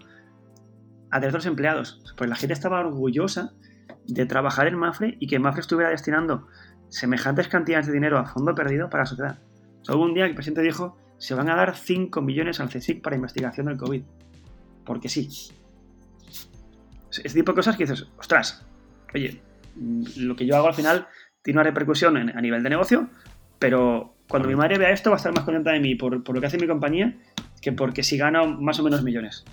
a 1.11 1.19
través 1.19 1.33
de 1.33 1.39
los 1.39 1.47
empleados. 1.47 2.15
Pues 2.17 2.29
la 2.29 2.37
gente 2.37 2.53
estaba 2.53 2.81
orgullosa 2.81 3.53
de 4.07 4.27
trabajar 4.27 4.67
en 4.67 4.77
Mafre 4.77 5.17
y 5.21 5.27
que 5.27 5.39
Mafre 5.39 5.61
estuviera 5.61 5.91
destinando 5.91 6.47
semejantes 6.89 7.49
cantidades 7.49 7.87
de 7.87 7.93
dinero 7.93 8.19
a 8.19 8.27
fondo 8.27 8.55
perdido 8.55 8.91
para 8.91 9.03
la 9.03 9.07
sociedad. 9.07 9.39
O 9.89 9.97
un 9.97 10.15
día 10.15 10.27
el 10.27 10.35
presidente 10.35 10.63
dijo, 10.63 10.97
se 11.19 11.35
van 11.35 11.49
a 11.51 11.57
dar 11.57 11.77
5 11.77 12.21
millones 12.23 12.61
al 12.61 12.69
CSIC 12.69 13.03
para 13.03 13.17
investigación 13.17 13.67
del 13.67 13.77
COVID. 13.77 14.03
Porque 14.85 15.09
sí. 15.09 15.29
Ese 17.11 17.35
tipo 17.35 17.53
de 17.53 17.57
cosas 17.57 17.77
que 17.77 17.85
dices, 17.85 18.07
ostras, 18.19 18.67
oye, 19.15 19.41
mm, 19.77 20.03
lo 20.19 20.37
que 20.37 20.47
yo 20.47 20.57
hago 20.57 20.69
al 20.69 20.75
final 20.75 21.07
tiene 21.43 21.59
una 21.59 21.65
repercusión 21.65 22.17
a 22.17 22.41
nivel 22.41 22.63
de 22.63 22.71
negocio, 22.71 23.09
pero 23.59 24.15
cuando 24.29 24.49
mi 24.49 24.55
madre 24.55 24.79
vea 24.79 24.91
esto 24.91 25.11
va 25.11 25.17
a 25.17 25.19
estar 25.19 25.35
más 25.35 25.45
contenta 25.45 25.73
de 25.73 25.81
mí 25.81 25.95
por, 25.95 26.23
por 26.23 26.35
lo 26.35 26.41
que 26.41 26.47
hace 26.47 26.59
mi 26.59 26.67
compañía 26.67 27.19
que 27.61 27.73
porque 27.73 28.03
si 28.03 28.17
gano 28.17 28.47
más 28.47 28.79
o 28.79 28.83
menos 28.83 29.03
millones. 29.03 29.45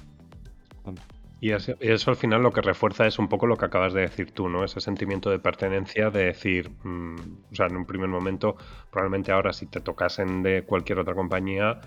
Y 1.40 1.52
eso, 1.52 2.10
al 2.10 2.16
final 2.16 2.42
lo 2.42 2.52
que 2.52 2.62
refuerza 2.62 3.06
es 3.06 3.20
un 3.20 3.28
poco 3.28 3.46
lo 3.46 3.58
que 3.58 3.66
acabas 3.66 3.94
de 3.94 4.02
decir 4.02 4.32
tú, 4.32 4.50
¿no? 4.50 4.64
Ese 4.64 4.82
sentimiento 4.82 5.30
de 5.30 5.38
pertenencia, 5.38 6.10
de 6.10 6.26
decir, 6.26 6.72
mm, 6.84 7.16
o 7.52 7.56
sea, 7.56 7.68
en 7.68 7.78
un 7.78 7.86
primer 7.86 8.10
momento, 8.10 8.58
probablemente 8.90 9.32
ahora 9.32 9.54
si 9.54 9.68
te 9.68 9.80
tocasen 9.80 10.42
de 10.42 10.64
cualquier 10.64 10.98
otra 10.98 11.14
compañía, 11.14 11.80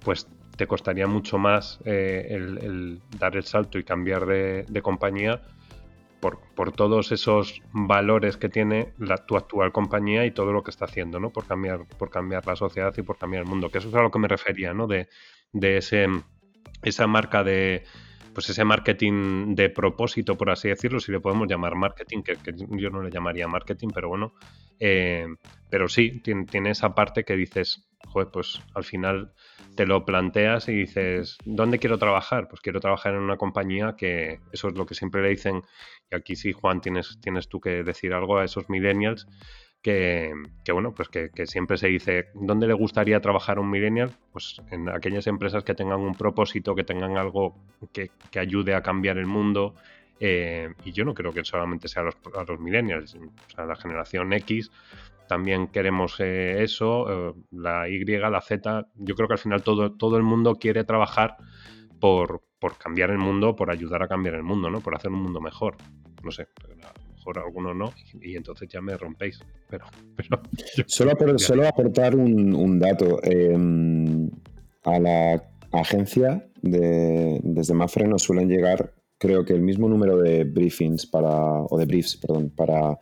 pues 0.00 0.26
te 0.56 0.66
costaría 0.66 1.06
mucho 1.06 1.36
más 1.36 1.80
eh, 1.84 2.28
el, 2.30 3.02
dar 3.18 3.36
el 3.36 3.44
salto 3.44 3.78
y 3.78 3.84
cambiar 3.84 4.24
de, 4.24 4.80
compañía 4.82 5.42
por, 6.20 6.38
por, 6.54 6.72
todos 6.72 7.12
esos 7.12 7.60
valores 7.72 8.38
que 8.38 8.48
tiene 8.48 8.94
tu 9.26 9.36
actual 9.36 9.72
compañía 9.72 10.24
y 10.24 10.30
todo 10.30 10.52
lo 10.52 10.62
que 10.62 10.70
está 10.70 10.86
haciendo, 10.86 11.20
¿no? 11.20 11.28
Por 11.30 11.46
cambiar, 11.46 11.86
por 11.98 12.08
cambiar 12.08 12.46
la 12.46 12.56
sociedad 12.56 12.94
y 12.96 13.02
por 13.02 13.18
cambiar 13.18 13.42
el 13.42 13.48
mundo. 13.48 13.68
Que 13.68 13.78
eso 13.78 13.88
es 13.88 13.94
a 13.94 14.02
lo 14.02 14.10
que 14.10 14.18
me 14.18 14.28
refería, 14.28 14.72
¿no? 14.72 14.86
De, 14.86 15.08
de 15.52 15.76
ese, 15.76 16.06
esa 16.82 17.06
marca 17.06 17.44
de 17.44 17.84
pues 18.34 18.50
ese 18.50 18.64
marketing 18.64 19.54
de 19.54 19.70
propósito, 19.70 20.36
por 20.36 20.50
así 20.50 20.68
decirlo, 20.68 20.98
si 21.00 21.12
le 21.12 21.20
podemos 21.20 21.48
llamar 21.48 21.76
marketing, 21.76 22.22
que, 22.22 22.36
yo 22.70 22.90
no 22.90 23.02
le 23.02 23.10
llamaría 23.10 23.46
marketing, 23.46 23.88
pero 23.94 24.08
bueno, 24.08 24.34
eh, 24.80 25.26
pero 25.70 25.88
sí, 25.88 26.20
tiene, 26.20 26.70
esa 26.70 26.94
parte 26.94 27.24
que 27.24 27.36
dices, 27.36 27.88
joder, 28.06 28.28
pues 28.32 28.60
al 28.74 28.84
final 28.84 29.32
te 29.76 29.86
lo 29.86 30.04
planteas 30.04 30.68
y 30.68 30.72
dices, 30.72 31.38
¿dónde 31.44 31.78
quiero 31.78 31.98
trabajar? 31.98 32.48
Pues 32.48 32.60
quiero 32.60 32.80
trabajar 32.80 33.14
en 33.14 33.20
una 33.20 33.36
compañía 33.36 33.94
que 33.96 34.40
eso 34.52 34.68
es 34.68 34.74
lo 34.74 34.84
que 34.84 34.94
siempre 34.94 35.22
le 35.22 35.30
dicen, 35.30 35.62
y 36.10 36.16
aquí 36.16 36.36
sí, 36.36 36.52
Juan, 36.52 36.80
tienes, 36.80 37.18
tienes 37.20 37.48
tú 37.48 37.60
que 37.60 37.82
decir 37.82 38.12
algo 38.12 38.38
a 38.38 38.44
esos 38.44 38.68
millennials, 38.68 39.28
que, 39.84 40.32
bueno, 40.72 40.94
pues 40.94 41.10
que, 41.10 41.46
siempre 41.46 41.76
se 41.76 41.88
dice, 41.88 42.28
¿dónde 42.32 42.66
le 42.66 42.72
gustaría 42.72 43.20
trabajar 43.20 43.58
un 43.58 43.68
millennial? 43.68 44.12
Pues 44.32 44.62
en 44.70 44.88
aquellas 44.88 45.26
empresas 45.26 45.62
que 45.62 45.74
tengan 45.74 46.00
un 46.00 46.14
propósito, 46.14 46.74
que 46.74 46.84
tengan 46.84 47.18
algo 47.18 47.54
que, 47.92 48.10
ayude 48.38 48.74
a 48.74 48.82
cambiar 48.82 49.18
el 49.18 49.26
mundo. 49.26 49.74
Eh, 50.20 50.72
y 50.86 50.92
yo 50.92 51.04
no 51.04 51.12
creo 51.12 51.32
que 51.32 51.44
solamente 51.44 51.88
sea 51.88 52.00
a 52.00 52.06
los, 52.06 52.16
a 52.34 52.44
los 52.44 52.58
millennials, 52.60 53.14
o 53.14 53.50
sea, 53.54 53.66
la 53.66 53.76
generación 53.76 54.32
X 54.32 54.70
también 55.26 55.66
queremos 55.66 56.18
eh, 56.20 56.62
eso, 56.62 57.30
eh, 57.30 57.34
la 57.50 57.88
Y, 57.88 58.04
la 58.04 58.40
Z, 58.40 58.86
yo 58.94 59.14
creo 59.14 59.28
que 59.28 59.34
al 59.34 59.38
final 59.38 59.62
todo, 59.62 59.92
todo 59.92 60.16
el 60.16 60.22
mundo 60.22 60.56
quiere 60.56 60.84
trabajar 60.84 61.36
por, 62.00 62.42
por 62.58 62.78
cambiar 62.78 63.10
el 63.10 63.18
mundo, 63.18 63.54
por 63.56 63.70
ayudar 63.70 64.02
a 64.02 64.08
cambiar 64.08 64.36
el 64.36 64.44
mundo, 64.44 64.70
¿no? 64.70 64.80
Por 64.80 64.94
hacer 64.94 65.10
un 65.10 65.22
mundo 65.22 65.40
mejor. 65.40 65.76
No 66.22 66.30
sé, 66.30 66.48
algunos 67.38 67.74
no, 67.74 67.92
y, 68.20 68.36
entonces 68.36 68.68
ya 68.68 68.80
me 68.80 68.96
rompéis. 68.96 69.40
Pero, 69.68 69.86
solo, 70.86 71.12
aportar 71.66 72.14
un, 72.16 72.78
dato. 72.78 73.20
Em, 73.22 74.30
a 74.84 74.98
la 74.98 75.42
agencia 75.72 76.46
de, 76.62 77.40
desde 77.42 77.74
Mafre 77.74 78.06
nos 78.06 78.22
suelen 78.22 78.48
llegar, 78.48 78.94
creo 79.18 79.44
que 79.44 79.54
el 79.54 79.62
mismo 79.62 79.88
número 79.88 80.18
de 80.18 80.44
briefings 80.44 81.06
para, 81.06 81.62
o 81.62 81.78
de 81.78 81.86
briefs, 81.86 82.16
perdón, 82.16 82.50
para, 82.50 82.98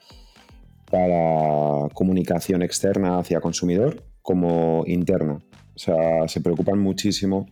para 0.90 1.88
comunicación 1.94 2.62
externa 2.62 3.18
hacia 3.18 3.40
consumidor 3.40 4.04
como 4.22 4.84
interna. 4.86 5.42
O 5.74 5.78
sea, 5.78 6.28
se 6.28 6.40
preocupan 6.40 6.78
muchísimo 6.78 7.46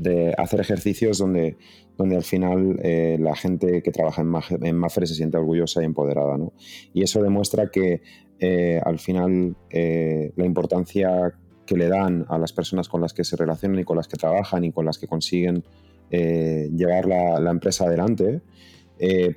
de 0.00 0.34
hacer 0.38 0.60
ejercicios 0.60 1.18
donde 1.18 1.56
donde 1.96 2.16
al 2.16 2.22
final 2.22 2.78
eh, 2.82 3.16
la 3.20 3.36
gente 3.36 3.82
que 3.82 3.90
trabaja 3.90 4.22
en, 4.22 4.76
Mafre 4.76 5.06
se 5.06 5.14
siente 5.14 5.36
orgullosa 5.36 5.82
y 5.82 5.84
empoderada. 5.84 6.36
¿no? 6.36 6.52
Y 6.92 7.02
eso 7.02 7.22
demuestra 7.22 7.70
que 7.70 8.02
eh, 8.38 8.80
al 8.84 8.98
final 8.98 9.56
eh, 9.70 10.32
la 10.36 10.44
importancia 10.44 11.32
que 11.66 11.76
le 11.76 11.88
dan 11.88 12.26
a 12.28 12.38
las 12.38 12.52
personas 12.52 12.88
con 12.88 13.00
las 13.00 13.12
que 13.12 13.24
se 13.24 13.36
relacionan 13.36 13.80
y 13.80 13.84
con 13.84 13.96
las 13.96 14.08
que 14.08 14.16
trabajan 14.16 14.64
y 14.64 14.72
con 14.72 14.84
las 14.84 14.98
que 14.98 15.06
consiguen 15.06 15.64
llevar 16.10 17.06
la, 17.06 17.50
empresa 17.50 17.86
adelante, 17.86 18.42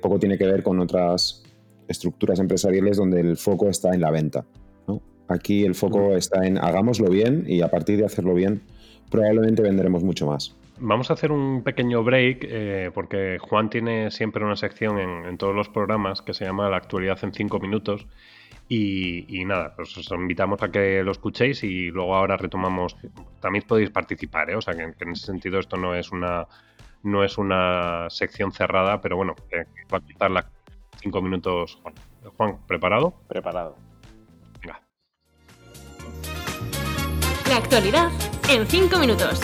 poco 0.02 0.18
tiene 0.18 0.36
que 0.36 0.44
ver 0.44 0.62
con 0.62 0.78
otras 0.78 1.42
estructuras 1.88 2.38
empresariales 2.38 2.98
donde 2.98 3.20
el 3.20 3.38
foco 3.38 3.70
está 3.70 3.94
en 3.94 4.02
la 4.02 4.10
venta. 4.10 4.44
¿no? 4.86 5.00
Aquí 5.26 5.64
el 5.64 5.74
foco 5.74 6.14
está 6.16 6.46
en 6.46 6.58
hagámoslo 6.58 7.08
bien 7.08 7.44
y 7.46 7.62
a 7.62 7.68
partir 7.68 7.96
de 7.96 8.04
hacerlo 8.04 8.34
bien 8.34 8.60
probablemente 9.10 9.62
venderemos 9.62 10.04
mucho 10.04 10.26
más. 10.26 10.54
Vamos 10.78 11.10
a 11.10 11.14
hacer 11.14 11.32
un 11.32 11.62
pequeño 11.62 12.04
break 12.04 12.38
eh, 12.42 12.90
porque 12.92 13.38
Juan 13.40 13.70
tiene 13.70 14.10
siempre 14.10 14.44
una 14.44 14.56
sección 14.56 14.98
en, 14.98 15.38
todos 15.38 15.54
los 15.54 15.68
programas 15.70 16.20
que 16.20 16.34
se 16.34 16.44
llama 16.44 16.68
La 16.68 16.76
actualidad 16.76 17.18
en 17.22 17.32
5 17.32 17.58
minutos. 17.60 18.06
Y, 18.68 19.44
nada, 19.46 19.74
pues 19.76 19.96
os 19.96 20.10
invitamos 20.10 20.60
a 20.62 20.70
que 20.70 21.02
lo 21.04 21.12
escuchéis 21.12 21.62
y 21.62 21.88
luego 21.90 22.16
ahora 22.16 22.36
retomamos. 22.36 22.96
También 23.40 23.64
podéis 23.66 23.90
participar, 23.90 24.50
¿eh? 24.50 24.56
o 24.56 24.60
sea 24.60 24.74
que, 24.74 24.82
en 24.82 25.10
ese 25.12 25.26
sentido 25.26 25.60
esto 25.60 25.76
no 25.76 25.94
es 25.94 26.10
una 26.10 26.46
no 27.04 27.22
es 27.22 27.38
una 27.38 28.10
sección 28.10 28.50
cerrada, 28.50 29.00
pero 29.00 29.16
bueno, 29.16 29.36
va 29.92 29.98
a 29.98 30.00
quitar 30.00 30.30
las 30.30 30.46
5 31.00 31.22
minutos 31.22 31.78
Juan. 31.80 31.94
Juan, 32.36 32.58
¿preparado? 32.66 33.14
Preparado. 33.28 33.76
Venga. 34.60 34.82
La 37.48 37.56
actualidad 37.58 38.10
en 38.50 38.66
5 38.66 38.98
minutos. 38.98 39.40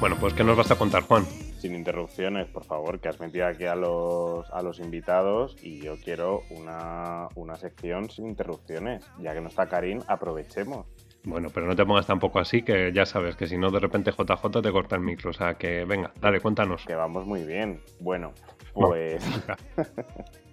Bueno, 0.00 0.16
pues 0.20 0.32
¿qué 0.32 0.44
nos 0.44 0.56
vas 0.56 0.70
a 0.70 0.76
contar, 0.76 1.02
Juan? 1.02 1.24
Sin 1.58 1.74
interrupciones, 1.74 2.46
por 2.46 2.64
favor, 2.64 3.00
que 3.00 3.08
has 3.08 3.18
metido 3.18 3.48
aquí 3.48 3.64
a 3.64 3.74
los, 3.74 4.48
a 4.52 4.62
los 4.62 4.78
invitados 4.78 5.56
y 5.60 5.80
yo 5.80 5.96
quiero 6.00 6.42
una, 6.50 7.26
una 7.34 7.56
sección 7.56 8.08
sin 8.08 8.28
interrupciones. 8.28 9.04
Ya 9.18 9.34
que 9.34 9.40
no 9.40 9.48
está 9.48 9.68
Karim, 9.68 10.00
aprovechemos. 10.06 10.86
Bueno, 11.24 11.48
pero 11.52 11.66
no 11.66 11.74
te 11.74 11.84
pongas 11.84 12.06
tampoco 12.06 12.38
así, 12.38 12.62
que 12.62 12.92
ya 12.92 13.04
sabes 13.04 13.34
que 13.34 13.48
si 13.48 13.58
no, 13.58 13.72
de 13.72 13.80
repente 13.80 14.12
JJ 14.12 14.62
te 14.62 14.70
corta 14.70 14.94
el 14.94 15.02
micro. 15.02 15.30
O 15.30 15.34
sea, 15.34 15.54
que 15.54 15.84
venga, 15.84 16.12
dale, 16.20 16.40
cuéntanos. 16.40 16.84
Que 16.86 16.94
vamos 16.94 17.26
muy 17.26 17.42
bien. 17.42 17.80
Bueno, 17.98 18.32
pues. 18.72 19.20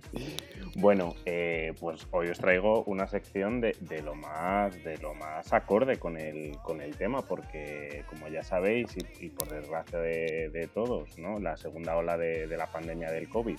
Bueno, 0.78 1.16
eh, 1.26 1.74
pues 1.80 2.06
hoy 2.12 2.28
os 2.28 2.38
traigo 2.38 2.84
una 2.84 3.08
sección 3.08 3.62
de, 3.62 3.74
lo 4.04 4.14
más 4.14 4.84
de 4.84 4.98
lo 4.98 5.14
más 5.14 5.54
acorde 5.54 5.98
con 5.98 6.18
el, 6.18 6.58
con 6.64 6.82
el 6.82 6.98
tema, 6.98 7.22
porque 7.22 8.04
como 8.10 8.28
ya 8.28 8.44
sabéis, 8.44 8.94
y, 9.22 9.30
por 9.30 9.48
desgracia 9.48 10.00
de, 10.00 10.70
todos, 10.74 11.18
¿no? 11.18 11.40
la 11.40 11.56
segunda 11.56 11.96
ola 11.96 12.18
de, 12.18 12.46
la 12.58 12.68
pandemia 12.68 13.10
del 13.10 13.30
COVID 13.30 13.58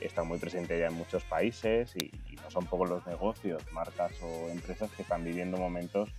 está 0.00 0.22
muy 0.22 0.38
presente 0.38 0.78
ya 0.78 0.88
en 0.88 0.94
muchos 0.94 1.24
países 1.24 1.94
y, 1.96 2.10
no 2.42 2.50
son 2.50 2.66
pocos 2.66 2.90
los 2.90 3.06
negocios, 3.06 3.62
marcas 3.72 4.12
o 4.22 4.50
empresas 4.50 4.90
que 4.92 5.00
están 5.02 5.24
viviendo 5.24 5.56
momentos 5.56 6.10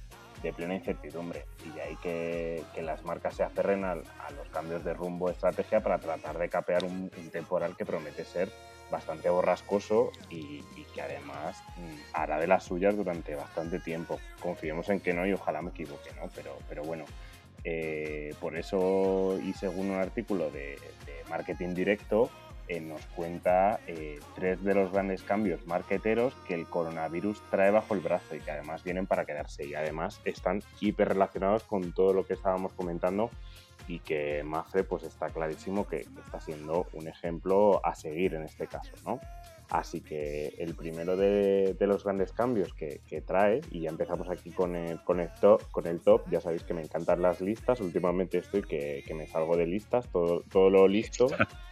de 0.42 0.54
plena 0.54 0.74
incertidumbre 0.74 1.46
y 1.66 1.70
de 1.70 1.82
ahí 1.84 1.96
que, 2.02 2.64
las 2.82 3.06
marcas 3.06 3.36
se 3.36 3.44
aferren 3.44 3.86
a, 3.86 3.94
los 3.96 4.50
cambios 4.52 4.84
de 4.84 4.96
rumbo 4.96 5.30
estrategia 5.30 5.82
para 5.82 6.00
tratar 6.00 6.40
de 6.40 6.50
capear 6.50 6.84
un 6.84 7.12
temporal 7.32 7.78
que 7.78 7.86
promete 7.86 8.26
ser 8.26 8.50
bastante 8.92 9.30
borrascoso 9.30 10.12
y, 10.30 10.62
que 10.94 11.02
además 11.02 11.64
mm, 11.78 11.96
hará 12.12 12.38
de 12.38 12.48
las 12.48 12.66
suyas 12.66 12.98
durante 12.98 13.34
bastante 13.34 13.80
tiempo. 13.80 14.20
Confiemos 14.42 14.90
en 14.90 15.00
que 15.00 15.14
no 15.14 15.26
y 15.26 15.32
ojalá 15.32 15.62
me 15.62 15.70
equivoque, 15.70 16.12
¿no? 16.20 16.30
Pero, 16.36 16.58
pero 16.68 16.84
bueno, 16.84 17.06
eh, 17.64 18.34
por 18.40 18.58
eso 18.58 19.40
y 19.42 19.54
según 19.54 19.92
un 19.92 20.00
artículo 20.00 20.50
de, 20.52 20.78
Marketing 21.30 21.74
Directo, 21.74 22.30
eh, 22.68 22.82
nos 22.82 23.06
cuenta 23.06 23.80
eh, 23.88 24.20
tres 24.36 24.62
de 24.64 24.74
los 24.74 24.92
grandes 24.92 25.24
cambios 25.24 25.66
marketeros 25.66 26.34
que 26.46 26.54
el 26.54 26.66
coronavirus 26.66 27.42
trae 27.50 27.72
bajo 27.72 27.94
el 27.94 28.02
brazo 28.02 28.36
y 28.36 28.40
que 28.40 28.52
además 28.52 28.84
vienen 28.84 29.08
para 29.08 29.24
quedarse 29.24 29.66
y 29.66 29.74
además 29.74 30.20
están 30.26 30.62
hiper 30.82 31.08
relacionados 31.10 31.64
con 31.64 31.94
todo 31.94 32.12
lo 32.12 32.26
que 32.26 32.34
estábamos 32.34 32.74
comentando 32.74 33.30
y 33.88 34.00
que 34.00 34.44
Mafre 34.44 34.84
pues 34.84 35.04
está 35.04 35.30
clarísimo 35.30 35.88
que, 35.88 35.98
está 36.26 36.40
siendo 36.40 36.88
un 36.94 37.08
ejemplo 37.08 37.86
a 37.86 37.96
seguir 37.96 38.34
en 38.34 38.44
este 38.44 38.68
caso, 38.68 38.92
¿no? 39.06 39.20
Así 39.70 40.02
que 40.02 40.54
el 40.58 40.76
primero 40.76 41.16
de, 41.16 41.78
los 41.80 42.04
grandes 42.04 42.34
cambios 42.34 42.74
que, 42.74 43.24
trae, 43.26 43.62
y 43.72 43.82
ya 43.82 43.90
empezamos 43.90 44.30
aquí 44.30 44.52
con 44.52 44.76
el, 44.76 45.02
con, 45.04 45.26
top, 45.40 45.62
con 45.72 45.88
el 45.88 46.02
top, 46.02 46.30
ya 46.30 46.42
sabéis 46.42 46.64
que 46.64 46.74
me 46.74 46.82
encantan 46.82 47.22
las 47.22 47.40
listas, 47.40 47.80
últimamente 47.80 48.40
estoy 48.40 48.64
que, 48.64 49.02
que 49.08 49.14
me 49.14 49.28
salgo 49.28 49.56
de 49.56 49.68
listas, 49.68 50.10
todo, 50.10 50.44
todo 50.52 50.70
lo 50.70 50.90
listo, 50.90 51.28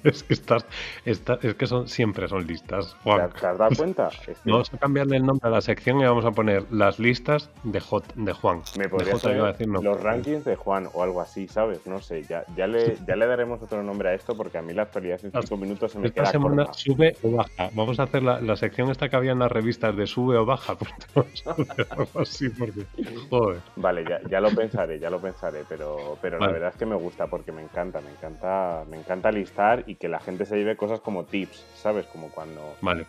es 0.04 0.22
que 0.22 0.34
estás, 0.34 0.66
es 1.04 1.20
que 1.54 1.66
son 1.66 1.88
siempre 1.88 2.28
son 2.28 2.46
listas. 2.46 2.96
Juan. 3.02 3.30
¿Te, 3.30 3.46
has 3.46 3.58
dado 3.58 3.76
cuenta? 3.76 4.10
Vamos 4.44 4.72
a 4.72 4.78
cambiarle 4.78 5.16
el 5.16 5.26
nombre 5.26 5.48
a 5.48 5.52
la 5.52 5.60
sección 5.60 6.00
y 6.00 6.04
vamos 6.04 6.24
a 6.24 6.30
poner 6.30 6.64
las 6.70 6.98
listas 6.98 7.50
de, 7.62 7.82
de 8.14 8.32
Juan. 8.32 8.62
Me 8.78 8.88
podría 8.88 9.14
decir, 9.14 9.68
los 9.68 10.02
rankings 10.02 10.44
de 10.44 10.56
Juan 10.56 10.88
o 10.92 11.02
algo 11.02 11.20
así, 11.20 11.48
¿sabes? 11.48 11.86
No 11.86 12.00
sé, 12.00 12.22
ya, 12.22 12.44
ya, 12.56 12.66
le, 12.66 12.96
ya 13.06 13.16
le 13.16 13.26
daremos 13.26 13.62
otro 13.62 13.82
nombre 13.82 14.10
a 14.10 14.14
esto 14.14 14.36
porque 14.36 14.58
a 14.58 14.62
mí 14.62 14.72
la 14.72 14.82
actualidad 14.82 15.20
en 15.24 15.32
cinco 15.32 15.56
minutos 15.56 15.92
se 15.92 15.98
me 15.98 16.08
Esta 16.08 16.26
semana 16.26 16.72
sube 16.72 17.16
o 17.22 17.32
baja. 17.32 17.70
Vamos 17.74 17.98
a 18.00 18.04
hacer 18.04 18.22
la, 18.22 18.40
la, 18.40 18.56
sección 18.56 18.90
esta 18.90 19.08
que 19.08 19.16
había 19.16 19.32
en 19.32 19.38
las 19.38 19.52
revistas 19.52 19.96
de 19.96 20.06
sube 20.06 20.36
o 20.36 20.44
baja. 20.44 20.76
Algo 21.90 22.20
así 22.20 22.48
porque, 22.50 22.84
joder. 23.28 23.60
Vale, 23.76 24.04
ya, 24.08 24.20
ya 24.28 24.40
lo 24.40 24.50
pensaré, 24.50 24.98
ya 24.98 25.10
lo 25.10 25.20
pensaré, 25.20 25.64
pero, 25.68 26.18
pero 26.20 26.38
la 26.38 26.48
verdad 26.48 26.70
es 26.70 26.76
que 26.76 26.86
me 26.86 26.96
gusta 26.96 27.26
porque 27.26 27.52
me 27.52 27.62
encanta, 27.62 28.00
me 28.00 28.10
encanta, 28.10 28.84
me 28.88 28.98
encanta 28.98 29.30
listar 29.30 29.84
y 29.90 29.96
que 29.96 30.08
la 30.08 30.20
gente 30.20 30.46
se 30.46 30.56
lleve 30.56 30.76
cosas 30.76 31.00
como 31.00 31.24
tips, 31.24 31.64
¿sabes? 31.74 32.06
Como 32.06 32.30
cuando... 32.30 32.76
Vale. 32.80 33.06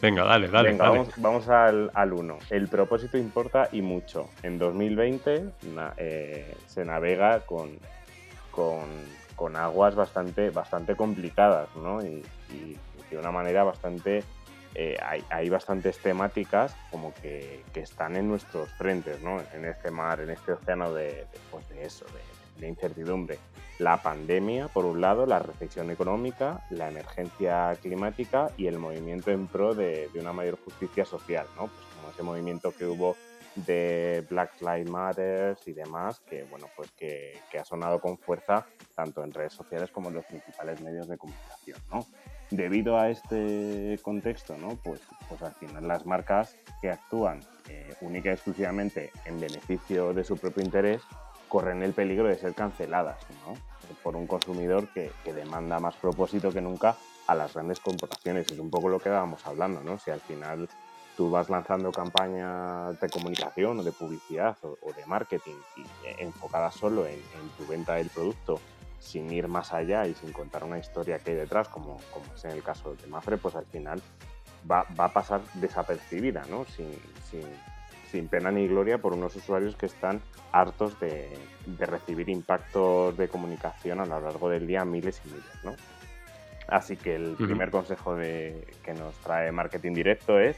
Venga, 0.00 0.22
dale, 0.24 0.48
dale. 0.48 0.70
Venga, 0.70 0.88
Vamos, 0.88 1.08
vamos, 1.16 1.48
al, 1.48 1.90
al 1.94 2.12
uno. 2.12 2.38
El 2.48 2.68
propósito 2.68 3.18
importa 3.18 3.68
y 3.72 3.82
mucho. 3.82 4.28
En 4.44 4.58
2020 4.58 5.50
eh, 5.96 6.56
se 6.66 6.84
navega 6.84 7.40
con, 7.40 7.78
con, 8.52 9.56
aguas 9.56 9.96
bastante, 9.96 10.50
bastante 10.50 10.94
complicadas, 10.94 11.68
¿no? 11.74 12.04
Y, 12.04 12.22
de 13.10 13.18
una 13.18 13.32
manera 13.32 13.64
bastante... 13.64 14.22
Eh, 14.76 14.96
hay, 15.04 15.24
hay, 15.30 15.48
bastantes 15.48 15.98
temáticas 15.98 16.76
como 16.90 17.14
que, 17.14 17.62
que, 17.72 17.80
están 17.80 18.16
en 18.16 18.28
nuestros 18.28 18.68
frentes, 18.70 19.22
¿no? 19.22 19.40
En 19.54 19.64
este 19.64 19.92
mar, 19.92 20.20
en 20.20 20.30
este 20.30 20.52
océano 20.52 20.92
de, 20.92 21.26
pues 21.50 21.68
de 21.68 21.84
eso, 21.84 22.04
de, 22.06 22.60
de 22.60 22.68
incertidumbre 22.68 23.38
la 23.78 24.02
pandemia, 24.02 24.68
por 24.68 24.84
un 24.84 25.00
lado, 25.00 25.26
la 25.26 25.40
recesión 25.40 25.90
económica, 25.90 26.64
la 26.70 26.88
emergencia 26.88 27.76
climática 27.82 28.50
y 28.56 28.66
el 28.66 28.78
movimiento 28.78 29.30
en 29.30 29.46
pro 29.46 29.74
de, 29.74 30.08
una 30.14 30.32
mayor 30.32 30.58
justicia 30.64 31.04
social, 31.04 31.46
¿no? 31.56 31.66
Pues 31.66 31.86
como 31.96 32.10
ese 32.10 32.22
movimiento 32.22 32.72
que 32.72 32.86
hubo 32.86 33.16
de 33.56 34.24
Black 34.28 34.60
Lives 34.60 34.90
Matter 34.90 35.56
y 35.66 35.72
demás, 35.72 36.20
que 36.20 36.44
bueno, 36.44 36.66
pues 36.76 36.90
que, 36.92 37.40
ha 37.58 37.64
sonado 37.64 38.00
con 38.00 38.18
fuerza 38.18 38.66
tanto 38.94 39.22
en 39.22 39.32
redes 39.32 39.52
sociales 39.52 39.90
como 39.90 40.08
en 40.08 40.16
los 40.16 40.24
principales 40.24 40.80
medios 40.80 41.08
de 41.08 41.16
comunicación, 41.16 41.78
¿no? 41.92 42.06
Debido 42.50 42.98
a 42.98 43.10
este 43.10 43.98
contexto, 44.02 44.56
¿no? 44.56 44.76
Pues, 44.82 45.00
pues 45.28 45.42
al 45.42 45.54
final 45.54 45.88
las 45.88 46.04
marcas 46.04 46.56
que 46.80 46.90
actúan 46.90 47.40
eh, 47.68 47.94
única 48.00 48.30
y 48.30 48.32
exclusivamente 48.32 49.10
en 49.24 49.40
beneficio 49.40 50.12
de 50.12 50.24
su 50.24 50.36
propio 50.36 50.62
interés, 50.62 51.02
corren 51.54 51.84
el 51.84 51.92
peligro 51.92 52.26
de 52.26 52.34
ser 52.34 52.52
canceladas 52.52 53.16
por 54.02 54.16
un 54.16 54.26
consumidor 54.26 54.88
que, 54.88 55.12
demanda 55.24 55.78
más 55.78 55.94
propósito 55.94 56.50
que 56.50 56.60
nunca 56.60 56.96
a 57.28 57.36
las 57.36 57.54
grandes 57.54 57.78
corporaciones. 57.78 58.50
Es 58.50 58.58
un 58.58 58.70
poco 58.70 58.88
lo 58.88 58.98
que 58.98 59.08
estábamos 59.08 59.46
hablando, 59.46 59.80
¿no? 59.84 59.96
Si 59.96 60.10
al 60.10 60.18
final 60.18 60.68
tú 61.16 61.30
vas 61.30 61.48
lanzando 61.50 61.92
campañas 61.92 62.98
de 63.00 63.08
comunicación 63.08 63.78
o 63.78 63.84
de 63.84 63.92
publicidad 63.92 64.56
o, 64.64 64.92
de 64.92 65.06
marketing 65.06 65.54
y, 65.76 65.84
enfocadas 66.24 66.74
solo 66.74 67.06
en, 67.06 67.20
tu 67.56 67.64
venta 67.68 67.94
del 67.94 68.10
producto 68.10 68.58
sin 68.98 69.30
ir 69.30 69.46
más 69.46 69.72
allá 69.72 70.08
y 70.08 70.14
sin 70.14 70.32
contar 70.32 70.64
una 70.64 70.80
historia 70.80 71.20
que 71.20 71.30
hay 71.30 71.36
detrás, 71.36 71.68
como, 71.68 72.00
es 72.34 72.44
en 72.46 72.50
el 72.50 72.64
caso 72.64 72.96
de 72.96 73.06
Mafre, 73.06 73.36
pues 73.36 73.54
al 73.54 73.66
final 73.66 74.02
va, 74.68 74.84
a 74.98 75.12
pasar 75.12 75.40
desapercibida, 75.54 76.42
¿no? 76.50 76.64
sin 76.64 76.90
pena 78.22 78.50
ni 78.50 78.66
gloria 78.66 78.98
por 78.98 79.12
unos 79.12 79.36
usuarios 79.36 79.76
que 79.76 79.86
están 79.86 80.20
hartos 80.52 80.98
de, 81.00 81.28
recibir 81.78 82.28
impactos 82.28 83.16
de 83.16 83.28
comunicación 83.28 84.00
a 84.00 84.06
lo 84.06 84.20
largo 84.20 84.48
del 84.48 84.66
día, 84.66 84.84
miles 84.84 85.20
y 85.24 85.28
miles, 85.28 85.64
¿no? 85.64 85.74
Así 86.68 86.96
que 86.96 87.14
el 87.16 87.36
primer 87.36 87.70
consejo 87.70 88.14
de, 88.14 88.66
que 88.82 88.94
nos 88.94 89.14
trae 89.16 89.52
marketing 89.52 89.92
directo 89.92 90.38
es 90.38 90.56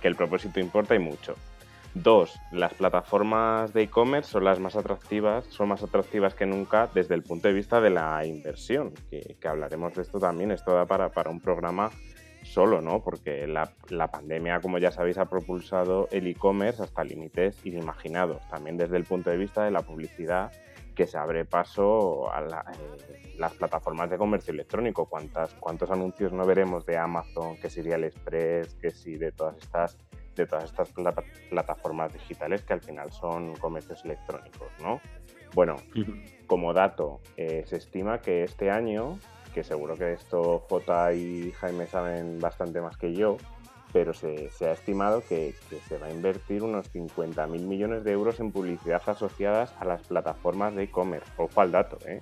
que 0.00 0.08
el 0.08 0.14
propósito 0.14 0.60
importa 0.60 0.94
y 0.94 1.00
mucho. 1.00 1.34
Dos, 1.94 2.38
las 2.52 2.74
plataformas 2.74 3.72
de 3.72 3.82
e-commerce 3.82 4.30
son 4.30 4.44
las 4.44 4.60
más 4.60 4.76
atractivas, 4.76 5.46
son 5.46 5.68
más 5.68 5.82
atractivas 5.82 6.34
que 6.34 6.46
nunca 6.46 6.88
desde 6.94 7.14
el 7.14 7.22
punto 7.22 7.48
de 7.48 7.54
vista 7.54 7.80
de 7.80 7.90
la 7.90 8.24
inversión, 8.24 8.92
que, 9.10 9.36
hablaremos 9.48 9.94
de 9.94 10.02
esto 10.02 10.20
también, 10.20 10.52
esto 10.52 10.74
da 10.74 10.86
para, 10.86 11.08
para 11.08 11.30
un 11.30 11.40
programa 11.40 11.90
solo, 12.48 12.80
¿no? 12.80 13.02
Porque 13.02 13.46
la, 13.46 13.70
pandemia, 14.10 14.60
como 14.60 14.78
ya 14.78 14.90
sabéis, 14.90 15.18
ha 15.18 15.26
propulsado 15.26 16.08
el 16.10 16.26
e-commerce 16.26 16.82
hasta 16.82 17.04
límites 17.04 17.64
inimaginados. 17.64 18.46
También 18.48 18.76
desde 18.76 18.96
el 18.96 19.04
punto 19.04 19.30
de 19.30 19.36
vista 19.36 19.64
de 19.64 19.70
la 19.70 19.82
publicidad, 19.82 20.50
que 20.94 21.06
se 21.06 21.16
abre 21.16 21.44
paso 21.44 22.32
a 22.32 22.42
eh, 22.42 23.34
las 23.38 23.54
plataformas 23.54 24.10
de 24.10 24.18
comercio 24.18 24.52
electrónico. 24.52 25.06
¿Cuántas, 25.06 25.54
¿Cuántos 25.54 25.90
anuncios 25.90 26.32
no 26.32 26.44
veremos 26.44 26.84
de 26.86 26.96
Amazon, 26.96 27.56
que 27.58 27.70
sería 27.70 27.94
el 27.94 28.04
Express, 28.04 28.74
que 28.74 28.90
sí, 28.90 29.16
de 29.16 29.30
todas 29.30 29.56
estas 29.58 29.96
de 30.34 30.46
todas 30.46 30.64
estas 30.64 30.92
plataformas 31.50 32.12
digitales 32.12 32.62
que 32.62 32.72
al 32.72 32.80
final 32.80 33.10
son 33.10 33.56
comercios 33.56 34.04
electrónicos, 34.04 34.68
¿no? 34.80 35.00
Bueno, 35.54 35.76
como 36.46 36.72
dato, 36.72 37.20
eh, 37.36 37.64
se 37.66 37.76
estima 37.76 38.20
que 38.20 38.44
este 38.44 38.70
año 38.70 39.18
que 39.48 39.64
seguro 39.64 39.96
que 39.96 40.12
esto 40.12 40.64
J 40.68 41.12
y 41.14 41.52
Jaime 41.52 41.86
saben 41.86 42.38
bastante 42.40 42.80
más 42.80 42.96
que 42.96 43.14
yo, 43.14 43.36
pero 43.92 44.12
se, 44.12 44.50
ha 44.60 44.72
estimado 44.72 45.22
que, 45.26 45.54
se 45.88 45.98
va 45.98 46.06
a 46.08 46.10
invertir 46.10 46.62
unos 46.62 46.92
50.000 46.92 47.48
millones 47.60 48.04
de 48.04 48.12
euros 48.12 48.40
en 48.40 48.52
publicidad 48.52 49.02
asociadas 49.06 49.72
a 49.80 49.84
las 49.84 50.02
plataformas 50.02 50.74
de 50.74 50.84
e-commerce. 50.84 51.30
Ojo 51.36 51.60
al 51.60 51.72
dato, 51.72 51.98
¿eh? 52.06 52.20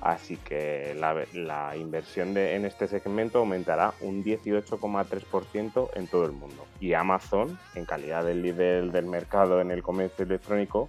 Así 0.00 0.38
que 0.38 0.96
la, 0.98 1.76
inversión 1.76 2.34
en 2.36 2.64
este 2.64 2.88
segmento 2.88 3.38
aumentará 3.38 3.92
un 4.00 4.24
18,3% 4.24 5.90
en 5.94 6.06
todo 6.06 6.24
el 6.24 6.32
mundo. 6.32 6.66
Y 6.80 6.94
Amazon, 6.94 7.58
en 7.74 7.84
calidad 7.84 8.24
del 8.24 8.40
líder 8.40 8.92
del 8.92 9.06
mercado 9.06 9.60
en 9.60 9.70
el 9.70 9.82
comercio 9.82 10.24
electrónico, 10.24 10.88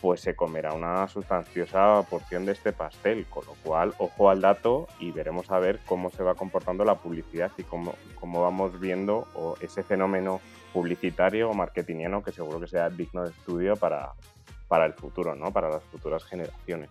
pues 0.00 0.20
se 0.20 0.36
comerá 0.36 0.72
una 0.72 1.08
sustanciosa 1.08 2.02
porción 2.08 2.44
de 2.44 2.52
este 2.52 2.72
pastel, 2.72 3.26
con 3.26 3.46
lo 3.46 3.54
cual 3.62 3.94
ojo 3.98 4.30
al 4.30 4.40
dato 4.40 4.88
y 4.98 5.10
veremos 5.10 5.50
a 5.50 5.58
ver 5.58 5.80
cómo 5.86 6.10
se 6.10 6.22
va 6.22 6.34
comportando 6.34 6.84
la 6.84 6.96
publicidad 6.96 7.50
y 7.56 7.62
cómo, 7.62 7.94
cómo 8.20 8.42
vamos 8.42 8.78
viendo 8.78 9.26
ese 9.60 9.82
fenómeno 9.82 10.40
publicitario 10.72 11.50
o 11.50 11.54
marketingiano 11.54 12.22
que 12.22 12.32
seguro 12.32 12.60
que 12.60 12.68
sea 12.68 12.90
digno 12.90 13.24
de 13.24 13.30
estudio 13.30 13.76
para, 13.76 14.12
para 14.68 14.86
el 14.86 14.92
futuro, 14.92 15.34
¿no? 15.34 15.52
para 15.52 15.70
las 15.70 15.82
futuras 15.84 16.24
generaciones. 16.24 16.90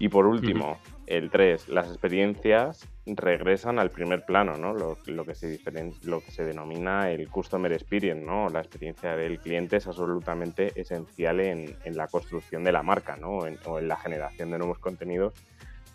Y 0.00 0.08
por 0.08 0.26
último, 0.26 0.78
el 1.06 1.30
3, 1.30 1.68
las 1.68 1.86
experiencias 1.88 2.88
regresan 3.04 3.78
al 3.78 3.90
primer 3.90 4.24
plano, 4.24 4.56
¿no? 4.56 4.72
Lo, 4.72 4.96
que 5.26 5.34
se 5.34 5.60
lo 6.04 6.22
que 6.22 6.30
se 6.30 6.42
denomina 6.42 7.10
el 7.10 7.28
Customer 7.28 7.70
Experience, 7.70 8.24
¿no? 8.24 8.48
La 8.48 8.60
experiencia 8.60 9.14
del 9.14 9.38
cliente 9.40 9.76
es 9.76 9.86
absolutamente 9.86 10.72
esencial 10.74 11.40
en, 11.40 11.76
la 11.84 12.08
construcción 12.08 12.64
de 12.64 12.72
la 12.72 12.82
marca, 12.82 13.18
¿no? 13.18 13.40
o 13.66 13.78
en 13.78 13.88
la 13.88 13.96
generación 13.96 14.50
de 14.52 14.56
nuevos 14.56 14.78
contenidos 14.78 15.34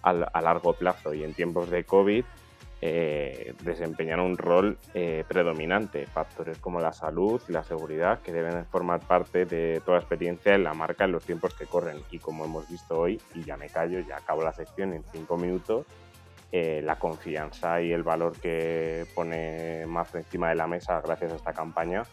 a, 0.03 0.11
a 0.11 0.41
largo 0.43 0.73
plazo. 0.73 1.15
Y 1.15 1.23
en 1.23 1.33
tiempos 1.33 1.71
de 1.71 1.83
COVID, 1.83 2.25
eh, 2.87 3.53
un 4.19 4.37
rol 4.37 4.77
eh, 4.93 5.23
predominante. 5.27 6.05
Factores 6.05 6.57
como 6.59 6.79
la 6.79 6.93
salud 6.93 7.41
y 7.47 7.51
la 7.51 7.63
seguridad 7.63 8.21
que 8.21 8.31
deben 8.31 8.65
formar 8.65 8.99
parte 8.99 9.45
de 9.45 9.81
toda 9.85 9.97
experiencia 9.97 10.53
en 10.53 10.63
la 10.63 10.73
marca 10.73 11.05
en 11.05 11.11
los 11.11 11.25
tiempos 11.25 11.53
que 11.55 11.65
corren. 11.65 11.97
Y 12.11 12.19
como 12.19 12.45
hemos 12.45 12.69
visto 12.69 12.99
hoy, 12.99 13.19
y 13.33 13.43
ya 13.43 13.57
me 13.57 13.69
callo, 13.69 13.99
ya 13.99 14.17
acabo 14.17 14.43
la 14.43 14.53
sección 14.53 14.93
en 14.93 15.03
cinco 15.11 15.37
minutos, 15.37 15.85
eh, 16.51 16.81
la 16.83 16.97
confianza 16.97 17.81
y 17.81 17.91
el 17.91 18.03
valor 18.03 18.39
que 18.39 19.05
pone 19.15 19.85
más 19.87 20.13
encima 20.15 20.49
de 20.49 20.55
la 20.55 20.67
mesa 20.67 21.01
gracias 21.01 21.33
a 21.33 21.35
esta 21.35 21.53
campaña 21.53 22.03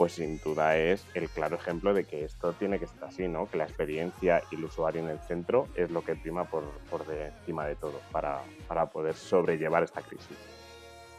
pues 0.00 0.14
sin 0.14 0.40
duda 0.40 0.78
es 0.78 1.04
el 1.12 1.28
claro 1.28 1.56
ejemplo 1.56 1.92
de 1.92 2.04
que 2.04 2.24
esto 2.24 2.54
tiene 2.54 2.78
que 2.78 2.86
estar 2.86 3.10
así, 3.10 3.28
¿no? 3.28 3.44
Que 3.44 3.58
la 3.58 3.64
experiencia 3.64 4.42
y 4.50 4.54
el 4.54 4.64
usuario 4.64 5.02
en 5.02 5.10
el 5.10 5.18
centro 5.18 5.68
es 5.74 5.90
lo 5.90 6.02
que 6.02 6.16
prima 6.16 6.44
por, 6.44 6.64
por 6.90 7.06
de 7.06 7.26
encima 7.26 7.66
de 7.66 7.76
todo 7.76 8.00
para, 8.10 8.40
para, 8.66 8.86
poder 8.86 9.14
sobrellevar 9.14 9.82
esta 9.82 10.00
crisis. 10.00 10.38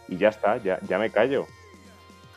Y 0.08 0.18
ya 0.18 0.30
está, 0.30 0.58
ya, 0.58 0.80
ya 0.90 0.98
me 0.98 1.12
callo. 1.12 1.46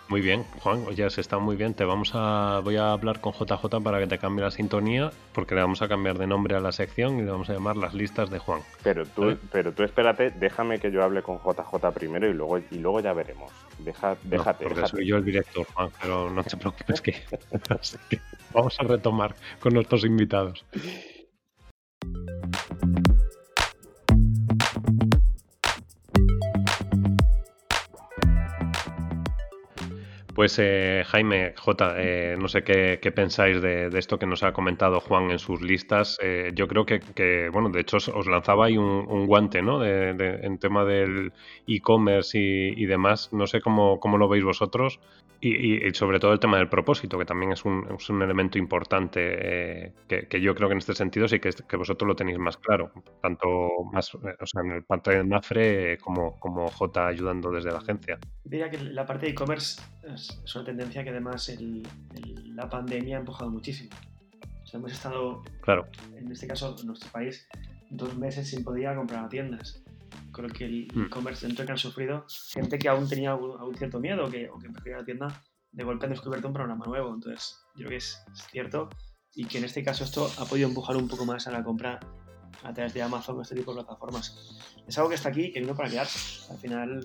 Muy 0.09 0.20
bien, 0.20 0.44
Juan, 0.62 0.84
ya 0.94 1.09
se 1.09 1.20
está 1.22 1.38
muy 1.38 1.57
bien. 1.57 1.72
Te 1.72 1.84
vamos 1.84 2.12
a 2.14 2.61
voy 2.62 2.76
a 2.76 2.92
hablar 2.92 3.20
con 3.20 3.32
JJ 3.32 3.82
para 3.82 3.98
que 4.00 4.07
te 4.07 4.18
cambie 4.18 4.44
la 4.44 4.50
sintonía, 4.50 5.11
porque 5.32 5.55
le 5.55 5.62
vamos 5.62 5.80
a 5.80 5.88
cambiar 5.88 6.18
de 6.18 6.26
nombre 6.26 6.55
a 6.55 6.61
la 6.61 6.72
sección 6.72 7.18
y 7.18 7.22
le 7.22 7.30
vamos 7.30 7.48
a 7.48 7.55
llamar 7.55 7.76
las 7.76 7.94
listas 7.94 8.28
de 8.30 8.38
Juan. 8.38 8.61
Pero 8.82 9.07
tú, 9.07 9.38
pero 9.50 9.72
tú 9.72 9.82
espérate, 9.82 10.30
déjame 10.30 10.78
que 10.78 10.90
yo 10.92 11.02
hable 11.02 11.22
con 11.22 11.38
JJ 11.38 11.92
primero 11.94 12.28
y 12.28 12.34
luego 12.34 12.59
y 12.59 12.78
luego 12.78 13.00
ya 13.00 13.14
veremos. 13.14 13.50
Deja, 13.78 14.16
déjate, 14.22 14.64
porque 14.64 14.86
soy 14.86 15.07
yo 15.07 15.16
el 15.16 15.24
director, 15.24 15.66
Juan, 15.74 15.90
pero 16.00 16.30
no 16.30 16.44
te 16.44 16.57
preocupes 16.57 17.00
que 17.00 17.14
vamos 18.52 18.76
a 18.78 18.82
retomar 18.84 19.34
con 19.59 19.72
nuestros 19.72 20.05
invitados. 20.05 20.64
Pues 30.35 30.59
eh, 30.59 31.05
Jaime, 31.07 31.55
J, 31.57 31.95
eh, 31.97 32.37
no 32.37 32.49
sé 32.49 32.64
qué, 32.64 32.99
pensáis 33.14 33.62
de, 33.62 33.89
esto 33.97 34.18
que 34.18 34.26
nos 34.26 34.43
ha 34.43 34.53
comentado 34.53 34.99
Juan 34.99 35.30
en 35.30 35.39
sus 35.39 35.62
listas. 35.62 36.18
Eh, 36.20 36.51
yo 36.55 36.66
creo 36.66 36.85
que, 36.85 37.49
bueno, 37.53 37.68
de 37.68 37.80
hecho 37.80 37.99
os, 37.99 38.26
lanzaba 38.26 38.66
ahí 38.66 38.76
un, 38.76 39.26
guante, 39.26 39.62
¿no? 39.62 39.78
De, 39.78 40.11
en 40.43 40.59
tema 40.59 40.85
del 40.85 41.32
e-commerce 41.68 42.37
y, 42.37 42.85
demás. 42.87 43.32
No 43.32 43.47
sé 43.47 43.61
cómo, 43.61 44.01
cómo 44.01 44.18
lo 44.18 44.28
veis 44.28 44.43
vosotros. 44.43 44.99
Y, 45.41 45.93
sobre 45.93 46.18
todo 46.18 46.32
el 46.32 46.41
tema 46.41 46.57
del 46.57 46.70
propósito, 46.70 47.18
que 47.18 47.26
también 47.26 47.53
es 47.53 47.66
un, 47.66 47.87
es 47.95 48.09
un 48.09 48.22
elemento 48.22 48.57
importante 48.57 49.93
que, 50.09 50.41
yo 50.41 50.55
creo 50.55 50.68
que 50.68 50.72
en 50.72 50.78
este 50.78 50.95
sentido 50.95 51.28
sí 51.28 51.39
que, 51.39 51.51
que, 51.51 51.76
vosotros 51.76 52.09
lo 52.09 52.16
tenéis 52.16 52.39
más 52.39 52.57
claro, 52.57 52.93
tanto 53.20 53.47
más, 53.93 54.14
o 54.14 54.47
sea, 54.47 54.62
en 54.64 54.70
el 54.70 54.85
parte 54.85 55.11
de 55.11 55.22
Mafre 55.22 55.99
como, 55.99 56.41
como 56.41 56.66
J 56.68 57.07
ayudando 57.07 57.51
desde 57.51 57.70
la 57.70 57.78
agencia. 57.78 58.18
Diría 58.43 58.70
que 58.70 58.78
la 58.78 59.05
parte 59.05 59.26
de 59.26 59.32
e-commerce 59.32 59.82
es 60.45 60.55
una 60.55 60.64
tendencia 60.64 61.05
que 61.05 61.11
además 61.11 61.51
la 62.47 62.68
pandemia 62.68 63.16
ha 63.16 63.20
empujado 63.20 63.51
muchísimo. 63.51 63.91
hemos 64.72 64.93
estado, 64.93 65.43
claro. 65.62 65.87
en 66.16 66.31
este 66.31 66.47
caso, 66.47 66.77
en 66.81 66.87
nuestro 66.87 67.11
país, 67.11 67.47
dos 67.91 68.16
meses 68.16 68.49
sin 68.49 68.64
poder 68.64 68.97
comprar 68.97 69.25
a 69.25 69.29
tiendas. 69.29 69.83
Creo 70.33 70.49
que 70.49 70.64
el 70.64 70.89
hmm. 70.93 71.05
e-commerce 71.05 71.47
dentro 71.47 71.64
que 71.64 71.72
han 71.72 71.79
sufrido, 71.79 72.27
gente 72.53 72.79
que 72.79 72.89
aún 72.89 73.09
tenía 73.09 73.33
algún, 73.33 73.77
cierto 73.77 74.01
miedo 74.01 74.29
que, 74.29 74.49
o 74.49 74.59
que 74.59 74.68
prefería 74.68 74.99
la 74.99 75.05
tienda, 75.05 75.43
de 75.70 75.85
golpe 75.85 76.07
han 76.07 76.12
descubierto 76.12 76.49
un 76.49 76.55
programa 76.55 76.85
nuevo. 76.87 77.14
Entonces, 77.14 77.57
yo 77.75 77.87
creo 77.87 77.91
que 77.91 77.97
es, 77.97 78.25
cierto 78.51 78.89
y 79.35 79.47
que 79.47 79.59
en 79.59 79.64
este 79.64 79.83
caso 79.83 80.05
esto 80.05 80.31
ha 80.39 80.45
podido 80.45 80.68
empujar 80.68 80.97
un 80.97 81.09
poco 81.09 81.25
más 81.25 81.47
a 81.49 81.51
la 81.51 81.64
compra 81.64 81.99
a 82.62 82.72
través 82.72 82.95
de 82.95 83.03
Amazon 83.03 83.39
o 83.39 83.43
este 83.43 83.55
tipo 83.55 83.72
de 83.72 83.83
plataformas. 83.83 84.57
Es 84.87 84.97
algo 84.97 85.11
que 85.11 85.16
está 85.16 85.29
aquí, 85.29 85.53
que 85.53 85.61
vino 85.61 85.75
para 85.75 85.91
quedarse. 85.91 86.53
Al 86.53 86.59
final, 86.59 87.05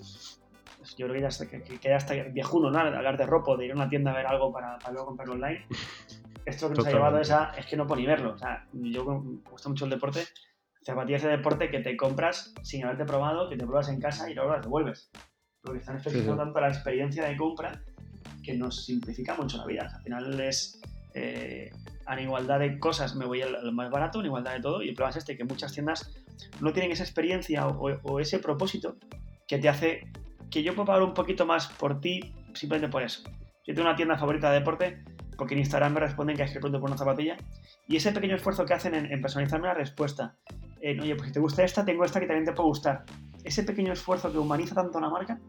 pues 0.80 0.96
yo 0.96 1.06
creo 1.06 1.16
que 1.16 1.20
ya 1.20 1.28
está, 1.28 1.46
que, 1.46 1.78
ya 1.82 1.96
está 1.96 2.14
viejuno, 2.14 2.70
¿no? 2.70 2.78
Hablar 2.78 3.18
de 3.18 3.26
ropa, 3.26 3.54
de 3.54 3.66
ir 3.66 3.72
a 3.72 3.74
una 3.74 3.88
tienda 3.90 4.12
a 4.12 4.16
ver 4.16 4.26
algo 4.26 4.50
para, 4.50 4.78
para 4.78 4.92
luego 4.92 5.08
comprarlo 5.08 5.34
online. 5.34 5.66
Esto 6.46 6.70
que 6.70 6.76
nos 6.76 6.86
ha 6.86 6.90
llevado 6.90 7.20
es, 7.20 7.30
a, 7.30 7.52
es 7.58 7.66
que 7.66 7.76
no 7.76 7.86
puedo 7.86 8.00
ni 8.00 8.06
verlo. 8.06 8.32
O 8.32 8.38
sea, 8.38 8.66
yo 8.72 9.04
me 9.04 9.40
gusta 9.50 9.68
mucho 9.68 9.84
el 9.84 9.90
deporte, 9.90 10.24
zapatillas 10.82 11.22
de 11.22 11.28
deporte 11.28 11.70
que 11.70 11.80
te 11.80 11.98
compras 11.98 12.54
sin 12.62 12.82
haberte 12.82 13.04
probado, 13.04 13.50
que 13.50 13.58
te 13.58 13.66
pruebas 13.66 13.90
en 13.90 14.00
casa 14.00 14.30
y 14.30 14.34
luego 14.34 14.52
las 14.52 14.62
devuelves. 14.62 15.10
Porque 15.62 15.80
están 15.80 15.98
especificando 15.98 16.42
tanto 16.42 16.58
la 16.60 16.68
experiencia 16.68 17.28
de 17.28 17.36
compra 17.36 17.82
que 18.42 18.54
nos 18.54 18.86
simplifica 18.86 19.34
mucho 19.34 19.58
la 19.58 19.66
vida. 19.66 19.92
Al 19.94 20.02
final 20.02 20.40
es 20.40 20.80
eh, 21.12 21.70
en 22.08 22.18
igualdad 22.20 22.60
de 22.60 22.78
cosas 22.78 23.14
me 23.14 23.26
voy 23.26 23.42
al, 23.42 23.70
más 23.72 23.90
barato, 23.90 24.20
en 24.20 24.26
igualdad 24.26 24.54
de 24.54 24.60
todo, 24.60 24.82
y 24.82 24.88
el 24.88 24.94
problema 24.94 25.10
es 25.10 25.16
este, 25.16 25.36
que 25.36 25.44
muchas 25.44 25.74
tiendas 25.74 26.10
no 26.60 26.72
tienen 26.72 26.90
esa 26.90 27.02
experiencia 27.02 27.68
o, 27.68 28.00
o 28.02 28.18
ese 28.18 28.38
propósito 28.38 28.96
que 29.46 29.58
te 29.58 29.68
hace 29.68 30.10
que 30.50 30.62
yo 30.62 30.74
puedo 30.74 30.86
pagar 30.86 31.02
un 31.02 31.14
poquito 31.14 31.46
más 31.46 31.68
por 31.68 32.00
ti 32.00 32.34
simplemente 32.54 32.90
por 32.90 33.02
eso. 33.02 33.22
Yo 33.66 33.74
tengo 33.74 33.88
una 33.88 33.96
tienda 33.96 34.16
favorita 34.16 34.50
de 34.50 34.58
deporte 34.58 35.04
porque 35.36 35.54
en 35.54 35.60
Instagram 35.60 35.94
me 35.94 36.00
responden 36.00 36.36
que 36.36 36.42
es 36.42 36.52
que 36.52 36.58
pregunto 36.58 36.80
por 36.80 36.90
una 36.90 36.98
zapatilla 36.98 37.36
y 37.88 37.96
ese 37.96 38.12
pequeño 38.12 38.36
esfuerzo 38.36 38.66
que 38.66 38.74
hacen 38.74 38.94
en, 38.94 39.20
personalizarme 39.20 39.68
la 39.68 39.74
respuesta, 39.74 40.36
en, 40.80 41.00
oye, 41.00 41.16
pues 41.16 41.28
si 41.28 41.32
te 41.32 41.40
gusta 41.40 41.64
esta, 41.64 41.84
tengo 41.84 42.04
esta 42.04 42.20
que 42.20 42.26
también 42.26 42.44
te 42.44 42.52
puede 42.52 42.68
gustar. 42.68 43.04
Ese 43.42 43.64
pequeño 43.64 43.92
esfuerzo 43.92 44.30
que 44.30 44.38
humaniza 44.38 44.74
tanto 44.74 44.98
a 44.98 45.00
una 45.00 45.10
marca, 45.10 45.40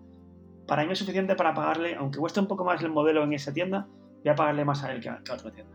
para 0.66 0.86
mí 0.86 0.94
es 0.94 1.00
suficiente 1.00 1.36
para 1.36 1.54
pagarle, 1.54 1.96
aunque 1.96 2.20
cueste 2.20 2.40
un 2.40 2.48
poco 2.48 2.64
más 2.64 2.82
el 2.82 2.90
modelo 2.90 3.24
en 3.24 3.34
esa 3.34 3.54
tienda, 3.54 3.88
voy 4.24 4.32
a 4.32 4.36
pagarle 4.36 4.66
más 4.66 4.84
a 4.84 4.92
él 4.94 5.02
que 5.02 5.10
a, 5.10 5.20
otra 5.20 5.52
tienda. 5.52 5.74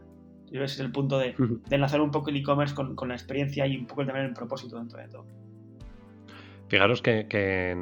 Yo 0.50 0.62
ese 0.64 0.74
es 0.74 0.80
el 0.80 0.92
punto 0.92 1.18
de, 1.18 1.34
enlazar 1.70 2.00
un 2.00 2.10
poco 2.10 2.30
el 2.30 2.36
e-commerce 2.36 2.74
con, 2.74 2.96
con, 2.96 3.08
la 3.08 3.14
experiencia 3.14 3.66
y 3.66 3.76
un 3.76 3.86
poco 3.86 4.06
también 4.06 4.26
el 4.26 4.32
propósito 4.32 4.78
dentro 4.78 4.98
de 4.98 5.08
todo. 5.08 5.26
Fijaros 6.68 7.00
que, 7.02 7.74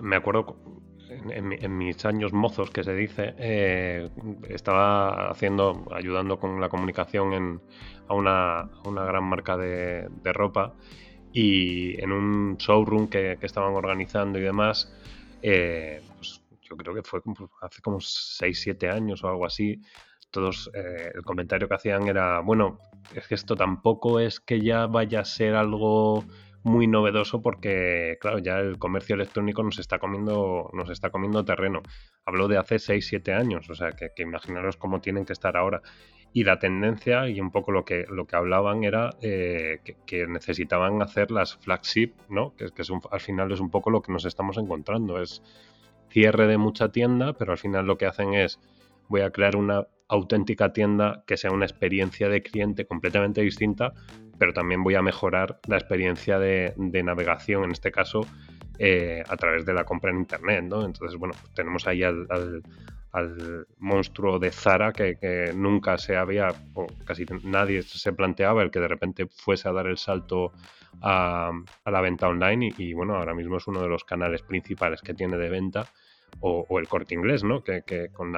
me 0.00 0.16
acuerdo 0.16 0.56
en, 1.08 1.78
mis 1.78 2.04
años 2.06 2.32
mozos, 2.32 2.70
que 2.70 2.82
se 2.82 2.94
dice, 2.94 3.34
eh, 3.38 4.08
estaba 4.48 5.30
haciendo, 5.30 5.86
ayudando 5.94 6.38
con 6.38 6.60
la 6.60 6.68
comunicación 6.68 7.60
a, 8.08 8.14
una, 8.14 8.70
gran 9.04 9.24
marca 9.24 9.56
de, 9.56 10.08
ropa 10.32 10.74
y 11.32 12.00
en 12.00 12.12
un 12.12 12.56
showroom 12.56 13.08
que, 13.08 13.38
estaban 13.42 13.74
organizando 13.74 14.38
y 14.38 14.42
demás, 14.42 14.92
eh, 15.42 16.00
pues 16.16 16.42
yo 16.62 16.76
creo 16.76 16.94
que 16.94 17.02
fue 17.02 17.20
hace 17.60 17.82
como 17.82 17.98
6-7 17.98 18.90
años 18.90 19.22
o 19.24 19.28
algo 19.28 19.44
así, 19.44 19.80
todos 20.30 20.70
eh, 20.74 21.12
el 21.14 21.22
comentario 21.22 21.68
que 21.68 21.74
hacían 21.74 22.08
era, 22.08 22.40
bueno, 22.40 22.78
es 23.14 23.28
que 23.28 23.34
esto 23.34 23.54
tampoco 23.54 24.18
es 24.18 24.40
que 24.40 24.60
ya 24.60 24.86
vaya 24.86 25.20
a 25.20 25.24
ser 25.24 25.54
algo 25.54 26.24
muy 26.64 26.86
novedoso 26.86 27.42
porque, 27.42 28.18
claro, 28.20 28.38
ya 28.38 28.58
el 28.58 28.78
comercio 28.78 29.14
electrónico 29.14 29.62
nos 29.62 29.78
está 29.78 29.98
comiendo, 29.98 30.70
nos 30.72 30.90
está 30.90 31.10
comiendo 31.10 31.44
terreno. 31.44 31.82
Hablo 32.24 32.48
de 32.48 32.58
hace 32.58 32.78
6, 32.78 33.06
7 33.06 33.32
años, 33.32 33.68
o 33.68 33.74
sea, 33.74 33.92
que, 33.92 34.10
imaginaros 34.22 34.76
cómo 34.76 35.00
tienen 35.00 35.24
que 35.24 35.32
estar 35.32 35.56
ahora. 35.56 35.82
Y 36.32 36.44
la 36.44 36.58
tendencia, 36.58 37.28
y 37.28 37.40
un 37.40 37.50
poco 37.50 37.72
lo 37.72 37.84
que, 37.84 38.04
lo 38.08 38.26
que 38.26 38.36
hablaban 38.36 38.84
era 38.84 39.10
eh, 39.20 39.80
que, 40.06 40.26
necesitaban 40.26 41.02
hacer 41.02 41.30
las 41.30 41.56
flagship, 41.56 42.12
¿no? 42.28 42.54
Que, 42.56 42.66
que 42.70 42.82
es 42.82 42.90
al 43.10 43.20
final 43.20 43.52
es 43.52 43.60
un 43.60 43.70
poco 43.70 43.90
lo 43.90 44.00
que 44.00 44.12
nos 44.12 44.24
estamos 44.24 44.56
encontrando. 44.56 45.20
Es 45.20 45.42
cierre 46.10 46.46
de 46.46 46.58
mucha 46.58 46.90
tienda, 46.90 47.32
pero 47.34 47.52
al 47.52 47.58
final 47.58 47.86
lo 47.86 47.98
que 47.98 48.06
hacen 48.06 48.34
es 48.34 48.60
voy 49.12 49.20
a 49.20 49.30
crear 49.30 49.56
una 49.56 49.86
auténtica 50.08 50.72
tienda 50.72 51.22
que 51.26 51.36
sea 51.36 51.50
una 51.52 51.66
experiencia 51.66 52.28
de 52.30 52.42
cliente 52.42 52.86
completamente 52.86 53.42
distinta, 53.42 53.92
pero 54.38 54.54
también 54.54 54.82
voy 54.82 54.94
a 54.94 55.02
mejorar 55.02 55.60
la 55.68 55.76
experiencia 55.76 56.38
de, 56.38 56.74
navegación, 57.04 57.64
en 57.64 57.72
este 57.72 57.92
caso, 57.92 58.26
eh, 58.78 59.22
a 59.28 59.36
través 59.36 59.66
de 59.66 59.74
la 59.74 59.84
compra 59.84 60.10
en 60.10 60.16
Internet. 60.16 60.64
¿no? 60.64 60.84
Entonces, 60.84 61.18
bueno, 61.18 61.34
tenemos 61.54 61.86
ahí 61.86 62.02
al, 62.02 62.62
monstruo 63.78 64.38
de 64.38 64.50
Zara 64.50 64.92
que, 64.92 65.52
nunca 65.54 65.98
se 65.98 66.16
había, 66.16 66.48
o 66.72 66.86
casi 67.04 67.26
nadie 67.44 67.82
se 67.82 68.12
planteaba 68.14 68.62
el 68.62 68.70
que 68.70 68.80
de 68.80 68.88
repente 68.88 69.26
fuese 69.26 69.68
a 69.68 69.72
dar 69.72 69.86
el 69.86 69.98
salto 69.98 70.52
a, 71.02 71.52
la 71.84 72.00
venta 72.00 72.28
online 72.28 72.72
y, 72.78 72.94
bueno, 72.94 73.16
ahora 73.16 73.34
mismo 73.34 73.58
es 73.58 73.66
uno 73.66 73.82
de 73.82 73.88
los 73.88 74.04
canales 74.04 74.40
principales 74.40 75.02
que 75.02 75.12
tiene 75.12 75.36
de 75.36 75.50
venta 75.50 75.86
o, 76.40 76.78
el 76.78 76.88
corte 76.88 77.14
inglés, 77.14 77.44
¿no? 77.44 77.62
Que, 77.62 77.82
con, 78.12 78.32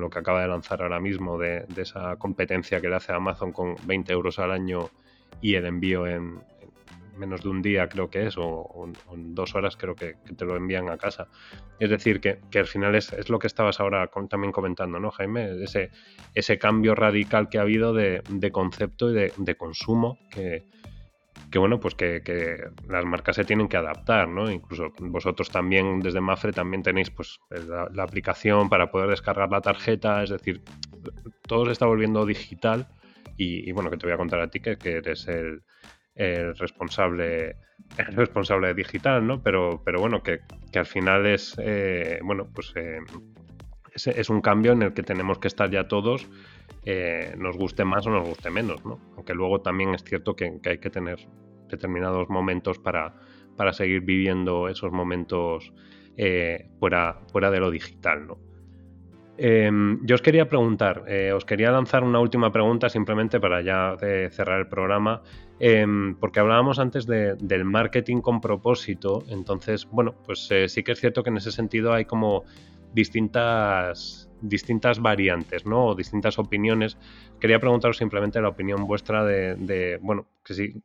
lo 0.00 0.10
que 0.10 0.18
acaba 0.18 0.42
de 0.42 0.48
lanzar 0.48 0.82
ahora 0.82 1.00
mismo 1.00 1.38
de, 1.38 1.66
esa 1.76 2.16
competencia 2.16 2.80
que 2.80 2.88
le 2.88 2.96
hace 2.96 3.12
Amazon 3.12 3.52
con 3.52 3.76
20 3.84 4.12
euros 4.12 4.38
al 4.38 4.50
año 4.50 4.90
y 5.40 5.54
el 5.54 5.66
envío 5.66 6.06
en, 6.06 6.40
menos 7.16 7.42
de 7.42 7.48
un 7.48 7.62
día 7.62 7.88
creo 7.88 8.10
que 8.10 8.26
es, 8.26 8.34
o, 8.38 8.88
en 9.12 9.34
dos 9.34 9.54
horas 9.54 9.76
creo 9.76 9.94
que, 9.94 10.16
te 10.36 10.44
lo 10.44 10.56
envían 10.56 10.88
a 10.88 10.96
casa. 10.96 11.28
Es 11.78 11.90
decir, 11.90 12.20
que, 12.20 12.38
al 12.58 12.66
final 12.66 12.94
es, 12.94 13.28
lo 13.28 13.38
que 13.38 13.46
estabas 13.46 13.80
ahora 13.80 14.10
también 14.28 14.52
comentando, 14.52 14.98
¿no, 14.98 15.10
Jaime? 15.10 15.62
Ese, 15.62 15.90
ese 16.34 16.58
cambio 16.58 16.94
radical 16.94 17.48
que 17.48 17.58
ha 17.58 17.62
habido 17.62 17.92
de, 17.92 18.22
concepto 18.52 19.10
y 19.10 19.30
de, 19.36 19.56
consumo 19.56 20.18
que, 20.30 20.64
que 21.50 21.58
bueno, 21.58 21.80
pues 21.80 21.94
que, 21.94 22.70
las 22.88 23.04
marcas 23.04 23.36
se 23.36 23.44
tienen 23.44 23.68
que 23.68 23.76
adaptar, 23.76 24.28
¿no? 24.28 24.50
Incluso 24.50 24.92
vosotros 24.98 25.50
también 25.50 26.00
desde 26.00 26.20
Mafre 26.20 26.52
también 26.52 26.82
tenéis 26.82 27.10
pues 27.10 27.40
la, 27.50 28.02
aplicación 28.02 28.68
para 28.68 28.90
poder 28.90 29.08
descargar 29.10 29.50
la 29.50 29.60
tarjeta, 29.60 30.22
es 30.22 30.30
decir, 30.30 30.62
todo 31.46 31.66
se 31.66 31.72
está 31.72 31.86
volviendo 31.86 32.26
digital 32.26 32.88
y, 33.36 33.72
bueno, 33.72 33.90
que 33.90 33.96
te 33.96 34.06
voy 34.06 34.14
a 34.14 34.18
contar 34.18 34.40
a 34.40 34.48
ti 34.48 34.60
que, 34.60 34.76
que 34.76 34.96
eres 34.96 35.26
el, 35.26 35.62
el 36.14 36.56
responsable 36.56 37.56
el 37.98 38.14
responsable 38.14 38.74
digital, 38.74 39.26
¿no? 39.26 39.42
Pero, 39.42 39.82
pero 39.84 40.00
bueno, 40.00 40.22
que, 40.22 40.40
al 40.74 40.86
final 40.86 41.26
es, 41.26 41.54
eh, 41.58 42.18
bueno, 42.22 42.48
pues 42.52 42.72
eh, 42.76 42.98
es, 43.94 44.30
un 44.30 44.40
cambio 44.40 44.72
en 44.72 44.82
el 44.82 44.94
que 44.94 45.02
tenemos 45.02 45.38
que 45.38 45.48
estar 45.48 45.70
ya 45.70 45.86
todos, 45.86 46.26
eh, 46.84 47.34
nos 47.38 47.56
guste 47.56 47.84
más 47.84 48.06
o 48.06 48.10
nos 48.10 48.28
guste 48.28 48.50
menos, 48.50 48.84
¿no? 48.84 48.98
Aunque 49.16 49.34
luego 49.34 49.60
también 49.60 49.94
es 49.94 50.04
cierto 50.04 50.36
que, 50.36 50.60
hay 50.64 50.78
que 50.78 50.90
tener 50.90 51.18
determinados 51.68 52.28
momentos 52.28 52.78
para, 52.78 53.14
para 53.56 53.72
seguir 53.72 54.02
viviendo 54.02 54.68
esos 54.68 54.92
momentos 54.92 55.72
fuera, 56.78 57.20
fuera 57.32 57.50
de 57.50 57.58
lo 57.58 57.70
digital, 57.70 58.26
¿no? 58.26 58.38
Em, 59.36 59.98
yo 60.06 60.14
os 60.14 60.22
quería 60.22 60.48
preguntar, 60.48 61.04
eh, 61.08 61.32
os 61.32 61.44
quería 61.44 61.72
lanzar 61.72 62.04
una 62.04 62.20
última 62.20 62.52
pregunta 62.52 62.88
simplemente 62.88 63.40
para 63.40 63.62
ya 63.62 63.96
eh, 64.00 64.28
cerrar 64.30 64.60
el 64.60 64.68
programa, 64.68 65.22
em, 65.58 66.14
porque 66.20 66.38
hablábamos 66.38 66.78
antes 66.78 67.04
del 67.06 67.64
marketing 67.64 68.20
con 68.20 68.40
propósito, 68.40 69.24
entonces, 69.28 69.88
bueno, 69.90 70.14
pues 70.24 70.48
eh, 70.52 70.68
sí 70.68 70.84
que 70.84 70.92
es 70.92 71.00
cierto 71.00 71.24
que 71.24 71.30
en 71.30 71.38
ese 71.38 71.50
sentido 71.50 71.92
hay 71.92 72.04
como 72.04 72.44
distintas, 72.92 74.30
distintas 74.48 75.00
variantes, 75.00 75.66
¿no? 75.66 75.86
O 75.86 75.94
distintas 75.94 76.38
opiniones. 76.38 76.96
Quería 77.40 77.58
preguntaros 77.58 77.96
simplemente 77.96 78.40
la 78.40 78.48
opinión 78.48 78.86
vuestra 78.86 79.24
de, 79.24 79.98
bueno, 80.02 80.26
que 80.44 80.54
si 80.54 80.82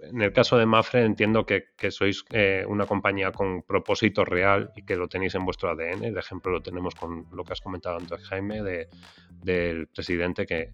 en 0.00 0.20
el 0.20 0.32
caso 0.32 0.58
de 0.58 0.66
Mafre 0.66 1.04
entiendo 1.04 1.46
que, 1.46 1.66
sois 1.90 2.24
eh, 2.30 2.64
una 2.66 2.86
compañía 2.86 3.30
con 3.30 3.62
propósito 3.62 4.24
real 4.24 4.72
y 4.74 4.82
que 4.82 4.96
lo 4.96 5.06
tenéis 5.06 5.36
en 5.36 5.44
vuestro 5.44 5.70
ADN. 5.70 6.04
El 6.04 6.18
ejemplo 6.18 6.50
lo 6.50 6.60
tenemos 6.60 6.96
con 6.96 7.26
lo 7.32 7.44
que 7.44 7.52
has 7.52 7.60
comentado 7.60 7.96
antes, 7.96 8.24
Jaime, 8.24 8.62
del 8.62 9.86
presidente 9.88 10.46
que, 10.46 10.72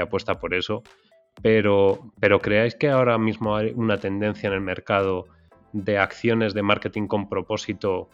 apuesta 0.00 0.38
por 0.38 0.54
eso. 0.54 0.82
Pero, 1.42 2.12
pero 2.20 2.40
¿creáis 2.40 2.74
que 2.76 2.88
ahora 2.88 3.18
mismo 3.18 3.56
hay 3.56 3.72
una 3.74 3.98
tendencia 3.98 4.46
en 4.48 4.54
el 4.54 4.60
mercado 4.60 5.26
de 5.72 5.98
acciones 5.98 6.54
de 6.54 6.62
marketing 6.62 7.06
con 7.06 7.28
propósito 7.28 8.08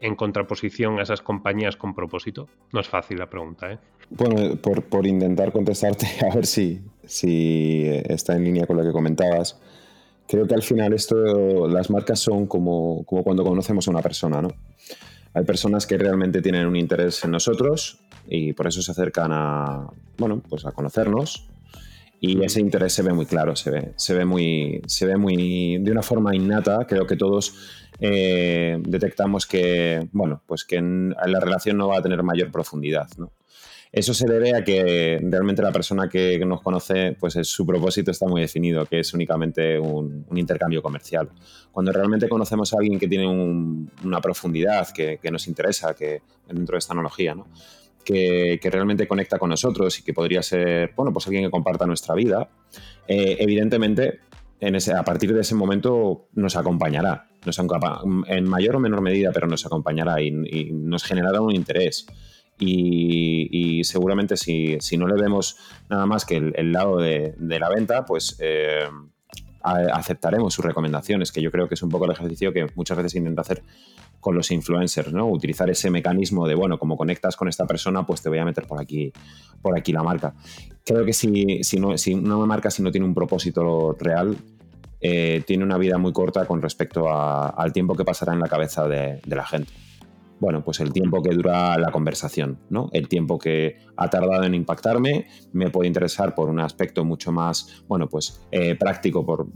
en 0.00 0.14
contraposición 0.14 0.98
a 0.98 1.02
esas 1.02 1.22
compañías 1.22 1.76
con 1.76 1.94
propósito? 1.94 2.48
No 2.72 2.80
es 2.80 2.88
fácil 2.88 3.18
la 3.18 3.28
pregunta, 3.28 3.72
¿eh? 3.72 3.78
Bueno, 4.10 4.56
por, 4.56 5.06
intentar 5.06 5.52
contestarte, 5.52 6.06
a 6.30 6.34
ver 6.34 6.46
si, 6.46 6.80
si 7.04 7.84
está 7.86 8.36
en 8.36 8.44
línea 8.44 8.66
con 8.66 8.76
lo 8.76 8.82
que 8.82 8.92
comentabas 8.92 9.60
creo 10.28 10.46
que 10.46 10.54
al 10.54 10.62
final 10.62 10.92
esto, 10.92 11.66
las 11.66 11.90
marcas 11.90 12.20
son 12.20 12.46
como, 12.46 13.02
como 13.04 13.24
cuando 13.24 13.42
conocemos 13.42 13.88
a 13.88 13.90
una 13.90 14.02
persona, 14.02 14.42
¿no? 14.42 14.50
Hay 15.34 15.44
personas 15.44 15.86
que 15.86 15.96
realmente 15.96 16.42
tienen 16.42 16.66
un 16.66 16.76
interés 16.76 17.24
en 17.24 17.30
nosotros 17.30 17.98
y 18.28 18.52
por 18.52 18.66
eso 18.66 18.82
se 18.82 18.92
acercan 18.92 19.30
a, 19.32 19.90
bueno, 20.18 20.42
pues 20.48 20.66
a 20.66 20.72
conocernos 20.72 21.48
y 22.20 22.42
ese 22.44 22.60
interés 22.60 22.92
se 22.92 23.02
ve 23.02 23.12
muy 23.12 23.26
claro, 23.26 23.54
se 23.54 23.70
ve, 23.70 23.92
se 23.96 24.14
ve 24.14 24.24
muy, 24.24 24.82
se 24.86 25.06
ve 25.06 25.16
muy, 25.16 25.78
de 25.78 25.92
una 25.92 26.02
forma 26.02 26.34
innata, 26.34 26.86
creo 26.86 27.06
que 27.06 27.16
todos 27.16 27.54
eh, 28.00 28.78
detectamos 28.80 29.46
que, 29.46 30.08
bueno, 30.12 30.42
pues 30.46 30.64
que 30.64 30.76
en, 30.76 31.10
la 31.10 31.40
relación 31.40 31.78
no 31.78 31.88
va 31.88 31.98
a 31.98 32.02
tener 32.02 32.22
mayor 32.22 32.50
profundidad, 32.50 33.08
¿no? 33.18 33.32
Eso 33.90 34.12
se 34.12 34.26
debe 34.26 34.54
a 34.54 34.62
que 34.62 35.18
realmente 35.22 35.62
la 35.62 35.72
persona 35.72 36.10
que 36.10 36.38
nos 36.44 36.60
conoce, 36.60 37.16
pues 37.18 37.38
su 37.44 37.64
propósito 37.64 38.10
está 38.10 38.26
muy 38.26 38.42
definido, 38.42 38.84
que 38.84 39.00
es 39.00 39.14
únicamente 39.14 39.78
un, 39.78 40.26
intercambio 40.34 40.82
comercial. 40.82 41.30
Cuando 41.72 41.90
realmente 41.90 42.28
conocemos 42.28 42.74
a 42.74 42.76
alguien 42.80 42.98
que 42.98 43.08
tiene 43.08 43.26
una 43.26 44.20
profundidad, 44.20 44.88
que, 44.90 45.18
nos 45.32 45.48
interesa, 45.48 45.94
que 45.94 46.20
dentro 46.46 46.74
de 46.74 46.80
esta 46.80 46.92
analogía, 46.92 47.34
¿no? 47.34 47.46
Que, 48.04 48.58
realmente 48.62 49.06
conecta 49.06 49.38
con 49.38 49.50
nosotros 49.50 49.98
y 49.98 50.02
que 50.02 50.14
podría 50.14 50.42
ser, 50.42 50.92
bueno, 50.96 51.12
pues 51.12 51.26
alguien 51.26 51.44
que 51.44 51.50
comparta 51.50 51.86
nuestra 51.86 52.14
vida, 52.14 52.48
eh, 53.06 53.36
evidentemente 53.40 54.20
a 54.96 55.04
partir 55.04 55.32
de 55.34 55.40
ese 55.42 55.54
momento 55.54 56.28
nos 56.34 56.56
acompañará, 56.56 57.28
nos, 57.46 57.58
en 58.26 58.44
mayor 58.48 58.76
o 58.76 58.80
menor 58.80 59.00
medida, 59.00 59.30
pero 59.32 59.46
nos 59.46 59.64
acompañará 59.64 60.20
y, 60.20 60.30
nos 60.72 61.04
generará 61.04 61.40
un 61.40 61.54
interés. 61.54 62.06
Y, 62.60 63.82
seguramente 63.84 64.36
si, 64.36 64.78
no 64.96 65.06
le 65.06 65.20
vemos 65.20 65.56
nada 65.88 66.06
más 66.06 66.24
que 66.24 66.36
el, 66.36 66.72
lado 66.72 66.96
de, 66.98 67.34
la 67.38 67.68
venta, 67.68 68.04
pues 68.04 68.36
eh, 68.40 68.88
aceptaremos 69.62 70.54
sus 70.54 70.64
recomendaciones, 70.64 71.32
que 71.32 71.42
yo 71.42 71.50
creo 71.50 71.68
que 71.68 71.74
es 71.74 71.82
un 71.82 71.90
poco 71.90 72.04
el 72.04 72.12
ejercicio 72.12 72.52
que 72.52 72.66
muchas 72.74 72.96
veces 72.96 73.14
intenta 73.14 73.42
hacer 73.42 73.62
con 74.20 74.34
los 74.34 74.50
influencers, 74.50 75.12
¿no? 75.12 75.28
Utilizar 75.28 75.68
ese 75.70 75.90
mecanismo 75.90 76.46
de, 76.46 76.54
bueno, 76.54 76.78
como 76.78 76.96
conectas 76.96 77.36
con 77.36 77.48
esta 77.48 77.66
persona, 77.66 78.04
pues 78.06 78.22
te 78.22 78.28
voy 78.28 78.38
a 78.38 78.44
meter 78.44 78.66
por 78.66 78.80
aquí, 78.80 79.12
por 79.62 79.76
aquí 79.78 79.92
la 79.92 80.02
marca. 80.02 80.34
Creo 80.84 81.04
que 81.04 81.12
si, 81.12 81.62
si, 81.62 81.78
no, 81.78 81.96
si 81.98 82.14
una 82.14 82.36
marca 82.38 82.70
si 82.70 82.82
no 82.82 82.90
tiene 82.90 83.06
un 83.06 83.14
propósito 83.14 83.96
real, 83.98 84.36
eh, 85.00 85.42
tiene 85.46 85.64
una 85.64 85.78
vida 85.78 85.98
muy 85.98 86.12
corta 86.12 86.44
con 86.46 86.60
respecto 86.60 87.08
al 87.08 87.72
tiempo 87.72 87.94
que 87.94 88.04
pasará 88.04 88.32
en 88.32 88.40
la 88.40 88.48
cabeza 88.48 88.88
de 88.88 89.20
la 89.26 89.46
gente 89.46 89.72
bueno, 90.40 90.62
pues 90.64 90.80
el 90.80 90.92
tiempo 90.92 91.22
que 91.22 91.34
dura 91.34 91.76
la 91.78 91.90
conversación, 91.90 92.58
¿no? 92.70 92.88
El 92.92 93.08
tiempo 93.08 93.38
que 93.38 93.76
ha 93.96 94.08
tardado 94.08 94.44
en 94.44 94.54
impactarme 94.54 95.26
me 95.52 95.70
puede 95.70 95.88
interesar 95.88 96.34
por 96.34 96.48
un 96.48 96.60
aspecto 96.60 97.04
mucho 97.04 97.32
más, 97.32 97.84
bueno, 97.88 98.08
pues 98.08 98.46
eh, 98.50 98.76
práctico 98.76 99.26
por 99.26 99.48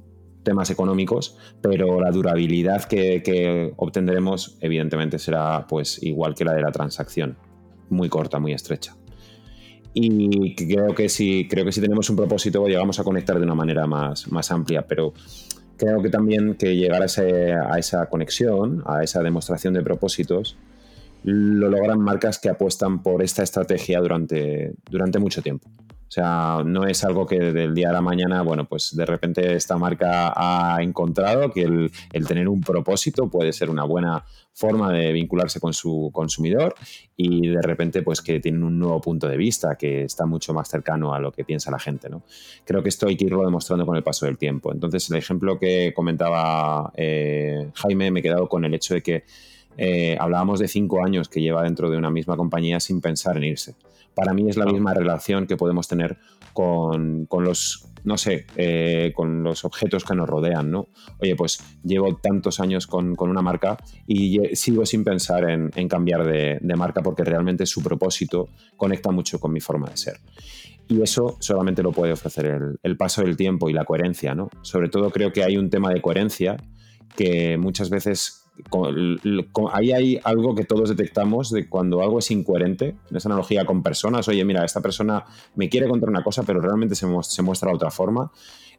temas 0.43 0.71
económicos, 0.71 1.37
pero 1.61 2.01
la 2.01 2.11
durabilidad 2.11 2.85
que, 2.85 3.73
obtendremos 3.77 4.59
evidentemente 4.61 5.19
será 5.19 5.67
pues 5.69 6.03
igual 6.03 6.35
que 6.35 6.45
la 6.45 6.55
de 6.55 6.63
la 6.63 6.73
transacción, 6.73 7.37
muy 7.89 8.09
corta, 8.09 8.39
muy 8.39 8.53
estrecha. 8.53 8.97
Y 9.95 10.55
creo 10.55 10.95
que 10.95 11.09
si, 11.09 11.47
creo 11.49 11.65
que 11.65 11.73
si 11.73 11.81
tenemos 11.81 12.09
un 12.09 12.17
propósito 12.17 12.67
llegamos 12.67 12.99
a 12.99 13.05
conectar 13.05 13.39
de 13.39 13.45
una 13.45 13.55
manera 13.55 13.87
más, 13.87 14.31
más 14.33 14.51
amplia, 14.51 14.87
pero 14.87 15.13
creo 15.77 16.03
que 16.03 16.09
también 16.09 16.55
que 16.55 16.77
llegar 16.77 17.03
a, 17.03 17.75
a 17.75 17.79
esa 17.79 18.07
conexión, 18.07 18.83
a 18.87 19.03
esa 19.05 19.23
demostración 19.23 19.75
de 19.75 19.83
propósitos, 19.83 20.57
lo 21.25 21.69
logran 21.69 22.01
marcas 22.01 22.39
que 22.39 22.49
apuestan 22.49 23.03
por 23.03 23.23
esta 23.23 23.43
estrategia 23.43 24.01
durante, 24.01 24.75
durante 24.91 25.19
mucho 25.19 25.43
tiempo. 25.43 25.69
O 26.13 26.15
sea, 26.15 26.63
no 26.63 26.85
es 26.85 27.05
algo 27.05 27.25
que 27.25 27.39
del 27.39 27.75
día 27.75 27.89
a 27.89 27.93
la 27.95 28.03
mañana, 28.03 28.43
bueno, 28.43 28.67
pues 28.67 28.95
de 28.95 29.07
repente 29.07 29.55
esta 29.55 29.79
marca 29.79 30.35
ha 30.37 30.83
encontrado 30.83 31.51
que 31.51 31.63
el, 31.63 31.91
tener 32.29 32.51
un 32.51 32.61
propósito 32.61 33.31
puede 33.31 33.51
ser 33.55 33.71
una 33.71 33.85
buena 33.85 34.23
forma 34.53 34.93
de 34.93 35.11
vincularse 35.13 35.59
con 35.59 35.73
su 35.73 36.11
consumidor 36.13 36.75
y 37.17 37.49
de 37.49 37.63
repente 37.63 38.03
pues 38.03 38.21
que 38.21 38.41
tienen 38.41 38.63
un 38.63 38.79
nuevo 38.79 39.01
punto 39.01 39.27
de 39.27 39.39
vista 39.39 39.77
que 39.77 40.05
está 40.05 40.27
mucho 40.27 40.53
más 40.53 40.69
cercano 40.69 41.15
a 41.15 41.19
lo 41.19 41.33
que 41.33 41.47
piensa 41.47 41.71
la 41.71 41.79
gente, 41.79 42.11
¿no? 42.11 42.25
Creo 42.67 42.83
que 42.83 42.91
esto 42.91 43.09
hay 43.09 43.17
que 43.17 43.25
irlo 43.25 43.43
demostrando 43.43 43.87
con 43.87 43.97
el 43.97 44.03
paso 44.03 44.27
del 44.27 44.37
tiempo. 44.37 44.71
Entonces, 44.71 45.11
el 45.11 45.17
ejemplo 45.17 45.59
que 45.59 45.95
comentaba 45.97 46.93
eh, 46.95 47.71
Jaime 47.73 48.11
me 48.11 48.21
he 48.21 48.23
quedado 48.23 48.51
con 48.51 48.67
el 48.67 48.75
hecho 48.75 48.93
de 48.93 49.03
que 49.03 49.25
eh, 49.77 50.17
hablábamos 50.19 50.61
de 50.61 50.69
cinco 50.69 51.05
años 51.05 51.29
que 51.29 51.41
lleva 51.41 51.63
dentro 51.63 51.91
de 51.91 51.97
una 51.97 52.11
misma 52.11 52.37
compañía 52.37 52.81
sin 52.81 53.01
pensar 53.01 53.37
en 53.37 53.45
irse. 53.45 53.75
Para 54.15 54.35
mí 54.35 54.49
es 54.49 54.57
la 54.57 54.67
misma 54.67 54.93
relación 54.93 55.47
que 55.47 55.57
podemos 55.57 55.89
tener 55.89 56.19
con, 56.53 57.27
los, 57.31 57.89
no 58.05 58.19
sé, 58.19 58.47
eh, 58.57 59.13
con 59.15 59.43
los 59.43 59.65
objetos 59.65 60.05
que 60.05 60.15
nos 60.15 60.29
rodean, 60.29 60.71
¿no? 60.71 60.89
Oye, 61.19 61.35
pues 61.35 61.61
llevo 61.83 62.17
tantos 62.17 62.61
años 62.61 62.87
con, 62.87 63.17
una 63.19 63.41
marca 63.41 63.79
y 64.07 64.55
sigo 64.55 64.85
sin 64.85 65.03
pensar 65.03 65.49
en, 65.49 65.89
cambiar 65.89 66.25
de, 66.25 66.61
marca 66.77 67.03
porque 67.03 67.25
realmente 67.25 67.65
su 67.65 67.83
propósito 67.83 68.49
conecta 68.77 69.11
mucho 69.11 69.41
con 69.41 69.53
mi 69.53 69.61
forma 69.61 69.89
de 69.89 69.97
ser. 69.97 70.21
Y 70.89 71.01
eso 71.01 71.37
solamente 71.41 71.83
lo 71.83 71.93
puede 71.93 72.13
ofrecer 72.13 72.47
el, 72.47 72.79
el 72.83 72.97
paso 72.99 73.23
del 73.23 73.37
tiempo 73.37 73.71
y 73.71 73.73
la 73.73 73.87
coherencia, 73.87 74.35
¿no? 74.35 74.51
Sobre 74.61 74.91
todo 74.91 75.11
creo 75.11 75.33
que 75.33 75.43
hay 75.43 75.57
un 75.57 75.71
tema 75.71 75.91
de 75.91 76.03
coherencia 76.03 76.57
que 77.17 77.57
muchas 77.57 77.89
veces 77.89 78.42
ahí 79.73 79.93
hay 79.93 80.21
algo 80.25 80.55
que 80.55 80.65
todos 80.65 80.89
detectamos 80.89 81.51
de 81.51 81.69
cuando 81.69 82.03
algo 82.03 82.19
es 82.19 82.31
incoherente, 82.31 82.95
en 83.11 83.17
esa 83.17 83.29
analogía 83.29 83.65
con 83.65 83.83
personas, 83.83 84.29
oye, 84.29 84.45
mira, 84.45 84.65
esta 84.65 84.81
persona 84.81 85.25
me 85.55 85.69
quiere 85.69 85.89
contar 85.89 86.09
una 86.09 86.23
cosa, 86.23 86.43
pero 86.43 86.61
realmente 86.61 86.95
se, 86.95 87.07
muestra 87.07 87.71
de 87.71 87.75
otra 87.75 87.91
forma. 87.91 88.31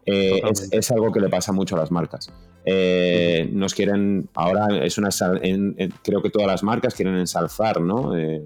Eh, 0.06 0.42
es, 0.72 0.92
algo 0.92 1.12
que 1.12 1.22
le 1.22 1.30
pasa 1.30 1.54
mucho 1.54 1.76
a 1.76 1.80
las 1.80 1.92
marcas. 1.92 2.30
Eh, 2.66 3.50
nos 3.52 3.74
quieren, 3.74 4.30
ahora 4.34 4.84
es 4.84 4.98
una, 4.98 5.10
creo 6.04 6.22
que 6.22 6.30
todas 6.30 6.48
las 6.48 6.64
marcas 6.64 6.94
quieren 6.94 7.16
ensalzar, 7.16 7.82
¿no? 7.82 8.16
Eh, 8.18 8.46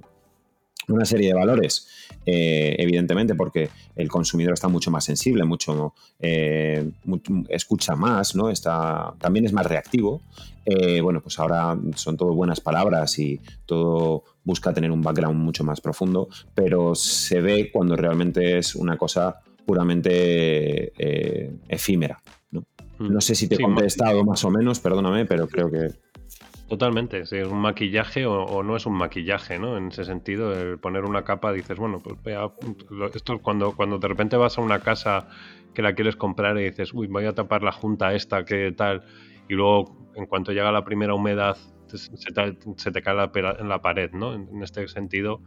una 0.87 1.05
serie 1.05 1.29
de 1.29 1.33
valores, 1.33 1.87
evidentemente, 2.25 3.35
porque 3.35 3.69
el 3.95 4.09
consumidor 4.09 4.53
está 4.53 4.67
mucho 4.67 4.91
más 4.91 5.05
sensible, 5.05 5.43
mucho, 5.43 5.93
escucha 7.49 7.95
más, 7.95 8.35
¿no? 8.35 8.49
Está, 8.49 9.13
también 9.19 9.45
es 9.45 9.53
más 9.53 9.65
reactivo. 9.65 10.21
bueno, 11.01 11.21
pues 11.21 11.39
ahora 11.39 11.77
son 11.95 12.17
todo 12.17 12.33
buenas 12.33 12.59
palabras 12.59 13.17
y 13.19 13.39
todo 13.65 14.23
busca 14.43 14.73
tener 14.73 14.91
un 14.91 15.01
background 15.01 15.37
mucho 15.37 15.63
más 15.63 15.81
profundo, 15.81 16.29
pero 16.55 16.95
se 16.95 17.41
ve 17.41 17.69
cuando 17.71 17.95
realmente 17.95 18.57
es 18.57 18.75
una 18.75 18.97
cosa 18.97 19.41
puramente 19.67 20.93
eh, 20.97 21.51
efímera. 21.67 22.19
¿no? 22.49 22.61
Mm. 22.97 23.13
¿no? 23.13 23.21
sé 23.21 23.35
si 23.35 23.47
te 23.49 23.55
he 23.55 23.59
contestado 23.59 24.23
más 24.23 24.43
o 24.45 24.49
menos, 24.49 24.79
perdóname, 24.79 25.25
pero 25.25 25.47
creo 25.47 25.69
que... 25.69 25.89
Totalmente, 26.67 27.25
si 27.25 27.37
es 27.37 27.47
un 27.47 27.59
maquillaje 27.59 28.25
o, 28.25 28.61
no 28.61 28.75
es 28.75 28.85
un 28.85 28.93
maquillaje, 28.93 29.57
¿no? 29.57 29.77
En 29.77 29.87
ese 29.87 30.03
sentido, 30.03 30.53
el 30.53 30.77
poner 30.77 31.05
una 31.05 31.23
capa, 31.23 31.53
dices, 31.53 31.77
bueno, 31.77 31.99
pues 31.99 32.21
vea, 32.23 32.51
esto 33.13 33.35
es 33.35 33.41
cuando, 33.41 33.73
cuando 33.73 33.99
de 33.99 34.07
repente 34.07 34.35
vas 34.35 34.57
a 34.57 34.61
una 34.61 34.81
casa 34.81 35.29
que 35.73 35.81
la 35.81 35.95
quieres 35.95 36.17
comprar 36.17 36.57
y 36.57 36.65
dices, 36.65 36.93
uy, 36.93 37.07
voy 37.07 37.25
a 37.25 37.33
tapar 37.33 37.63
la 37.63 37.71
junta 37.71 38.13
esta, 38.13 38.43
¿qué 38.43 38.73
tal? 38.75 39.05
Y 39.47 39.53
luego, 39.53 39.95
en 40.15 40.25
cuanto 40.25 40.51
llega 40.51 40.69
la 40.73 40.83
primera 40.83 41.13
humedad, 41.13 41.55
se 41.87 42.33
te, 42.33 42.57
se 42.75 42.91
te 42.91 43.01
cae 43.01 43.15
la, 43.15 43.31
en 43.59 43.69
la 43.69 43.81
pared, 43.81 44.11
¿no? 44.11 44.33
En, 44.33 44.61
este 44.61 44.85
sentido, 44.89 45.41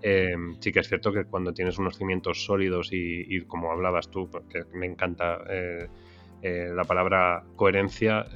eh, 0.00 0.34
sí 0.60 0.72
que 0.72 0.80
es 0.80 0.88
cierto 0.88 1.12
que 1.12 1.26
cuando 1.26 1.52
tienes 1.52 1.78
unos 1.78 1.96
cimientos 1.98 2.46
sólidos 2.46 2.88
y, 2.92 3.42
como 3.42 3.70
hablabas 3.70 4.10
tú, 4.10 4.30
porque 4.30 4.64
me 4.72 4.86
encanta 4.86 5.38
eh, 5.50 5.88
eh, 6.42 6.70
la 6.74 6.84
palabra 6.84 7.44
coherencia, 7.56 8.26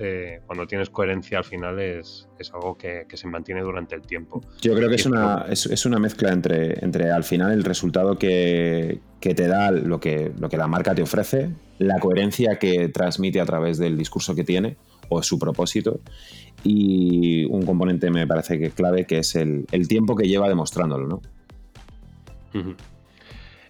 cuando 0.47 0.67
tienes 0.67 0.91
coherencia 0.91 1.39
al 1.39 1.45
final 1.45 1.81
es, 1.81 2.29
algo 2.55 2.77
que, 2.77 3.05
se 3.13 3.27
mantiene 3.27 3.63
durante 3.63 3.95
el 3.95 4.03
tiempo. 4.03 4.43
Yo 4.61 4.75
creo 4.75 4.89
que 4.89 4.95
es 4.95 5.07
una, 5.07 5.47
es, 5.51 5.87
una 5.87 5.99
mezcla 5.99 6.33
entre, 6.33 6.85
entre 6.85 7.11
al 7.11 7.25
final 7.25 7.53
el 7.53 7.65
resultado 7.65 8.17
que, 8.17 9.01
te 9.21 9.49
da 9.49 9.73
lo 9.73 9.99
que, 9.99 10.33
lo 10.39 10.49
que 10.49 10.57
la 10.57 10.69
marca 10.69 10.95
te 10.95 11.03
ofrece, 11.03 11.51
la 11.79 11.99
coherencia 11.99 12.59
que 12.59 12.89
transmite 12.89 13.41
a 13.41 13.45
través 13.45 13.79
del 13.79 13.97
discurso 13.97 14.35
que 14.35 14.45
tiene 14.45 14.77
o 15.09 15.23
su 15.23 15.39
propósito 15.39 16.01
y 16.63 17.45
un 17.47 17.65
componente 17.65 18.11
me 18.11 18.27
parece 18.27 18.59
que 18.59 18.71
clave 18.71 19.05
que 19.05 19.19
es 19.19 19.35
el, 19.37 19.67
el 19.71 19.89
tiempo 19.89 20.17
que 20.17 20.29
lleva 20.29 20.49
demostrándolo, 20.49 21.07
¿no? 21.07 21.23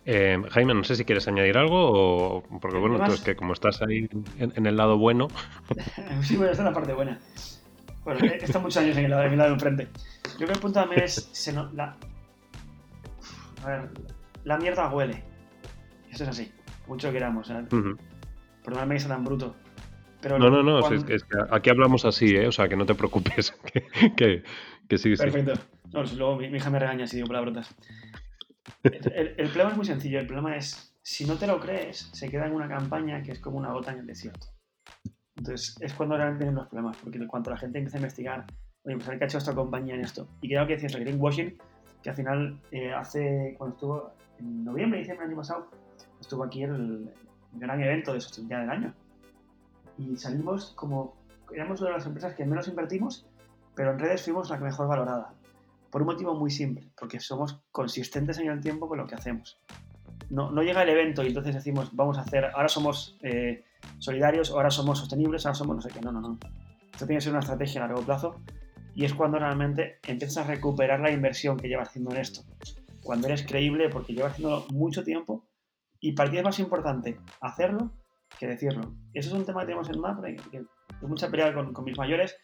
Eh, 0.08 0.40
Jaime, 0.50 0.72
no 0.72 0.84
sé 0.84 0.94
si 0.94 1.04
quieres 1.04 1.26
añadir 1.26 1.58
algo 1.58 1.90
o 1.90 2.42
porque 2.60 2.78
bueno, 2.78 3.04
tú 3.04 3.12
es 3.12 3.22
que 3.22 3.34
como 3.34 3.52
estás 3.52 3.82
ahí 3.82 4.08
en, 4.38 4.66
el 4.66 4.76
lado 4.76 4.98
bueno. 4.98 5.26
sí, 6.22 6.36
bueno, 6.36 6.52
está 6.52 6.62
en 6.62 6.68
la 6.68 6.74
parte 6.74 6.92
buena. 6.92 7.18
Bueno, 8.04 8.20
he 8.24 8.36
estado 8.36 8.60
muchos 8.60 8.76
años 8.76 8.96
en 8.96 9.06
el 9.06 9.10
lado, 9.10 9.24
en 9.24 9.32
el 9.32 9.38
lado 9.38 9.50
de 9.50 9.54
enfrente. 9.54 9.88
Yo 10.24 10.36
creo 10.36 10.48
que 10.48 10.54
el 10.54 10.60
punto 10.60 10.78
también 10.78 11.02
es. 11.02 11.52
la, 11.74 11.96
a 13.64 13.68
ver, 13.68 13.90
la 14.44 14.56
mierda 14.58 14.88
huele. 14.90 15.24
Eso 16.08 16.22
es 16.22 16.30
así. 16.30 16.52
Mucho 16.86 17.08
que 17.08 17.14
queramos. 17.14 17.50
¿eh? 17.50 17.64
Perdóname 18.64 18.94
que 18.94 19.00
sea 19.00 19.08
tan 19.08 19.24
bruto. 19.24 19.56
Pero 20.20 20.38
no, 20.38 20.50
no, 20.50 20.62
no. 20.62 20.88
Es, 20.88 21.24
que 21.24 21.36
aquí 21.50 21.68
hablamos 21.68 22.04
así, 22.04 22.36
¿eh? 22.36 22.46
O 22.46 22.52
sea, 22.52 22.68
que 22.68 22.76
no 22.76 22.86
te 22.86 22.94
preocupes. 22.94 23.56
que, 24.16 24.44
que, 24.88 24.98
sí, 24.98 25.16
Perfecto. 25.16 25.54
No, 25.92 26.04
luego 26.16 26.36
mi, 26.36 26.48
mi, 26.48 26.58
hija 26.58 26.70
me 26.70 26.78
regaña 26.78 27.08
si 27.08 27.16
digo 27.16 27.26
palabrotas. 27.26 27.74
El, 28.82 29.48
problema 29.48 29.70
es 29.70 29.76
muy 29.76 29.86
sencillo. 29.86 30.20
El 30.20 30.26
problema 30.26 30.56
es, 30.56 30.94
si 31.02 31.24
no 31.26 31.36
te 31.36 31.46
lo 31.46 31.60
crees, 31.60 32.10
se 32.12 32.28
queda 32.28 32.46
en 32.46 32.54
una 32.54 32.68
campaña 32.68 33.22
que 33.22 33.32
es 33.32 33.40
como 33.40 33.58
una 33.58 33.72
gota 33.72 33.92
en 33.92 34.00
el 34.00 34.06
desierto. 34.06 34.48
Entonces, 35.36 35.76
es 35.80 35.92
cuando 35.94 36.16
realmente 36.16 36.44
tienen 36.44 36.56
los 36.56 36.68
problemas, 36.68 36.96
porque 36.96 37.24
cuando 37.26 37.50
la 37.50 37.58
gente 37.58 37.78
empieza 37.78 37.98
a 37.98 38.00
investigar, 38.00 38.46
oye, 38.84 38.96
pues 38.96 39.08
qué 39.18 39.24
ha 39.24 39.26
hecho 39.26 39.38
esta 39.38 39.54
compañía 39.54 39.94
en 39.94 40.00
esto. 40.00 40.28
Y 40.40 40.48
creo 40.48 40.66
que 40.66 40.74
decías 40.74 40.94
el 40.94 41.04
greenwashing, 41.04 41.58
que 42.02 42.10
al 42.10 42.16
final, 42.16 42.60
eh, 42.70 42.92
hace, 42.92 43.54
cuando 43.58 43.74
estuvo 43.76 44.12
en 44.38 44.64
noviembre, 44.64 45.00
diciembre 45.00 45.24
del 45.26 45.32
año 45.32 45.40
pasado, 45.40 45.70
estuvo 46.20 46.44
aquí 46.44 46.62
el, 46.62 47.10
gran 47.52 47.80
evento 47.80 48.12
de 48.12 48.20
sostenibilidad 48.20 48.60
del 48.60 48.70
año. 48.70 48.94
Y 49.98 50.16
salimos 50.16 50.72
como, 50.76 51.16
éramos 51.54 51.80
una 51.80 51.90
de 51.90 51.96
las 51.96 52.06
empresas 52.06 52.34
que 52.34 52.44
menos 52.44 52.68
invertimos, 52.68 53.26
pero 53.74 53.92
en 53.92 53.98
redes 53.98 54.22
fuimos 54.24 54.50
la 54.50 54.58
que 54.58 54.64
mejor 54.64 54.88
valorada. 54.88 55.32
Por 55.96 56.02
un 56.02 56.08
motivo 56.08 56.34
muy 56.34 56.50
simple, 56.50 56.90
porque 57.00 57.20
somos 57.20 57.58
consistentes 57.72 58.36
en 58.36 58.50
el 58.50 58.60
tiempo 58.60 58.86
con 58.86 58.98
lo 58.98 59.06
que 59.06 59.14
hacemos. 59.14 59.58
No, 60.28 60.50
no 60.50 60.62
llega 60.62 60.82
el 60.82 60.90
evento 60.90 61.24
y 61.24 61.28
entonces 61.28 61.54
decimos, 61.54 61.88
vamos 61.96 62.18
a 62.18 62.20
hacer, 62.20 62.44
ahora 62.54 62.68
somos 62.68 63.16
eh, 63.22 63.64
solidarios, 63.98 64.50
ahora 64.50 64.70
somos 64.70 64.98
sostenibles, 64.98 65.46
ahora 65.46 65.54
somos 65.54 65.76
no 65.76 65.80
sé 65.80 65.88
qué. 65.88 66.02
No, 66.02 66.12
no, 66.12 66.20
no. 66.20 66.38
Esto 66.92 67.06
tiene 67.06 67.16
que 67.16 67.22
ser 67.22 67.32
una 67.32 67.40
estrategia 67.40 67.82
a 67.82 67.86
largo 67.86 68.02
plazo 68.04 68.42
y 68.94 69.06
es 69.06 69.14
cuando 69.14 69.38
realmente 69.38 69.98
empiezas 70.06 70.44
a 70.44 70.46
recuperar 70.46 71.00
la 71.00 71.10
inversión 71.10 71.56
que 71.56 71.66
llevas 71.66 71.88
haciendo 71.88 72.10
en 72.10 72.18
esto. 72.18 72.42
Cuando 73.02 73.28
eres 73.28 73.46
creíble, 73.46 73.88
porque 73.88 74.12
llevas 74.12 74.32
haciendo 74.32 74.66
mucho 74.74 75.02
tiempo 75.02 75.46
y 75.98 76.12
para 76.12 76.30
ti 76.30 76.36
es 76.36 76.44
más 76.44 76.58
importante 76.58 77.18
hacerlo 77.40 77.90
que 78.38 78.46
decirlo. 78.46 78.92
Eso 79.14 79.30
es 79.30 79.34
un 79.34 79.46
tema 79.46 79.60
que 79.60 79.68
tenemos 79.68 79.88
en 79.88 79.98
MAP, 79.98 80.22
que, 80.22 80.36
que 81.00 81.06
mucha 81.06 81.30
pelea 81.30 81.54
con, 81.54 81.72
con 81.72 81.86
mis 81.86 81.96
mayores, 81.96 82.36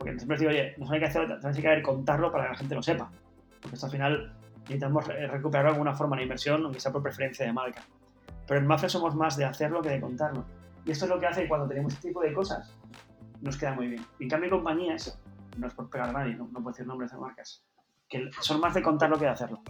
porque 0.00 0.16
siempre 0.16 0.38
digo, 0.38 0.50
oye, 0.50 0.74
no 0.78 0.90
hay 0.90 0.98
que 0.98 1.04
hacer, 1.04 1.38
hay 1.44 1.52
que 1.52 1.82
contarlo 1.82 2.32
para 2.32 2.44
que 2.44 2.50
la 2.52 2.56
gente 2.56 2.74
lo 2.74 2.82
sepa. 2.82 3.10
Porque 3.60 3.74
esto 3.74 3.84
al 3.84 3.92
final 3.92 4.32
necesitamos 4.60 5.06
recuperar 5.06 5.66
de 5.66 5.72
alguna 5.72 5.94
forma 5.94 6.16
la 6.16 6.22
inversión, 6.22 6.64
aunque 6.64 6.80
sea 6.80 6.90
por 6.90 7.02
preferencia 7.02 7.44
de 7.44 7.52
marca. 7.52 7.82
Pero 8.46 8.60
en 8.60 8.66
Mafre 8.66 8.88
somos 8.88 9.14
más 9.14 9.36
de 9.36 9.44
hacerlo 9.44 9.82
que 9.82 9.90
de 9.90 10.00
contarlo. 10.00 10.46
Y 10.86 10.92
esto 10.92 11.04
es 11.04 11.10
lo 11.10 11.20
que 11.20 11.26
hace 11.26 11.42
que 11.42 11.48
cuando 11.48 11.68
tenemos 11.68 11.92
este 11.92 12.08
tipo 12.08 12.22
de 12.22 12.32
cosas, 12.32 12.74
nos 13.42 13.58
queda 13.58 13.74
muy 13.74 13.88
bien. 13.88 14.02
En 14.18 14.30
cambio, 14.30 14.48
compañías, 14.48 15.20
no 15.58 15.66
es 15.66 15.74
por 15.74 15.90
pegar 15.90 16.08
a 16.08 16.12
nadie, 16.12 16.34
no, 16.34 16.48
puedo 16.48 16.70
decir 16.70 16.86
nombres 16.86 17.12
de 17.12 17.18
marcas, 17.18 17.62
que 18.08 18.30
son 18.40 18.58
más 18.58 18.72
de 18.72 18.80
contarlo 18.80 19.18
que 19.18 19.26
de 19.26 19.32
hacerlo. 19.32 19.60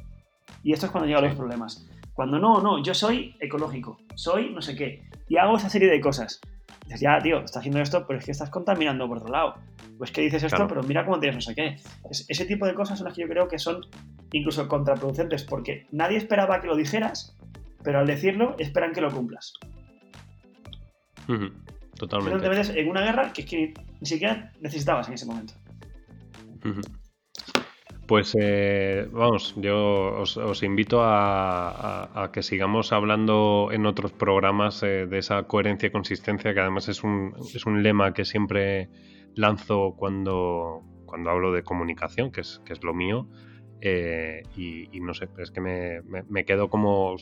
Y 0.62 0.72
esto 0.72 0.86
es 0.86 0.92
cuando 0.92 1.08
llegan 1.08 1.24
los 1.24 1.34
problemas. 1.34 1.88
Cuando 2.14 2.38
no, 2.38 2.60
no, 2.60 2.80
yo 2.80 2.94
soy 2.94 3.34
ecológico, 3.40 3.98
soy 4.14 4.54
no 4.54 4.62
sé 4.62 4.76
qué, 4.76 5.02
y 5.28 5.38
hago 5.38 5.56
esa 5.56 5.68
serie 5.68 5.90
de 5.90 6.00
cosas. 6.00 6.40
Dices, 6.84 7.00
ya, 7.00 7.18
tío, 7.18 7.38
estás 7.40 7.56
haciendo 7.56 7.80
esto, 7.80 8.06
pero 8.06 8.20
es 8.20 8.24
que 8.24 8.30
estás 8.30 8.50
contaminando 8.50 9.08
por 9.08 9.18
otro 9.18 9.32
lado. 9.32 9.54
Pues 10.00 10.12
que 10.12 10.22
dices 10.22 10.42
esto, 10.42 10.66
pero 10.66 10.82
mira 10.82 11.04
cómo 11.04 11.20
tienes 11.20 11.36
no 11.36 11.40
sé 11.42 11.54
qué. 11.54 11.76
ese 12.26 12.46
tipo 12.46 12.64
de 12.64 12.72
cosas 12.72 12.96
son 12.96 13.04
las 13.04 13.14
que 13.14 13.20
yo 13.20 13.28
creo 13.28 13.48
que 13.48 13.58
son 13.58 13.82
incluso 14.32 14.66
contraproducentes, 14.66 15.44
porque 15.44 15.86
nadie 15.92 16.16
esperaba 16.16 16.58
que 16.62 16.68
lo 16.68 16.74
dijeras, 16.74 17.36
pero 17.84 17.98
al 17.98 18.06
decirlo 18.06 18.56
esperan 18.58 18.94
que 18.94 19.02
lo 19.02 19.10
cumplas. 19.10 19.52
Totalmente. 21.26 21.66
Entonces 21.98 22.40
te 22.40 22.48
metes 22.48 22.70
en 22.70 22.88
una 22.88 23.02
guerra 23.02 23.30
que, 23.34 23.42
es 23.42 23.46
que 23.46 23.74
ni 24.00 24.06
siquiera 24.06 24.50
necesitabas 24.62 25.06
en 25.08 25.14
ese 25.14 25.26
momento. 25.26 25.52
Pues 28.06 28.34
eh, 28.40 29.06
vamos, 29.12 29.54
yo 29.58 30.22
os, 30.22 30.62
invito 30.62 31.00
a, 31.02 32.30
que 32.32 32.42
sigamos 32.42 32.94
hablando 32.94 33.68
en 33.70 33.84
otros 33.84 34.12
programas 34.12 34.82
eh, 34.82 35.04
de 35.04 35.18
esa 35.18 35.42
coherencia 35.42 35.88
y 35.88 35.90
consistencia, 35.90 36.54
que 36.54 36.60
además 36.60 36.88
es 36.88 37.04
un, 37.04 37.34
es 37.54 37.66
un 37.66 37.82
lema 37.82 38.14
que 38.14 38.24
siempre 38.24 38.88
lanzo 39.34 39.94
cuando, 39.96 40.82
cuando 41.06 41.30
hablo 41.30 41.52
de 41.52 41.62
comunicación, 41.62 42.30
que 42.30 42.42
es, 42.42 42.60
que 42.64 42.72
es 42.72 42.82
lo 42.82 42.94
mío. 42.94 43.26
Eh, 43.82 44.42
y, 44.56 45.00
no 45.00 45.14
sé, 45.14 45.28
es 45.38 45.50
que 45.50 45.60
me, 45.62 46.02
me, 46.02 46.44
quedo 46.44 46.68
como 46.68 47.16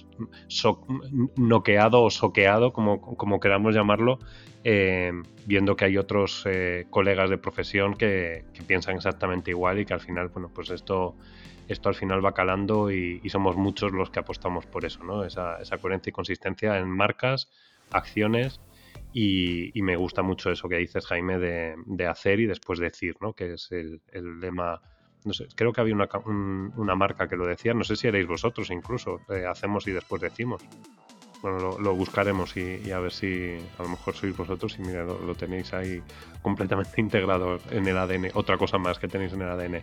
noqueado 1.36 2.02
o 2.02 2.10
soqueado, 2.10 2.72
como, 2.72 3.00
como 3.00 3.38
queramos 3.38 3.76
llamarlo, 3.76 4.18
eh, 4.64 5.12
viendo 5.46 5.76
que 5.76 5.84
hay 5.84 5.98
otros 5.98 6.42
eh, 6.46 6.86
colegas 6.90 7.30
de 7.30 7.38
profesión 7.38 7.94
que, 7.94 8.44
piensan 8.66 8.96
exactamente 8.96 9.52
igual 9.52 9.78
y 9.78 9.84
que 9.84 9.94
al 9.94 10.00
final, 10.00 10.28
bueno, 10.28 10.50
pues 10.52 10.70
esto, 10.70 11.14
esto 11.68 11.88
al 11.88 11.94
final 11.94 12.24
va 12.24 12.34
calando 12.34 12.90
y, 12.90 13.20
somos 13.28 13.56
muchos 13.56 13.92
los 13.92 14.10
que 14.10 14.18
apostamos 14.18 14.66
por 14.66 14.84
eso, 14.84 15.04
¿no? 15.04 15.24
Esa, 15.24 15.60
esa 15.60 15.78
coherencia 15.78 16.10
y 16.10 16.12
consistencia 16.12 16.76
en 16.78 16.88
marcas, 16.88 17.48
acciones 17.92 18.60
y, 19.12 19.72
me 19.82 19.96
gusta 19.96 20.22
mucho 20.22 20.50
eso 20.50 20.68
que 20.68 20.76
dices, 20.76 21.06
Jaime, 21.06 21.38
de, 21.38 22.06
hacer 22.06 22.40
y 22.40 22.46
después 22.46 22.78
decir, 22.78 23.16
¿no? 23.20 23.32
Que 23.32 23.54
es 23.54 23.70
el, 23.72 24.00
el 24.12 24.40
lema 24.40 24.80
no 25.24 25.32
sé, 25.32 25.46
creo 25.54 25.72
que 25.72 25.80
había 25.80 25.94
una, 25.94 26.08
una, 26.76 26.94
marca 26.94 27.28
que 27.28 27.36
lo 27.36 27.46
decía, 27.46 27.74
no 27.74 27.84
sé 27.84 27.96
si 27.96 28.06
erais 28.06 28.26
vosotros 28.26 28.70
incluso, 28.70 29.20
eh, 29.28 29.44
hacemos 29.46 29.86
y 29.88 29.92
después 29.92 30.22
decimos. 30.22 30.62
Bueno, 31.40 31.78
lo, 31.78 31.94
buscaremos 31.94 32.56
y, 32.56 32.90
a 32.90 32.98
ver 32.98 33.12
si 33.12 33.58
a 33.78 33.84
lo 33.84 33.90
mejor 33.90 34.16
sois 34.16 34.36
vosotros 34.36 34.76
y 34.78 34.82
mira, 34.82 35.04
lo, 35.04 35.36
tenéis 35.36 35.72
ahí 35.72 36.02
completamente 36.42 37.00
integrado 37.06 37.60
en 37.70 37.86
el 37.86 37.96
ADN. 37.96 38.30
Otra 38.34 38.58
cosa 38.58 38.78
más 38.78 38.98
que 38.98 39.06
tenéis 39.06 39.34
en 39.34 39.42
el 39.42 39.48
ADN. 39.48 39.82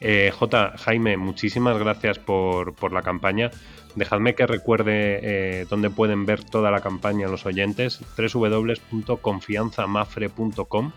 Eh, 0.00 0.32
J. 0.36 0.72
Jaime, 0.76 1.16
muchísimas 1.16 1.78
gracias 1.78 2.18
por, 2.18 2.74
por 2.74 2.92
la 2.92 3.02
campaña. 3.02 3.52
Dejadme 3.94 4.34
que 4.34 4.48
recuerde 4.48 5.20
eh, 5.22 5.64
dónde 5.70 5.90
pueden 5.90 6.26
ver 6.26 6.42
toda 6.42 6.72
la 6.72 6.80
campaña 6.80 7.28
los 7.28 7.46
oyentes, 7.46 8.00
www.confianzamafre.com 8.18 10.92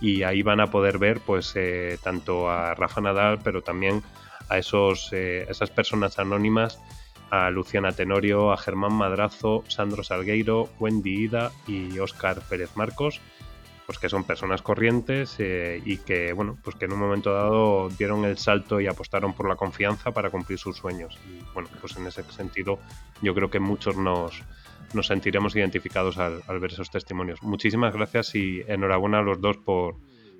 y 0.00 0.22
ahí 0.22 0.42
van 0.42 0.60
a 0.60 0.70
poder 0.70 0.96
ver 0.98 1.20
pues 1.20 1.52
eh, 1.54 1.98
tanto 2.02 2.48
a 2.50 2.74
Rafa 2.74 3.02
Nadal, 3.02 3.40
pero 3.44 3.60
también 3.62 4.02
a 4.48 4.56
esos, 4.58 5.12
esas 5.12 5.70
personas 5.70 6.18
anónimas, 6.18 6.80
a 7.30 7.50
Luciana 7.50 7.92
Tenorio, 7.92 8.52
a 8.52 8.56
Germán 8.56 8.92
Madrazo, 8.92 9.64
Sandro 9.68 10.02
Salgueiro, 10.02 10.68
Wendy 10.78 11.24
Ida 11.24 11.50
y 11.66 11.98
Óscar 11.98 12.40
Pérez 12.48 12.76
Marcos, 12.76 13.20
pues 13.86 13.98
que 13.98 14.08
son 14.08 14.24
personas 14.24 14.62
corrientes 14.62 15.36
eh, 15.38 15.82
y 15.84 15.98
que, 15.98 16.32
bueno, 16.32 16.56
pues 16.62 16.76
que 16.76 16.86
en 16.86 16.92
un 16.92 17.00
momento 17.00 17.32
dado 17.32 17.88
dieron 17.90 18.24
el 18.24 18.38
salto 18.38 18.80
y 18.80 18.86
apostaron 18.86 19.34
por 19.34 19.48
la 19.48 19.56
confianza 19.56 20.12
para 20.12 20.30
cumplir 20.30 20.58
sus 20.58 20.76
sueños. 20.76 21.18
Y 21.28 21.42
bueno, 21.52 21.68
pues 21.80 21.96
en 21.96 22.06
ese 22.06 22.22
sentido 22.24 22.78
yo 23.20 23.34
creo 23.34 23.50
que 23.50 23.60
muchos 23.60 23.96
nos, 23.96 24.42
nos 24.94 25.06
sentiremos 25.06 25.54
identificados 25.56 26.18
al, 26.18 26.42
ver 26.60 26.72
esos 26.72 26.90
testimonios. 26.90 27.42
Muchísimas 27.42 27.94
gracias 27.94 28.34
y 28.34 28.62
enhorabuena 28.66 29.18
a 29.18 29.22
los 29.22 29.40
dos 29.40 29.58
por, 29.58 29.96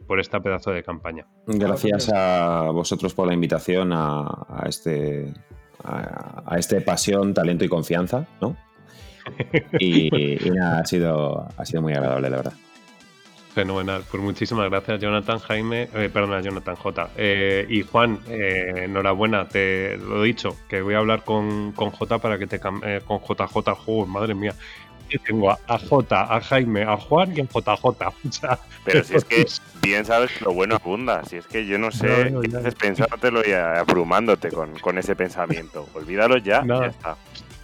por 0.06 0.20
esta 0.20 0.40
pedazo 0.40 0.70
de 0.70 0.82
campaña. 0.82 1.26
Gracias 1.46 2.10
a 2.12 2.70
vosotros 2.70 3.14
por 3.14 3.26
la 3.26 3.34
invitación 3.34 3.92
a, 3.92 4.64
este 4.66 5.32
a, 5.84 6.56
este 6.58 6.80
pasión, 6.80 7.34
talento 7.34 7.64
y 7.64 7.68
confianza, 7.68 8.26
¿no? 8.40 8.56
Y, 9.78 10.10
nada, 10.50 10.80
ha 10.80 10.86
sido, 10.86 11.48
ha 11.56 11.64
sido 11.64 11.82
muy 11.82 11.92
agradable, 11.92 12.30
la 12.30 12.36
verdad. 12.36 12.52
Fenomenal, 13.54 14.02
pues 14.10 14.20
muchísimas 14.20 14.68
gracias 14.68 15.00
Jonathan 15.00 15.38
Jaime, 15.38 15.88
eh, 15.94 16.10
perdona 16.12 16.40
Jonathan 16.40 16.74
J. 16.74 17.10
Eh, 17.16 17.64
y 17.68 17.82
Juan, 17.82 18.18
eh, 18.28 18.82
enhorabuena, 18.86 19.46
te 19.46 19.96
lo 19.96 20.24
he 20.24 20.26
dicho, 20.26 20.56
que 20.68 20.82
voy 20.82 20.94
a 20.94 20.98
hablar 20.98 21.22
con, 21.22 21.70
con 21.70 21.90
J 21.90 22.18
para 22.18 22.36
que 22.36 22.48
te 22.48 22.56
eh, 22.56 23.00
con 23.06 23.20
JJ, 23.20 23.74
juego, 23.76 24.06
madre 24.06 24.34
mía. 24.34 24.54
Y 25.08 25.18
tengo 25.18 25.50
a, 25.50 25.78
J, 25.78 26.34
a 26.34 26.40
Jaime, 26.40 26.82
a 26.82 26.96
Juan 26.96 27.36
y 27.36 27.40
a 27.40 27.44
JJ. 27.44 28.58
Pero 28.84 29.04
si 29.04 29.14
es 29.16 29.24
que 29.24 29.46
bien 29.82 30.04
sabes 30.04 30.32
que 30.32 30.44
lo 30.44 30.52
bueno 30.52 30.76
abunda, 30.76 31.24
si 31.24 31.36
es 31.36 31.46
que 31.46 31.66
yo 31.66 31.78
no 31.78 31.90
sé 31.90 32.30
no, 32.30 32.40
qué 32.40 32.56
haces 32.56 32.74
pensándotelo 32.74 33.42
y 33.46 33.52
abrumándote 33.52 34.50
con, 34.50 34.78
con 34.78 34.98
ese 34.98 35.14
pensamiento. 35.14 35.88
Olvídalo 35.94 36.38
ya, 36.38 36.64
ya 36.66 36.86
está. 36.86 37.16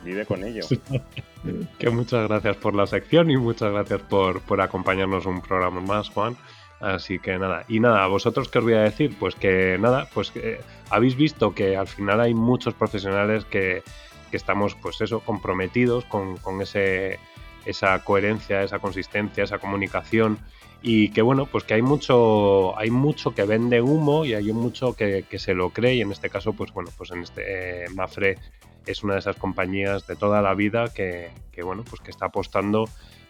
Vive 0.05 0.24
con 0.26 0.45
ello. 0.45 0.64
que 1.78 1.91
muchas 1.91 2.28
gracias 2.28 2.57
por 2.57 2.74
la 2.74 2.86
sección 2.86 3.30
y 3.30 3.36
muchas 3.36 3.72
gracias 3.72 4.01
por, 4.03 4.41
por 4.43 4.61
acompañarnos 4.61 5.26
un 5.26 5.41
programa 5.41 5.80
más, 5.80 6.09
Juan. 6.11 6.36
Así 6.80 7.18
que 7.18 7.38
nada, 7.38 7.64
y 7.68 7.78
nada, 7.78 8.05
¿a 8.05 8.07
vosotros 8.07 8.49
qué 8.49 8.59
os 8.59 8.64
voy 8.64 8.72
a 8.72 8.80
decir? 8.80 9.14
Pues 9.18 9.34
que 9.34 9.76
nada, 9.78 10.09
pues 10.14 10.30
que 10.30 10.61
habéis 10.88 11.14
visto 11.14 11.55
que 11.55 11.76
al 11.76 11.86
final 11.86 12.20
hay 12.20 12.32
muchos 12.32 12.72
profesionales 12.72 13.45
que, 13.45 13.82
que 14.30 14.36
estamos, 14.36 14.74
pues 14.76 15.01
eso, 15.03 15.20
comprometidos 15.20 16.07
con, 16.07 16.38
con 16.38 16.62
ese, 16.62 17.18
esa 17.64 17.98
coherencia, 18.04 18.62
esa 18.62 18.78
consistencia, 18.78 19.44
esa 19.44 19.58
comunicación 19.58 20.38
y 20.82 21.11
que 21.11 21.22
bueno, 21.22 21.46
pues 21.46 21.64
que 21.64 21.74
hay 21.74 21.82
mucho, 21.82 22.78
hay 22.78 22.90
mucho 22.90 23.34
que 23.34 23.44
vende 23.44 23.82
humo 23.82 24.24
y 24.24 24.34
hay 24.34 24.52
mucho 24.52 24.94
que, 24.94 25.24
que 25.28 25.38
se 25.38 25.54
lo 25.54 25.70
cree 25.70 25.94
y 25.94 26.00
en 26.00 26.11
este 26.11 26.30
caso, 26.30 26.54
pues 26.54 26.72
bueno, 26.72 26.90
pues 26.96 27.11
en 27.11 27.20
este 27.22 27.84
eh, 27.84 27.88
Mafre 27.94 28.38
es 28.86 29.02
una 29.02 29.14
de 29.14 29.20
esas 29.20 29.36
compañías 29.36 30.06
de 30.06 30.16
toda 30.16 30.42
la 30.42 30.54
vida 30.54 30.92
que, 30.92 31.30
bueno, 31.62 31.84
pues 31.88 32.00
que 32.00 32.11
está 32.11 32.26
apostando 32.26 32.88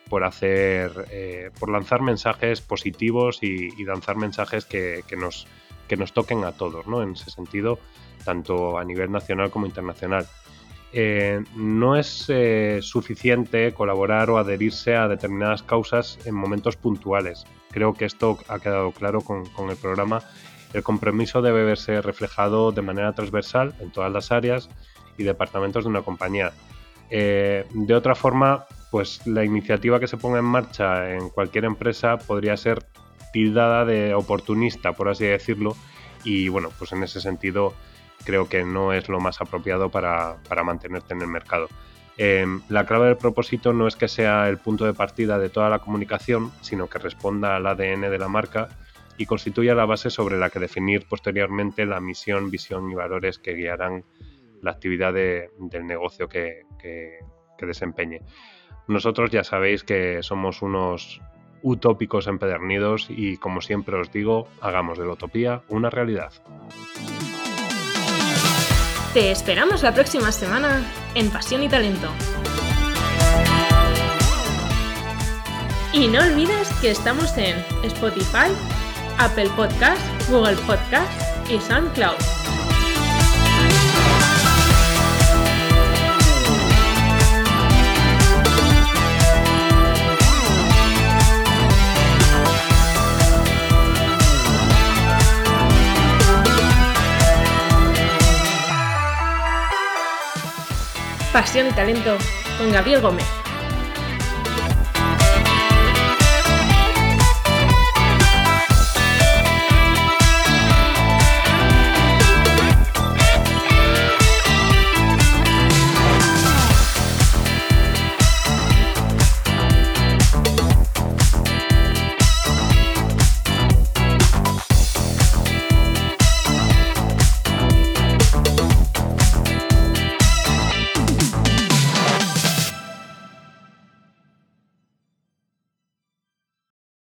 por 0.09 0.25
hacer, 0.25 0.93
eh, 1.11 1.51
por 1.59 1.71
lanzar 1.71 2.03
mensajes 2.03 2.61
positivos 2.61 3.43
y, 3.43 3.71
lanzar 3.85 4.17
mensajes 4.17 4.65
que, 4.65 5.03
nos, 5.17 5.47
que 5.89 5.97
nos 5.97 6.13
toquen 6.13 6.45
a 6.45 6.53
todos, 6.53 6.87
¿no? 6.87 7.03
En 7.03 7.13
ese 7.13 7.31
sentido, 7.31 7.79
tanto 8.25 8.79
a 8.79 8.85
nivel 8.85 9.11
nacional 9.11 9.51
como 9.51 9.67
internacional. 9.67 10.27
Eh, 10.93 11.45
no 11.55 11.97
es 11.97 12.25
eh, 12.29 12.81
suficiente 12.83 13.73
colaborar 13.73 14.29
o 14.31 14.39
adherirse 14.39 14.97
a 14.97 15.07
determinadas 15.07 15.63
causas 15.63 16.19
en 16.25 16.35
momentos 16.35 16.77
puntuales. 16.77 17.45
Creo 17.71 17.95
que 17.95 18.05
esto 18.05 18.39
ha 18.49 18.59
quedado 18.59 18.91
claro 18.91 19.21
con, 19.21 19.45
el 19.71 19.77
programa. 19.77 20.23
El 20.73 20.83
compromiso 20.83 21.43
debe 21.43 21.65
verse 21.65 22.03
reflejado 22.03 22.73
de 22.73 22.83
manera 22.83 23.13
transversal 23.13 23.75
en 23.79 23.91
todas 23.91 24.13
las 24.13 24.33
áreas 24.33 24.69
y 25.17 25.23
departamentos 25.23 25.85
de 25.85 25.91
una 25.91 26.03
compañía. 26.03 26.53
Eh, 27.11 27.67
de 27.73 27.95
otra 27.95 28.17
forma, 28.17 28.67
pues 28.91 29.25
la 29.27 29.45
iniciativa 29.45 30.01
que 30.01 30.09
se 30.09 30.17
ponga 30.17 30.41
en 30.41 30.45
marcha 30.45 31.15
en 31.15 31.29
cualquier 31.29 31.65
empresa 31.67 32.19
podría 32.19 32.57
ser 32.57 32.85
tildada 33.33 33.85
de 33.85 34.15
oportunista, 34.15 34.93
por 34.93 35.09
así 35.09 35.25
decirlo, 35.25 35.77
y 36.25 36.49
bueno, 36.49 36.71
pues 36.79 36.93
en 36.93 37.03
ese 37.05 37.21
sentido 37.21 37.75
creo 38.25 38.49
que 38.49 38.65
no 38.65 38.93
es 38.93 39.09
lo 39.09 39.21
más 39.21 39.41
apropiado 39.41 39.91
para, 39.91 40.37
mantenerte 40.65 41.15
en 41.15 41.23
el 41.23 41.29
mercado. 41.29 41.69
Eh, 42.17 42.47
la 42.69 42.85
clave 42.85 43.07
del 43.07 43.17
propósito 43.17 43.73
no 43.73 43.87
es 43.87 43.97
que 43.97 44.09
sea 44.09 44.49
el 44.49 44.59
punto 44.59 44.85
de 44.85 44.93
partida 44.93 45.39
de 45.39 45.49
toda 45.49 45.71
la 45.71 45.79
comunicación, 45.79 46.53
sino 46.61 46.89
que 46.89 46.99
responda 46.99 47.57
al 47.57 47.67
ADN 47.67 48.03
de 48.03 48.19
la 48.19 48.29
marca 48.29 48.69
y 49.17 49.27
constituya 49.27 49.75
la 49.75 49.85
base 49.85 50.09
sobre 50.11 50.39
la 50.39 50.51
que 50.51 50.59
definir 50.59 51.07
posteriormente 51.07 51.85
la 51.85 52.01
misión, 52.01 52.51
visión 52.51 52.91
y 52.91 52.95
valores 52.95 53.39
que 53.39 53.55
guiarán 53.55 54.05
la 54.63 54.71
actividad 54.71 55.13
del 55.13 55.87
negocio 55.87 56.29
que, 56.29 56.63
desempeñe. 57.61 58.23
Nosotros 58.89 59.31
ya 59.31 59.45
sabéis 59.45 59.85
que 59.85 60.23
somos 60.23 60.63
unos 60.63 61.21
utópicos 61.63 62.27
empedernidos 62.27 63.09
y 63.11 63.37
como 63.37 63.61
siempre 63.61 63.97
os 64.01 64.11
digo, 64.11 64.49
hagamos 64.63 64.99
de 64.99 65.05
la 65.05 65.13
utopía 65.13 65.63
una 65.69 65.91
realidad. 65.91 66.33
Te 69.13 69.33
esperamos 69.33 69.83
la 69.83 69.93
próxima 69.93 70.31
semana 70.31 70.85
en 71.17 71.31
Pasión 71.31 71.65
y 71.65 71.69
Talento. 71.69 72.09
Y 75.93 76.07
no 76.07 76.21
olvides 76.21 76.69
que 76.81 76.93
estamos 76.93 77.37
en 77.37 77.57
Spotify, 77.83 78.53
Apple 79.19 79.51
Podcast, 79.57 80.01
Google 80.31 80.57
Podcast 80.59 81.11
y 81.51 81.59
SoundCloud. 81.59 82.40
Pasión 101.33 101.69
y 101.69 101.73
Talento 101.73 102.19
con 102.59 102.73
Gabriel 102.73 103.01
Gómez. 103.01 103.40